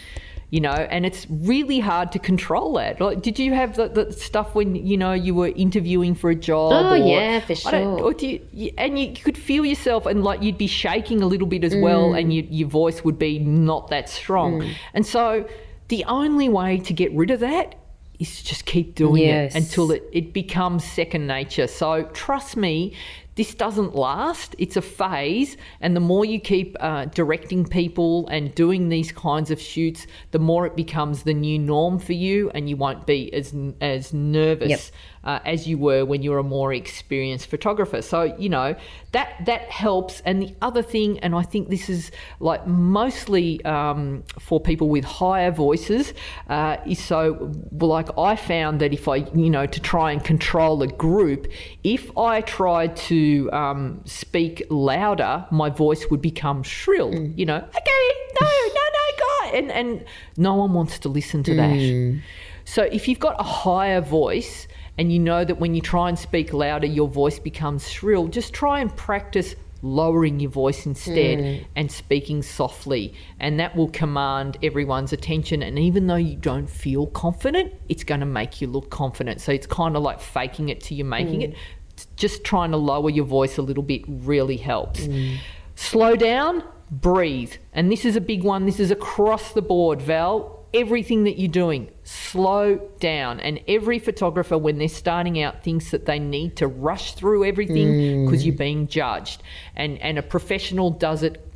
You 0.54 0.60
know, 0.60 0.70
and 0.94 1.04
it's 1.04 1.26
really 1.28 1.80
hard 1.80 2.12
to 2.12 2.20
control 2.20 2.74
that. 2.74 3.00
Like, 3.00 3.22
did 3.22 3.40
you 3.40 3.54
have 3.54 3.74
the, 3.74 3.88
the 3.88 4.12
stuff 4.12 4.54
when 4.54 4.76
you 4.76 4.96
know 4.96 5.12
you 5.12 5.34
were 5.34 5.48
interviewing 5.48 6.14
for 6.14 6.30
a 6.30 6.34
job? 6.36 6.72
Oh, 6.72 6.90
or- 6.92 6.96
yeah, 6.96 7.40
for 7.40 7.56
sure. 7.56 8.00
or 8.00 8.12
do 8.14 8.38
you, 8.52 8.72
and 8.78 8.96
you 8.96 9.14
could 9.14 9.36
feel 9.36 9.64
yourself, 9.66 10.06
and 10.06 10.22
like 10.22 10.42
you'd 10.44 10.56
be 10.56 10.68
shaking 10.68 11.22
a 11.22 11.26
little 11.26 11.48
bit 11.48 11.64
as 11.64 11.74
well, 11.74 12.10
Mm. 12.12 12.18
and 12.20 12.32
you, 12.32 12.46
your 12.48 12.68
voice 12.68 13.02
would 13.02 13.18
be 13.18 13.40
not 13.40 13.88
that 13.88 14.08
strong. 14.08 14.70
And 14.96 15.04
so, 15.04 15.44
the 15.88 16.04
only 16.04 16.48
way 16.48 16.78
to 16.78 16.92
get 16.92 17.10
rid 17.12 17.32
of 17.32 17.40
that 17.40 17.74
is 18.20 18.36
to 18.38 18.44
just 18.44 18.64
keep 18.64 18.94
doing 18.94 19.24
Yes. 19.24 19.56
it 19.56 19.58
until 19.58 19.90
it, 19.90 20.04
it 20.12 20.32
becomes 20.32 20.84
second 20.84 21.26
nature. 21.26 21.66
So, 21.66 22.04
trust 22.12 22.56
me, 22.56 22.94
this 23.36 23.54
doesn't 23.54 23.94
last. 23.94 24.54
It's 24.58 24.76
a 24.76 24.82
phase, 24.82 25.56
and 25.80 25.96
the 25.96 26.00
more 26.00 26.24
you 26.24 26.40
keep 26.40 26.76
uh, 26.80 27.06
directing 27.06 27.64
people 27.64 28.28
and 28.28 28.54
doing 28.54 28.88
these 28.88 29.10
kinds 29.12 29.50
of 29.50 29.60
shoots, 29.60 30.06
the 30.30 30.38
more 30.38 30.66
it 30.66 30.76
becomes 30.76 31.24
the 31.24 31.34
new 31.34 31.58
norm 31.58 31.98
for 31.98 32.12
you, 32.12 32.50
and 32.50 32.68
you 32.68 32.76
won't 32.76 33.06
be 33.06 33.32
as 33.32 33.54
as 33.80 34.12
nervous 34.12 34.70
Yep. 34.70 34.80
Uh, 35.24 35.40
as 35.44 35.66
you 35.66 35.78
were 35.78 36.04
when 36.04 36.22
you 36.22 36.30
were 36.30 36.38
a 36.38 36.44
more 36.44 36.72
experienced 36.72 37.48
photographer. 37.48 38.02
So 38.02 38.34
you 38.38 38.48
know 38.48 38.76
that 39.12 39.44
that 39.46 39.62
helps. 39.70 40.20
And 40.24 40.42
the 40.42 40.54
other 40.62 40.82
thing, 40.82 41.18
and 41.20 41.34
I 41.34 41.42
think 41.42 41.70
this 41.70 41.88
is 41.88 42.10
like 42.40 42.66
mostly 42.66 43.64
um, 43.64 44.24
for 44.38 44.60
people 44.60 44.88
with 44.88 45.04
higher 45.04 45.50
voices, 45.50 46.12
uh, 46.48 46.76
is 46.86 47.02
so 47.02 47.52
like 47.80 48.08
I 48.18 48.36
found 48.36 48.80
that 48.80 48.92
if 48.92 49.08
I 49.08 49.16
you 49.16 49.50
know 49.50 49.66
to 49.66 49.80
try 49.80 50.12
and 50.12 50.22
control 50.22 50.82
a 50.82 50.88
group, 50.88 51.46
if 51.82 52.16
I 52.16 52.42
tried 52.42 52.96
to 53.08 53.50
um, 53.52 54.00
speak 54.04 54.62
louder, 54.70 55.46
my 55.50 55.70
voice 55.70 56.06
would 56.10 56.20
become 56.22 56.62
shrill. 56.62 57.14
You 57.14 57.46
know, 57.46 57.56
okay, 57.56 58.08
no, 58.40 58.46
no, 58.46 58.84
no, 58.98 59.04
guy, 59.18 59.56
and 59.58 59.72
and 59.72 60.04
no 60.36 60.54
one 60.54 60.72
wants 60.74 60.98
to 61.00 61.08
listen 61.08 61.42
to 61.44 61.54
that. 61.54 62.20
So 62.66 62.82
if 62.82 63.08
you've 63.08 63.20
got 63.20 63.38
a 63.38 63.42
higher 63.44 64.00
voice 64.00 64.66
and 64.98 65.12
you 65.12 65.18
know 65.18 65.44
that 65.44 65.58
when 65.58 65.74
you 65.74 65.80
try 65.80 66.08
and 66.08 66.18
speak 66.18 66.52
louder, 66.52 66.86
your 66.86 67.08
voice 67.08 67.38
becomes 67.38 67.88
shrill, 67.88 68.28
just 68.28 68.52
try 68.52 68.80
and 68.80 68.94
practice 68.96 69.54
lowering 69.82 70.40
your 70.40 70.50
voice 70.50 70.86
instead 70.86 71.38
mm. 71.38 71.64
and 71.76 71.92
speaking 71.92 72.42
softly. 72.42 73.12
And 73.38 73.60
that 73.60 73.76
will 73.76 73.90
command 73.90 74.56
everyone's 74.62 75.12
attention. 75.12 75.62
And 75.62 75.78
even 75.78 76.06
though 76.06 76.16
you 76.16 76.36
don't 76.36 76.68
feel 76.68 77.06
confident, 77.08 77.72
it's 77.88 78.02
going 78.02 78.20
to 78.20 78.26
make 78.26 78.60
you 78.60 78.66
look 78.66 78.90
confident. 78.90 79.40
So 79.40 79.52
it's 79.52 79.66
kind 79.66 79.96
of 79.96 80.02
like 80.02 80.20
faking 80.20 80.70
it 80.70 80.80
till 80.80 80.96
you're 80.96 81.06
making 81.06 81.42
it. 81.42 81.52
Mm. 81.52 82.06
Just 82.16 82.44
trying 82.44 82.70
to 82.70 82.76
lower 82.76 83.10
your 83.10 83.26
voice 83.26 83.58
a 83.58 83.62
little 83.62 83.82
bit 83.82 84.02
really 84.08 84.56
helps. 84.56 85.00
Mm. 85.00 85.38
Slow 85.76 86.16
down, 86.16 86.64
breathe. 86.90 87.52
And 87.72 87.92
this 87.92 88.04
is 88.04 88.16
a 88.16 88.20
big 88.20 88.42
one. 88.42 88.64
This 88.64 88.80
is 88.80 88.90
across 88.90 89.52
the 89.52 89.62
board, 89.62 90.00
Val. 90.00 90.53
Everything 90.74 91.24
that 91.24 91.38
you're 91.38 91.48
doing, 91.48 91.90
slow 92.02 92.76
down. 93.00 93.40
And 93.40 93.60
every 93.68 93.98
photographer, 93.98 94.58
when 94.58 94.78
they're 94.78 94.88
starting 94.88 95.40
out, 95.40 95.62
thinks 95.62 95.90
that 95.92 96.04
they 96.04 96.18
need 96.18 96.56
to 96.56 96.66
rush 96.66 97.14
through 97.14 97.44
everything 97.44 97.88
mm. 97.88 98.26
because 98.26 98.44
you're 98.44 98.56
being 98.56 98.88
judged. 98.88 99.42
And, 99.76 99.98
and 99.98 100.18
a 100.18 100.22
professional 100.22 100.90
does 100.90 101.22
it 101.22 101.46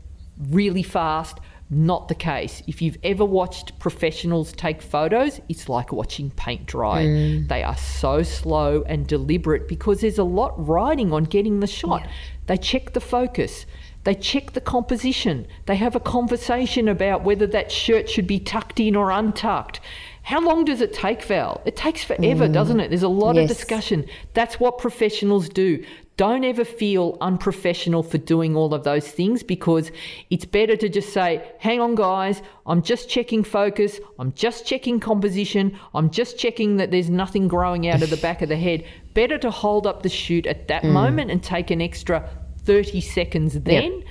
really 0.50 0.84
fast. 0.84 1.38
Not 1.70 2.08
the 2.08 2.14
case. 2.14 2.62
If 2.66 2.80
you've 2.80 2.96
ever 3.02 3.26
watched 3.26 3.78
professionals 3.78 4.52
take 4.52 4.80
photos, 4.80 5.38
it's 5.50 5.68
like 5.68 5.92
watching 5.92 6.30
paint 6.30 6.64
dry. 6.64 7.04
Mm. 7.04 7.48
They 7.48 7.62
are 7.62 7.76
so 7.76 8.22
slow 8.22 8.84
and 8.86 9.06
deliberate 9.06 9.68
because 9.68 10.00
there's 10.00 10.16
a 10.16 10.24
lot 10.24 10.54
riding 10.66 11.12
on 11.12 11.24
getting 11.24 11.60
the 11.60 11.66
shot. 11.66 12.08
They 12.46 12.56
check 12.56 12.94
the 12.94 13.00
focus. 13.00 13.66
They 14.08 14.14
check 14.14 14.52
the 14.52 14.62
composition. 14.62 15.46
They 15.66 15.76
have 15.76 15.94
a 15.94 16.00
conversation 16.00 16.88
about 16.88 17.24
whether 17.24 17.46
that 17.48 17.70
shirt 17.70 18.08
should 18.08 18.26
be 18.26 18.40
tucked 18.40 18.80
in 18.80 18.96
or 18.96 19.10
untucked. 19.10 19.80
How 20.22 20.40
long 20.40 20.64
does 20.64 20.80
it 20.80 20.94
take, 20.94 21.22
Val? 21.24 21.60
It 21.66 21.76
takes 21.76 22.04
forever, 22.04 22.48
mm. 22.48 22.52
doesn't 22.54 22.80
it? 22.80 22.88
There's 22.88 23.02
a 23.02 23.08
lot 23.08 23.36
of 23.36 23.46
discussion. 23.46 24.06
That's 24.32 24.58
what 24.58 24.78
professionals 24.78 25.50
do. 25.50 25.84
Don't 26.16 26.42
ever 26.42 26.64
feel 26.64 27.18
unprofessional 27.20 28.02
for 28.02 28.16
doing 28.16 28.56
all 28.56 28.72
of 28.72 28.82
those 28.82 29.06
things 29.06 29.42
because 29.42 29.92
it's 30.30 30.46
better 30.46 30.74
to 30.74 30.88
just 30.88 31.12
say, 31.12 31.46
hang 31.58 31.78
on, 31.78 31.94
guys, 31.94 32.40
I'm 32.64 32.80
just 32.80 33.10
checking 33.10 33.44
focus, 33.44 34.00
I'm 34.18 34.32
just 34.32 34.64
checking 34.64 35.00
composition, 35.00 35.78
I'm 35.92 36.08
just 36.08 36.38
checking 36.38 36.78
that 36.78 36.90
there's 36.90 37.10
nothing 37.10 37.46
growing 37.46 37.86
out 37.86 38.02
of 38.02 38.08
the 38.08 38.16
back 38.28 38.40
of 38.40 38.48
the 38.48 38.56
head. 38.56 38.86
Better 39.12 39.36
to 39.36 39.50
hold 39.50 39.86
up 39.86 40.02
the 40.02 40.08
shoot 40.08 40.46
at 40.46 40.68
that 40.68 40.82
mm. 40.82 40.92
moment 40.92 41.30
and 41.30 41.42
take 41.42 41.70
an 41.70 41.82
extra 41.82 42.26
30 42.68 43.00
seconds 43.00 43.58
then 43.60 44.04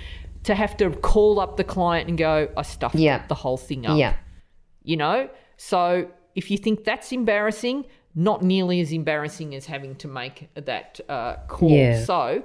to 0.44 0.56
have 0.56 0.76
to 0.78 0.90
call 0.90 1.40
up 1.40 1.58
the 1.58 1.64
client 1.64 2.10
and 2.10 2.18
go, 2.18 2.50
I 2.58 2.64
stuffed 2.64 2.96
Yeah. 2.96 3.24
the 3.28 3.36
whole 3.36 3.58
thing 3.58 3.86
up. 3.86 3.98
Yeah. 3.98 4.16
you 4.84 4.98
know? 4.98 5.30
So 5.58 6.10
if 6.34 6.50
you 6.52 6.58
think 6.58 6.84
that's 6.84 7.12
embarrassing 7.12 7.86
not 8.16 8.42
nearly 8.42 8.80
as 8.82 8.92
embarrassing 8.92 9.54
as 9.54 9.68
having 9.68 9.94
to 9.98 10.08
make 10.08 10.50
that 10.56 11.00
uh, 11.08 11.36
call. 11.48 11.70
Yeah. 11.70 12.04
so 12.04 12.42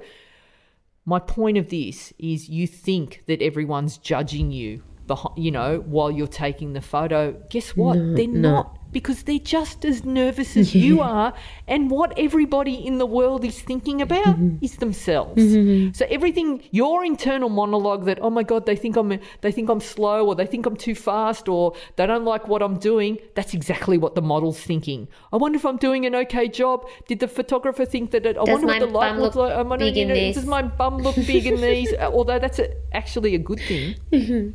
my 1.05 1.19
point 1.19 1.57
of 1.57 1.69
this 1.69 2.13
is 2.19 2.47
you 2.47 2.67
think 2.67 3.23
that 3.25 3.41
everyone's 3.41 3.97
judging 3.97 4.51
you 4.51 4.83
behind, 5.07 5.35
you 5.43 5.51
know 5.51 5.79
while 5.79 6.11
you're 6.11 6.27
taking 6.27 6.73
the 6.73 6.81
photo. 6.81 7.31
Guess 7.49 7.75
what? 7.75 7.97
They're 8.15 8.27
not 8.27 8.77
because 8.93 9.23
they're 9.23 9.39
just 9.39 9.83
as 9.83 10.05
nervous 10.05 10.55
as 10.55 10.73
you 10.73 11.01
are 11.01 11.33
and 11.67 11.89
what 11.89 12.13
everybody 12.17 12.75
in 12.75 12.97
the 12.97 13.05
world 13.05 13.43
is 13.43 13.59
thinking 13.61 14.01
about 14.01 14.25
mm-hmm. 14.25 14.57
is 14.61 14.77
themselves. 14.77 15.41
Mm-hmm. 15.41 15.93
So 15.93 16.05
everything 16.09 16.63
your 16.71 17.03
internal 17.03 17.49
monologue 17.49 18.05
that 18.05 18.19
oh 18.21 18.29
my 18.29 18.43
god 18.43 18.65
they 18.65 18.75
think 18.75 18.95
i'm 18.95 19.19
they 19.41 19.51
think 19.51 19.69
i'm 19.69 19.79
slow 19.79 20.27
or 20.27 20.35
they 20.35 20.45
think 20.45 20.65
i'm 20.65 20.75
too 20.75 20.95
fast 20.95 21.49
or 21.49 21.73
they 21.95 22.05
don't 22.05 22.25
like 22.25 22.47
what 22.47 22.61
i'm 22.61 22.77
doing 22.77 23.17
that's 23.35 23.53
exactly 23.53 23.97
what 23.97 24.15
the 24.15 24.21
model's 24.21 24.59
thinking. 24.59 25.07
I 25.31 25.37
wonder 25.37 25.57
if 25.57 25.65
i'm 25.65 25.77
doing 25.77 26.05
an 26.05 26.15
okay 26.15 26.47
job. 26.47 26.87
Did 27.07 27.19
the 27.19 27.27
photographer 27.27 27.85
think 27.85 28.11
that 28.11 28.25
it, 28.25 28.37
i 28.37 28.43
wonder 28.43 28.67
my 28.67 28.79
what 28.79 28.79
the 28.79 28.85
light 28.87 29.09
bum 29.11 29.19
looks 29.19 29.35
look 29.35 29.49
like? 29.49 29.57
I 29.57 29.61
wonder 29.61 29.85
big 29.85 29.95
you 29.95 30.03
in 30.03 30.07
know, 30.09 30.15
this? 30.15 30.35
does 30.35 30.45
my 30.45 30.61
bum 30.61 30.97
look 30.97 31.15
big 31.15 31.45
in 31.45 31.59
these? 31.69 31.93
Although 31.95 32.39
that's 32.39 32.59
a, 32.59 32.69
actually 32.93 33.35
a 33.35 33.39
good 33.39 33.59
thing 33.59 33.95
mm-hmm. 34.11 34.51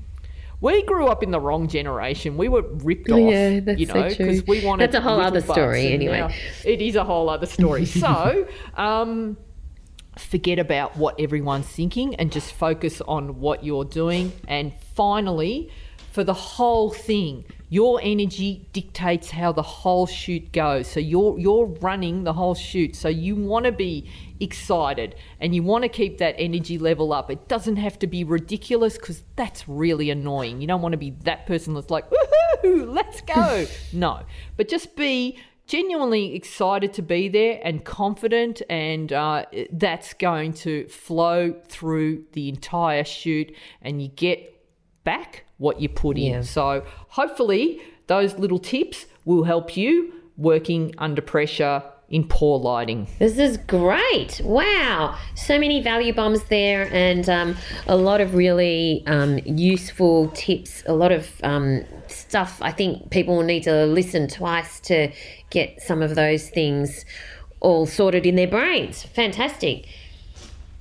We 0.60 0.82
grew 0.82 1.06
up 1.06 1.22
in 1.22 1.30
the 1.30 1.40
wrong 1.40 1.68
generation. 1.68 2.36
We 2.36 2.48
were 2.48 2.62
ripped 2.62 3.10
off, 3.10 3.18
yeah, 3.18 3.60
that's 3.60 3.78
you 3.78 3.86
know, 3.86 4.08
because 4.08 4.44
we 4.46 4.64
wanted. 4.64 4.84
That's 4.84 4.96
a 4.96 5.00
whole 5.00 5.20
other 5.20 5.40
story 5.40 5.92
anyway. 5.92 6.34
It 6.64 6.80
is 6.80 6.96
a 6.96 7.04
whole 7.04 7.30
other 7.30 7.46
story. 7.46 7.84
so, 7.86 8.46
um, 8.76 9.36
forget 10.16 10.58
about 10.58 10.96
what 10.96 11.20
everyone's 11.20 11.66
thinking 11.66 12.16
and 12.16 12.32
just 12.32 12.52
focus 12.52 13.00
on 13.02 13.40
what 13.40 13.64
you're 13.64 13.84
doing. 13.84 14.32
And 14.48 14.72
finally, 14.94 15.70
for 16.10 16.24
the 16.24 16.34
whole 16.34 16.90
thing, 16.90 17.44
your 17.68 18.00
energy 18.02 18.66
dictates 18.72 19.30
how 19.30 19.52
the 19.52 19.62
whole 19.62 20.06
shoot 20.06 20.52
goes. 20.52 20.88
So 20.88 20.98
you're 20.98 21.38
you're 21.38 21.66
running 21.66 22.24
the 22.24 22.32
whole 22.32 22.56
shoot. 22.56 22.96
So 22.96 23.08
you 23.08 23.36
want 23.36 23.66
to 23.66 23.72
be 23.72 24.10
excited 24.40 25.14
and 25.40 25.54
you 25.54 25.62
want 25.62 25.82
to 25.82 25.88
keep 25.88 26.18
that 26.18 26.34
energy 26.38 26.78
level 26.78 27.12
up. 27.12 27.30
It 27.30 27.48
doesn't 27.48 27.76
have 27.76 27.98
to 28.00 28.06
be 28.06 28.24
ridiculous 28.24 28.96
because 28.96 29.22
that's 29.36 29.68
really 29.68 30.10
annoying. 30.10 30.60
You 30.60 30.66
don't 30.66 30.82
want 30.82 30.92
to 30.92 30.98
be 30.98 31.10
that 31.24 31.46
person 31.46 31.74
that's 31.74 31.90
like, 31.90 32.08
woohoo, 32.10 32.92
let's 32.92 33.20
go. 33.22 33.66
no, 33.92 34.22
but 34.56 34.68
just 34.68 34.96
be 34.96 35.38
genuinely 35.66 36.34
excited 36.34 36.92
to 36.94 37.02
be 37.02 37.28
there 37.28 37.60
and 37.62 37.84
confident, 37.84 38.62
and 38.70 39.12
uh, 39.12 39.44
that's 39.70 40.14
going 40.14 40.54
to 40.54 40.88
flow 40.88 41.54
through 41.68 42.24
the 42.32 42.48
entire 42.48 43.04
shoot, 43.04 43.54
and 43.82 44.02
you 44.02 44.08
get 44.08 44.54
back 45.04 45.44
what 45.58 45.80
you 45.80 45.88
put 45.88 46.16
in. 46.16 46.42
So 46.42 46.84
hopefully 47.08 47.80
those 48.06 48.38
little 48.38 48.58
tips 48.58 49.06
will 49.24 49.44
help 49.44 49.76
you 49.76 50.12
working 50.36 50.94
under 50.98 51.20
pressure 51.20 51.82
in 52.10 52.26
poor 52.26 52.58
lighting. 52.58 53.06
This 53.18 53.38
is 53.38 53.58
great. 53.58 54.40
Wow. 54.42 55.18
So 55.34 55.58
many 55.58 55.82
value 55.82 56.14
bombs 56.14 56.42
there 56.44 56.88
and 56.92 57.28
um, 57.28 57.56
a 57.86 57.96
lot 57.96 58.20
of 58.20 58.34
really 58.34 59.02
um, 59.06 59.38
useful 59.44 60.28
tips, 60.28 60.82
a 60.86 60.94
lot 60.94 61.12
of 61.12 61.28
um, 61.42 61.84
stuff. 62.06 62.58
I 62.62 62.72
think 62.72 63.10
people 63.10 63.36
will 63.36 63.44
need 63.44 63.64
to 63.64 63.84
listen 63.84 64.26
twice 64.28 64.80
to 64.80 65.12
get 65.50 65.82
some 65.82 66.00
of 66.00 66.14
those 66.14 66.48
things 66.48 67.04
all 67.60 67.86
sorted 67.86 68.24
in 68.24 68.36
their 68.36 68.48
brains. 68.48 69.02
Fantastic. 69.02 69.86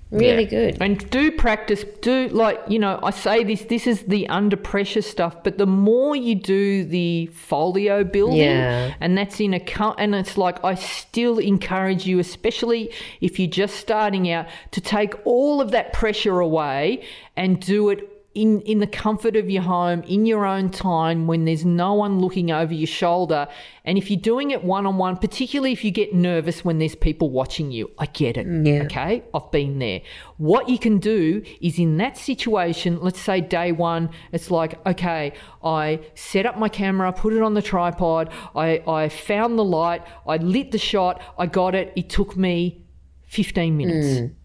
Really 0.09 0.43
yeah. 0.43 0.49
good. 0.49 0.77
And 0.81 1.09
do 1.09 1.31
practice, 1.31 1.83
do 2.01 2.29
like, 2.29 2.59
you 2.67 2.79
know, 2.79 2.97
I 3.03 3.11
say 3.11 3.43
this, 3.43 3.63
this 3.63 3.87
is 3.87 4.03
the 4.03 4.27
under 4.29 4.55
pressure 4.55 5.01
stuff, 5.01 5.43
but 5.43 5.57
the 5.57 5.65
more 5.65 6.15
you 6.15 6.35
do 6.35 6.85
the 6.85 7.25
folio 7.27 8.05
building, 8.05 8.37
yeah. 8.37 8.93
and 9.01 9.17
that's 9.17 9.39
in 9.41 9.53
a, 9.53 9.61
and 9.97 10.15
it's 10.15 10.37
like, 10.37 10.63
I 10.63 10.75
still 10.75 11.39
encourage 11.39 12.05
you, 12.05 12.19
especially 12.19 12.93
if 13.19 13.37
you're 13.37 13.49
just 13.49 13.75
starting 13.75 14.31
out, 14.31 14.47
to 14.71 14.79
take 14.79 15.13
all 15.25 15.59
of 15.59 15.71
that 15.71 15.91
pressure 15.91 16.39
away 16.39 17.03
and 17.35 17.59
do 17.59 17.89
it 17.89 18.16
in, 18.37 18.61
in 18.61 18.77
the 18.77 18.87
comfort 18.87 19.35
of 19.35 19.49
your 19.49 19.63
home, 19.63 20.03
in 20.03 20.27
your 20.27 20.45
own 20.45 20.69
time, 20.69 21.25
when 21.25 21.45
there's 21.45 21.65
no 21.65 21.95
one 21.95 22.19
looking 22.19 22.51
over 22.51 22.71
your 22.71 22.85
shoulder. 22.85 23.47
And 23.83 23.97
if 23.97 24.11
you're 24.11 24.21
doing 24.21 24.51
it 24.51 24.63
one 24.63 24.85
on 24.85 24.99
one, 24.99 25.17
particularly 25.17 25.71
if 25.71 25.83
you 25.83 25.89
get 25.89 26.13
nervous 26.13 26.63
when 26.63 26.77
there's 26.77 26.93
people 26.93 27.31
watching 27.31 27.71
you, 27.71 27.89
I 27.97 28.05
get 28.05 28.37
it. 28.37 28.45
Yeah. 28.45 28.83
Okay. 28.83 29.23
I've 29.33 29.49
been 29.49 29.79
there. 29.79 30.01
What 30.37 30.69
you 30.69 30.77
can 30.77 30.99
do 30.99 31.41
is 31.61 31.79
in 31.79 31.97
that 31.97 32.15
situation, 32.15 33.01
let's 33.01 33.19
say 33.19 33.41
day 33.41 33.71
one, 33.71 34.11
it's 34.31 34.51
like, 34.51 34.85
okay, 34.85 35.33
I 35.63 35.99
set 36.13 36.45
up 36.45 36.59
my 36.59 36.69
camera, 36.69 37.11
put 37.11 37.33
it 37.33 37.41
on 37.41 37.55
the 37.55 37.63
tripod, 37.63 38.31
I, 38.55 38.83
I 38.87 39.09
found 39.09 39.57
the 39.57 39.63
light, 39.63 40.03
I 40.27 40.37
lit 40.37 40.71
the 40.71 40.77
shot, 40.77 41.23
I 41.39 41.47
got 41.47 41.73
it. 41.73 41.91
It 41.95 42.11
took 42.11 42.37
me 42.37 42.85
15 43.25 43.75
minutes. 43.75 44.07
Mm. 44.07 44.35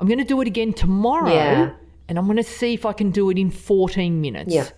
I'm 0.00 0.06
going 0.06 0.18
to 0.18 0.24
do 0.24 0.38
it 0.42 0.46
again 0.46 0.74
tomorrow. 0.74 1.32
Yeah 1.32 1.70
and 2.08 2.18
I'm 2.18 2.24
going 2.26 2.36
to 2.36 2.42
see 2.42 2.74
if 2.74 2.84
I 2.84 2.92
can 2.92 3.10
do 3.10 3.30
it 3.30 3.38
in 3.38 3.50
14 3.50 4.20
minutes. 4.20 4.52
Yeah. 4.52 4.68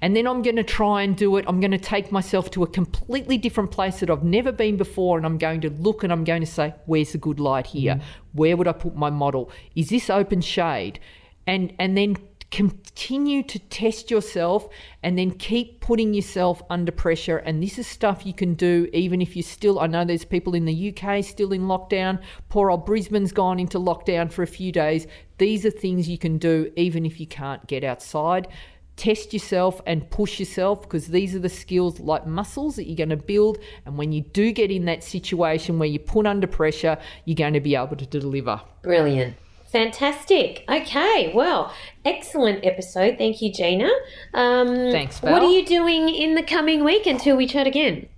And 0.00 0.16
then 0.16 0.26
I'm 0.26 0.42
going 0.42 0.56
to 0.56 0.64
try 0.64 1.02
and 1.02 1.16
do 1.16 1.36
it. 1.36 1.44
I'm 1.46 1.60
going 1.60 1.70
to 1.70 1.78
take 1.78 2.10
myself 2.10 2.50
to 2.52 2.62
a 2.62 2.66
completely 2.66 3.38
different 3.38 3.70
place 3.70 4.00
that 4.00 4.10
I've 4.10 4.24
never 4.24 4.50
been 4.50 4.76
before. 4.76 5.16
And 5.16 5.26
I'm 5.26 5.38
going 5.38 5.60
to 5.62 5.70
look 5.70 6.02
and 6.02 6.12
I'm 6.12 6.24
going 6.24 6.40
to 6.40 6.46
say, 6.46 6.74
where's 6.86 7.12
the 7.12 7.18
good 7.18 7.38
light 7.38 7.66
here? 7.66 7.94
Mm. 7.94 8.02
Where 8.32 8.56
would 8.56 8.66
I 8.66 8.72
put 8.72 8.96
my 8.96 9.10
model? 9.10 9.50
Is 9.76 9.90
this 9.90 10.10
open 10.10 10.40
shade? 10.40 10.98
And, 11.46 11.72
and 11.78 11.96
then 11.96 12.16
continue 12.50 13.42
to 13.42 13.58
test 13.58 14.10
yourself 14.10 14.68
and 15.02 15.18
then 15.18 15.30
keep 15.32 15.80
putting 15.80 16.14
yourself 16.14 16.62
under 16.70 16.90
pressure. 16.90 17.38
And 17.38 17.62
this 17.62 17.78
is 17.78 17.86
stuff 17.86 18.24
you 18.24 18.32
can 18.32 18.54
do 18.54 18.88
even 18.92 19.20
if 19.20 19.36
you're 19.36 19.42
still, 19.42 19.80
I 19.80 19.86
know 19.86 20.04
there's 20.04 20.24
people 20.24 20.54
in 20.54 20.64
the 20.64 20.96
UK 20.96 21.22
still 21.24 21.52
in 21.52 21.62
lockdown. 21.62 22.20
Poor 22.48 22.70
old 22.70 22.86
Brisbane's 22.86 23.32
gone 23.32 23.60
into 23.60 23.78
lockdown 23.78 24.32
for 24.32 24.42
a 24.42 24.46
few 24.46 24.72
days. 24.72 25.06
These 25.36 25.66
are 25.66 25.70
things 25.70 26.08
you 26.08 26.18
can 26.18 26.38
do 26.38 26.72
even 26.76 27.04
if 27.04 27.20
you 27.20 27.26
can't 27.26 27.66
get 27.66 27.84
outside. 27.84 28.48
Test 28.96 29.32
yourself 29.32 29.80
and 29.86 30.10
push 30.10 30.40
yourself 30.40 30.82
because 30.82 31.06
these 31.06 31.34
are 31.34 31.38
the 31.38 31.48
skills 31.48 32.00
like 32.00 32.26
muscles 32.26 32.76
that 32.76 32.86
you're 32.86 32.96
going 32.96 33.10
to 33.10 33.16
build. 33.16 33.58
And 33.84 33.96
when 33.96 34.10
you 34.10 34.22
do 34.22 34.52
get 34.52 34.70
in 34.70 34.86
that 34.86 35.04
situation 35.04 35.78
where 35.78 35.88
you're 35.88 36.00
put 36.00 36.26
under 36.26 36.46
pressure, 36.46 36.98
you're 37.24 37.36
going 37.36 37.52
to 37.52 37.60
be 37.60 37.76
able 37.76 37.94
to 37.94 38.06
deliver. 38.06 38.60
Brilliant. 38.82 39.36
Fantastic. 39.70 40.64
Okay, 40.68 41.32
well, 41.34 41.74
excellent 42.04 42.64
episode. 42.64 43.18
Thank 43.18 43.42
you, 43.42 43.52
Gina. 43.52 43.90
Um, 44.32 44.68
Thanks, 44.90 45.20
Val. 45.20 45.32
What 45.32 45.42
are 45.42 45.50
you 45.50 45.64
doing 45.64 46.08
in 46.08 46.34
the 46.34 46.42
coming 46.42 46.84
week 46.84 47.06
until 47.06 47.36
we 47.36 47.46
chat 47.46 47.66
again? 47.66 48.08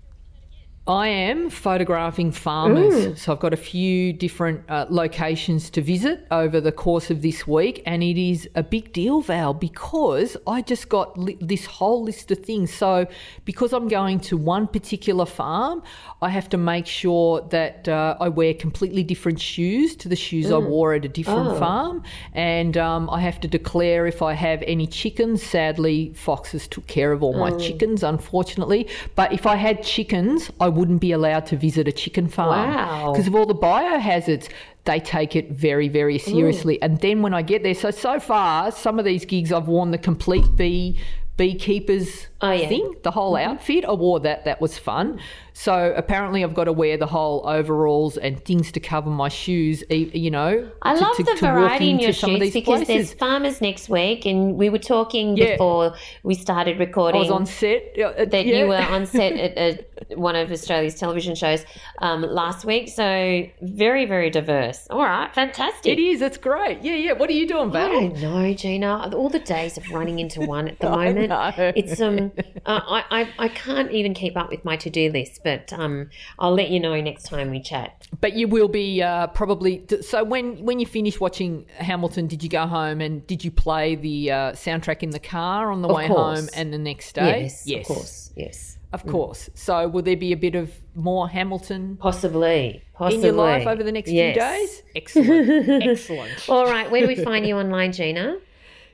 I 0.87 1.09
am 1.09 1.51
photographing 1.51 2.33
farmers. 2.33 2.95
Mm. 2.95 3.19
So 3.19 3.33
I've 3.33 3.39
got 3.39 3.53
a 3.53 3.57
few 3.57 4.15
different 4.15 4.69
uh, 4.69 4.87
locations 4.89 5.69
to 5.71 5.83
visit 5.83 6.27
over 6.31 6.59
the 6.59 6.73
course 6.73 7.11
of 7.11 7.21
this 7.21 7.47
week. 7.47 7.83
And 7.85 8.03
it 8.03 8.19
is 8.19 8.49
a 8.55 8.63
big 8.63 8.93
deal, 8.95 9.21
Val, 9.21 9.53
because 9.53 10.39
I 10.47 10.63
just 10.63 10.89
got 10.89 11.19
li- 11.19 11.37
this 11.39 11.67
whole 11.67 12.03
list 12.03 12.31
of 12.31 12.39
things. 12.39 12.73
So 12.73 13.07
because 13.45 13.75
I'm 13.75 13.89
going 13.89 14.21
to 14.21 14.39
one 14.39 14.67
particular 14.67 15.27
farm, 15.27 15.83
I 16.23 16.31
have 16.31 16.49
to 16.49 16.57
make 16.57 16.87
sure 16.87 17.43
that 17.51 17.87
uh, 17.87 18.17
I 18.19 18.29
wear 18.29 18.55
completely 18.55 19.05
different 19.05 19.39
shoes 19.39 19.95
to 19.97 20.09
the 20.09 20.17
shoes 20.17 20.47
mm. 20.47 20.55
I 20.55 20.67
wore 20.67 20.95
at 20.95 21.05
a 21.05 21.09
different 21.09 21.51
oh. 21.51 21.59
farm. 21.59 22.03
And 22.33 22.79
um, 22.79 23.11
I 23.11 23.21
have 23.21 23.39
to 23.41 23.49
declare 23.49 24.07
if 24.07 24.23
I 24.23 24.33
have 24.33 24.65
any 24.67 24.87
chickens. 24.87 25.43
Sadly, 25.43 26.15
foxes 26.15 26.67
took 26.67 26.87
care 26.87 27.13
of 27.13 27.23
all 27.23 27.35
my 27.35 27.51
mm. 27.51 27.61
chickens, 27.61 28.03
unfortunately. 28.03 28.89
But 29.15 29.33
if 29.35 29.47
I 29.47 29.57
had 29.57 29.83
chickens, 29.83 30.51
I 30.59 30.70
wouldn't 30.71 31.01
be 31.01 31.13
allowed 31.13 31.47
to 31.47 31.57
visit 31.57 31.89
a 31.89 31.93
chicken 31.93 32.29
farm 32.29 33.13
because 33.13 33.27
of 33.27 33.35
all 33.35 33.47
the 33.47 33.55
biohazards. 33.55 34.49
They 34.85 34.99
take 34.99 35.37
it 35.37 35.51
very, 35.51 35.89
very 35.89 36.19
seriously. 36.19 36.77
Ooh. 36.77 36.83
And 36.83 37.01
then 37.01 37.21
when 37.21 37.35
I 37.35 37.43
get 37.43 37.63
there, 37.63 37.75
so 37.75 37.91
so 37.91 38.19
far, 38.19 38.73
some 38.73 38.99
of 38.99 39.05
these 39.05 39.25
gigs 39.25 39.53
I've 39.53 39.69
worn 39.69 39.91
the 39.91 39.99
complete 39.99 40.57
bee 40.57 40.99
beekeepers 41.37 42.27
oh, 42.43 42.51
yeah. 42.51 42.69
thing, 42.69 42.95
the 43.03 43.11
whole 43.11 43.33
mm-hmm. 43.33 43.51
outfit. 43.51 43.85
I 43.85 43.93
wore 43.93 44.21
that. 44.21 44.45
That 44.45 44.61
was 44.61 44.79
fun. 44.79 45.21
So 45.53 45.93
apparently, 45.97 46.45
I've 46.45 46.55
got 46.55 46.65
to 46.65 46.73
wear 46.73 46.97
the 46.97 47.07
whole 47.07 47.47
overalls 47.47 48.17
and 48.17 48.43
things 48.45 48.73
to 48.73 48.81
cover 48.81 49.11
my 49.11 49.29
shoes. 49.29 49.83
You 49.91 50.31
know, 50.31 50.71
I 50.83 50.95
to, 50.95 51.01
love 51.01 51.17
to, 51.17 51.23
the 51.23 51.35
to 51.35 51.41
variety 51.41 51.91
in 51.91 51.99
your 51.99 52.13
shoes 52.13 52.53
because 52.53 52.85
places. 52.85 52.87
there's 52.87 53.15
farmers 53.15 53.61
next 53.61 53.89
week, 53.89 54.25
and 54.27 54.57
we 54.57 54.71
were 54.71 54.79
talking 54.79 55.37
yeah. 55.37 55.53
before 55.53 55.95
we 56.23 56.35
started 56.35 56.79
recording. 56.79 57.19
I 57.19 57.23
was 57.23 57.31
on 57.31 57.47
set. 57.47 57.99
Uh, 57.99 58.25
that 58.25 58.47
yeah. 58.47 58.59
you 58.59 58.69
were 58.69 58.77
on 58.77 59.07
set 59.07 59.33
at, 59.57 59.87
one 60.17 60.35
of 60.35 60.51
Australia's 60.51 60.95
television 60.95 61.35
shows 61.35 61.65
um, 61.99 62.23
last 62.23 62.65
week. 62.65 62.89
So 62.89 63.43
very, 63.61 64.07
very 64.07 64.31
diverse. 64.31 64.87
All 64.89 65.03
right, 65.03 65.35
fantastic. 65.35 65.93
It 65.93 66.01
is. 66.01 66.23
It's 66.23 66.39
great. 66.39 66.83
Yeah, 66.83 66.95
yeah. 66.95 67.13
What 67.13 67.29
are 67.29 67.35
you 67.35 67.47
doing, 67.47 67.71
Val? 67.71 67.91
I 67.91 67.93
don't 67.93 68.21
know, 68.21 68.55
Gina. 68.55 69.11
All 69.15 69.29
the 69.29 69.41
days 69.41 69.77
of 69.77 69.89
running 69.91 70.21
into 70.21 70.41
one 70.41 70.69
at 70.69 70.79
the 70.79 70.91
moment. 70.91 71.19
It's 71.77 72.01
um, 72.01 72.33
uh, 72.67 72.81
I, 72.87 73.05
I 73.11 73.29
I 73.39 73.49
can't 73.49 73.91
even 73.93 74.15
keep 74.15 74.37
up 74.37 74.51
with 74.51 74.65
my 74.65 74.77
to 74.77 74.91
do 74.91 75.11
list 75.11 75.43
but 75.45 75.73
um, 75.73 76.11
I'll 76.39 76.55
let 76.55 76.71
you 76.71 76.81
know 76.81 77.01
next 77.01 77.25
time 77.25 77.51
we 77.51 77.61
chat. 77.61 78.09
But 78.21 78.35
you 78.35 78.49
will 78.49 78.69
be 78.69 79.03
uh, 79.03 79.29
probably 79.29 79.87
so 80.01 80.25
when 80.25 80.65
when 80.65 80.81
you 80.81 80.87
finish 80.87 81.21
watching 81.21 81.67
Hamilton, 81.77 82.27
did 82.27 82.43
you 82.43 82.49
go 82.49 82.67
home 82.67 83.01
and 83.01 83.27
did 83.27 83.45
you 83.45 83.51
play 83.51 83.95
the 83.95 84.31
uh, 84.31 84.53
soundtrack 84.53 85.03
in 85.03 85.11
the 85.11 85.21
car 85.21 85.71
on 85.71 85.83
the 85.83 85.89
of 85.89 85.97
way 85.97 86.09
course. 86.09 86.41
home 86.41 86.49
and 86.55 86.73
the 86.73 86.79
next 86.79 87.15
day? 87.15 87.43
Yes, 87.43 87.67
yes, 87.67 87.81
of 87.89 87.97
course, 87.97 88.33
yes. 88.37 88.77
Of 88.93 89.05
mm. 89.05 89.13
course. 89.13 89.51
So 89.55 89.87
will 89.89 90.03
there 90.03 90.17
be 90.17 90.33
a 90.33 90.37
bit 90.37 90.57
of 90.57 90.73
more 90.97 91.29
Hamilton? 91.29 91.97
Possibly. 92.01 92.83
Possibly. 92.95 93.29
In 93.29 93.35
your 93.35 93.45
life 93.45 93.67
over 93.67 93.85
the 93.85 93.93
next 93.93 94.11
yes. 94.11 94.35
few 94.35 94.43
days? 94.43 94.83
Excellent. 94.97 95.83
Excellent. 95.85 96.49
All 96.49 96.65
right. 96.65 96.91
Where 96.91 97.03
do 97.03 97.07
we 97.07 97.15
find 97.15 97.47
you 97.47 97.57
online, 97.57 97.93
Gina? 97.93 98.39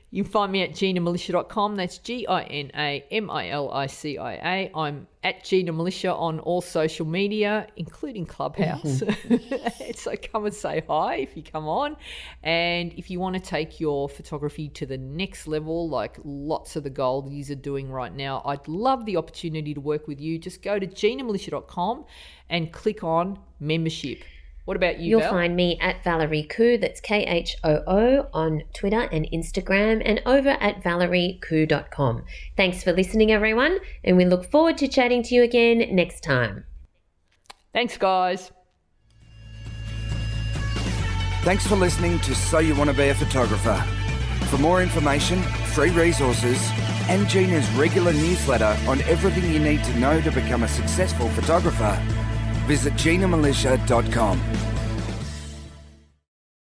You 0.09 0.23
can 0.23 0.31
find 0.31 0.51
me 0.53 0.61
at 0.61 0.71
ginamilicia.com. 0.71 1.75
That's 1.75 1.97
G 1.97 2.25
I 2.27 2.43
N 2.43 2.71
A 2.75 3.03
M 3.11 3.29
I 3.29 3.49
L 3.49 3.69
I 3.69 3.87
C 3.87 4.17
I 4.17 4.33
A. 4.35 4.71
I'm 4.73 5.05
at 5.21 5.43
Gina 5.43 5.73
Milicia 5.73 6.17
on 6.17 6.39
all 6.39 6.61
social 6.61 7.05
media, 7.05 7.67
including 7.75 8.25
Clubhouse. 8.25 9.01
Mm-hmm. 9.01 9.91
so 9.95 10.13
come 10.31 10.45
and 10.45 10.55
say 10.55 10.81
hi 10.87 11.15
if 11.15 11.35
you 11.35 11.43
come 11.43 11.67
on. 11.67 11.97
And 12.43 12.93
if 12.93 13.09
you 13.09 13.19
want 13.19 13.35
to 13.35 13.41
take 13.41 13.81
your 13.81 14.07
photography 14.07 14.69
to 14.69 14.85
the 14.85 14.97
next 14.97 15.45
level, 15.45 15.89
like 15.89 16.17
lots 16.23 16.77
of 16.77 16.83
the 16.83 16.91
Goldies 16.91 17.49
are 17.49 17.55
doing 17.55 17.91
right 17.91 18.15
now, 18.15 18.41
I'd 18.45 18.65
love 18.69 19.05
the 19.05 19.17
opportunity 19.17 19.73
to 19.73 19.81
work 19.81 20.07
with 20.07 20.21
you. 20.21 20.39
Just 20.39 20.61
go 20.61 20.79
to 20.79 20.87
ginamilicia.com 20.87 22.05
and 22.49 22.71
click 22.71 23.03
on 23.03 23.39
membership. 23.59 24.23
What 24.67 24.75
about 24.75 24.99
you? 24.99 25.11
You'll 25.11 25.19
Val? 25.21 25.31
find 25.31 25.55
me 25.55 25.79
at 25.79 26.03
Valerie 26.03 26.45
Khoo, 26.45 26.77
that's 26.77 26.99
K 26.99 27.23
H 27.23 27.55
O 27.63 27.83
O, 27.87 28.27
on 28.33 28.63
Twitter 28.73 28.99
and 28.99 29.25
Instagram, 29.31 30.01
and 30.03 30.21
over 30.25 30.49
at 30.49 30.83
valeriekhoo.com. 30.83 32.25
Thanks 32.57 32.83
for 32.83 32.91
listening, 32.91 33.31
everyone, 33.31 33.77
and 34.03 34.17
we 34.17 34.25
look 34.25 34.51
forward 34.51 34.77
to 34.79 34.89
chatting 34.89 35.23
to 35.23 35.35
you 35.35 35.43
again 35.43 35.95
next 35.95 36.19
time. 36.19 36.65
Thanks, 37.71 37.95
guys. 37.95 38.51
Thanks 41.43 41.65
for 41.65 41.77
listening 41.77 42.19
to 42.19 42.35
So 42.35 42.59
You 42.59 42.75
Want 42.75 42.89
to 42.89 42.95
Be 42.97 43.07
a 43.07 43.15
Photographer. 43.15 43.81
For 44.49 44.57
more 44.57 44.83
information, 44.83 45.41
free 45.71 45.91
resources, 45.91 46.59
and 47.07 47.29
Gina's 47.29 47.69
regular 47.71 48.11
newsletter 48.11 48.77
on 48.85 48.99
everything 49.03 49.49
you 49.49 49.59
need 49.59 49.81
to 49.85 49.97
know 49.97 50.19
to 50.19 50.29
become 50.29 50.63
a 50.63 50.67
successful 50.67 51.29
photographer, 51.29 51.97
visit 52.67 52.93
ginamilicia.com. 52.95 54.76